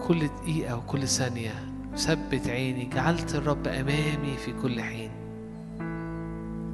كل 0.06 0.28
دقيقة 0.28 0.76
وكل 0.76 1.08
ثانية 1.08 1.52
ثبت 1.96 2.48
عيني. 2.48 2.84
جعلت 2.84 3.34
الرب 3.34 3.68
أمامي 3.68 4.36
في 4.36 4.52
كل 4.62 4.82
حين. 4.82 5.10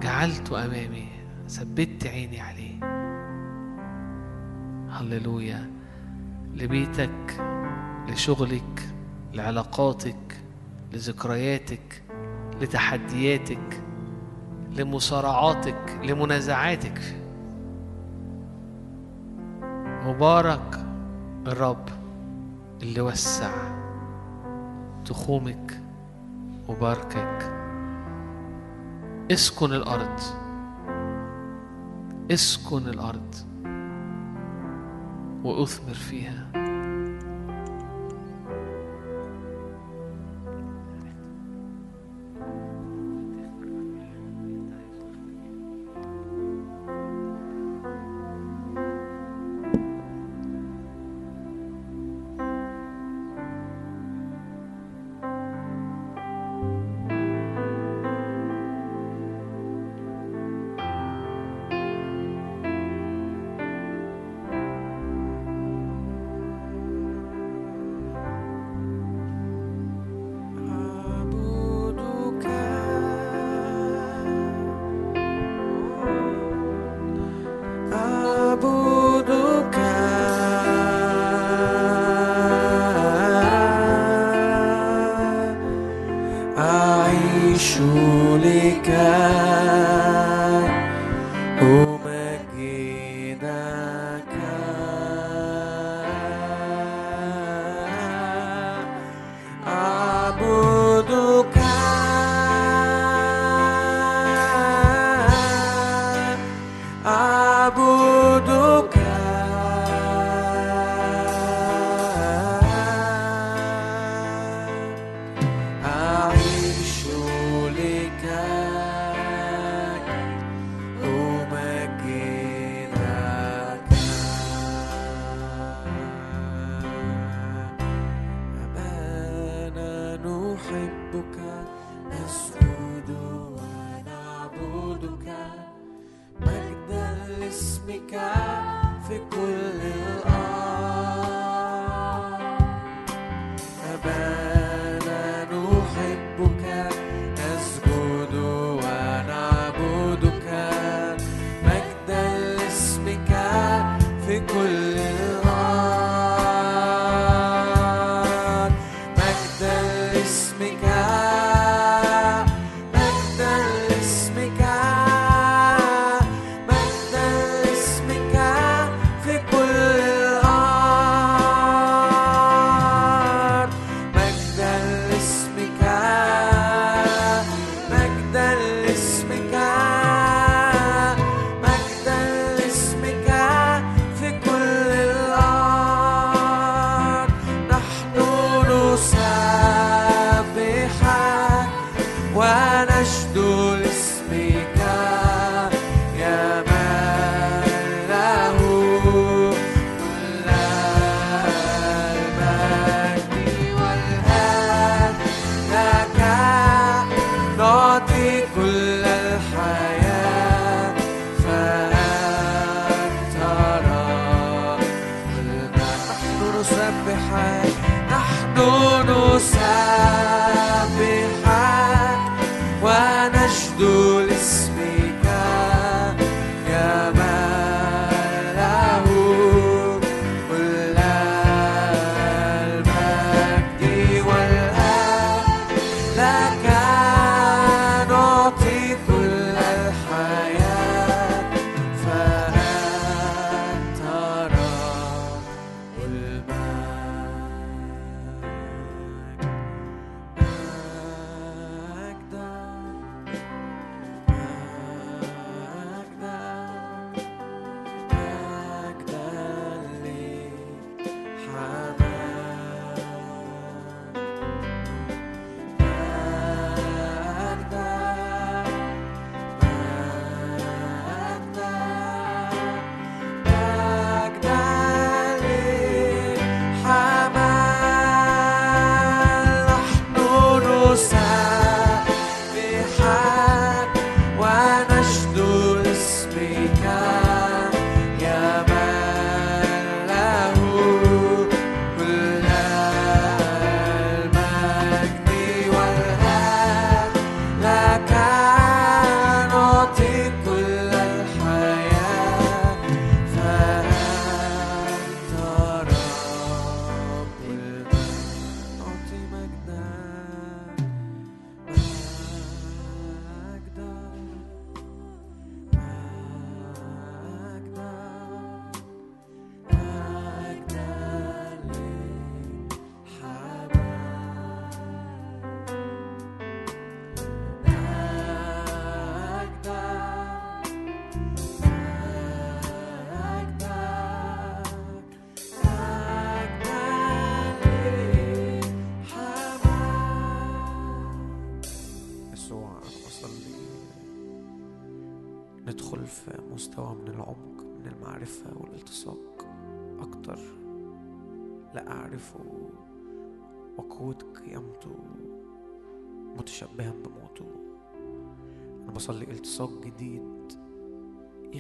جعلته 0.03 0.65
أمامي. 0.65 1.09
ثبت 1.49 2.07
عيني 2.07 2.41
عليه. 2.41 2.81
هللويا. 4.91 5.71
لبيتك 6.55 7.43
لشغلك 8.09 8.89
لعلاقاتك 9.35 10.43
لذكرياتك 10.93 12.03
لتحدياتك. 12.61 13.82
لمصارعاتك 14.77 16.01
لمنازعاتك. 16.03 17.01
مبارك 20.07 20.87
الرب 21.47 21.89
اللي 22.83 23.01
وسع 23.01 23.51
تخومك 25.05 25.81
وباركك. 26.69 27.53
اسكن 29.33 29.73
الأرض. 29.73 30.21
اسكن 32.31 32.89
الأرض. 32.89 33.35
وأثمر 35.45 35.95
فيها. 35.95 36.62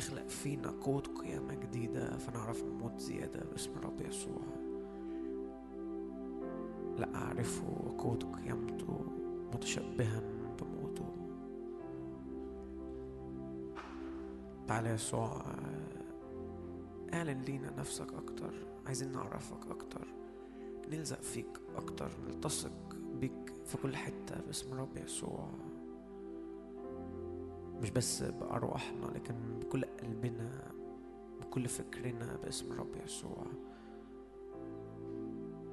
يخلق 0.02 0.28
فينا 0.28 0.70
قوة 0.70 1.02
قيامة 1.02 1.55
جديدة 1.55 2.16
فنعرف 2.18 2.64
نموت 2.64 2.98
زيادة 2.98 3.44
باسم 3.50 3.70
الرب 3.76 4.00
يسوع. 4.00 4.42
لا 6.98 7.14
أعرفه 7.14 7.64
وقوة 7.64 8.18
قيامته 8.18 9.05
متشبها 9.55 10.22
بموته. 10.60 11.14
تعالى 14.66 14.90
يسوع 14.90 15.42
اعلن 17.14 17.42
لينا 17.42 17.70
نفسك 17.78 18.14
أكتر. 18.14 18.55
عايزين 18.86 19.12
نعرفك 19.12 19.66
أكتر. 19.70 20.08
نلزق 20.89 21.20
فيك 21.20 21.60
أكتر 21.76 22.10
نلتصق 22.26 22.97
بيك 23.20 23.52
في 23.64 23.76
كل 23.76 23.97
حتة 23.97 24.40
باسم 24.47 24.72
الرب 24.72 24.97
يسوع. 24.97 25.48
مش 27.83 27.91
بس 27.91 28.23
بأرواحنا 28.23 29.07
لكن 29.15 29.35
بكل 29.61 29.85
قلبنا 29.85 30.73
بكل 31.41 31.69
فكرنا 31.69 32.36
باسم 32.36 32.73
الرب 32.73 32.97
يسوع. 33.05 33.47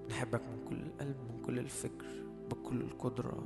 نحبك 0.10 0.42
من 0.42 0.66
كل 0.70 0.76
القلب 0.76 1.16
من 1.30 1.42
كل 1.46 1.60
الفكر 1.60 2.26
بكل 2.50 2.82
القدرة. 2.82 3.44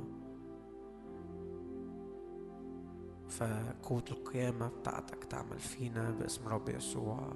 فقوة 3.28 4.04
القيامة 4.10 4.68
بتاعتك 4.68 5.24
تعمل 5.24 5.58
فينا 5.58 6.10
باسم 6.10 6.48
رب 6.48 6.68
يسوع. 6.68 7.32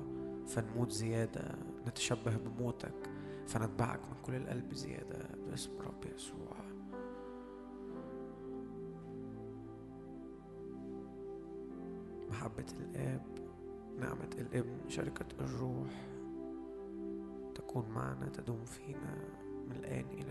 فنموت 0.46 0.90
زيادة 0.90 1.54
نتشبه 1.86 2.36
بموتك. 2.36 3.10
فنتبعك 3.46 4.00
من 4.00 4.16
كل 4.22 4.34
القلب 4.34 4.74
زيادة 4.74 5.28
باسم 5.48 5.70
رب 5.80 6.04
يسوع. 6.14 6.47
محبة 12.30 12.64
الآب 12.80 13.22
نعمة 13.98 14.30
الابن 14.38 14.88
شركة 14.88 15.26
الروح 15.40 15.90
تكون 17.54 17.88
معنا 17.88 18.28
تدوم 18.28 18.64
فينا 18.64 19.24
من 19.66 19.72
الآن 19.76 20.04
إلى 20.12 20.27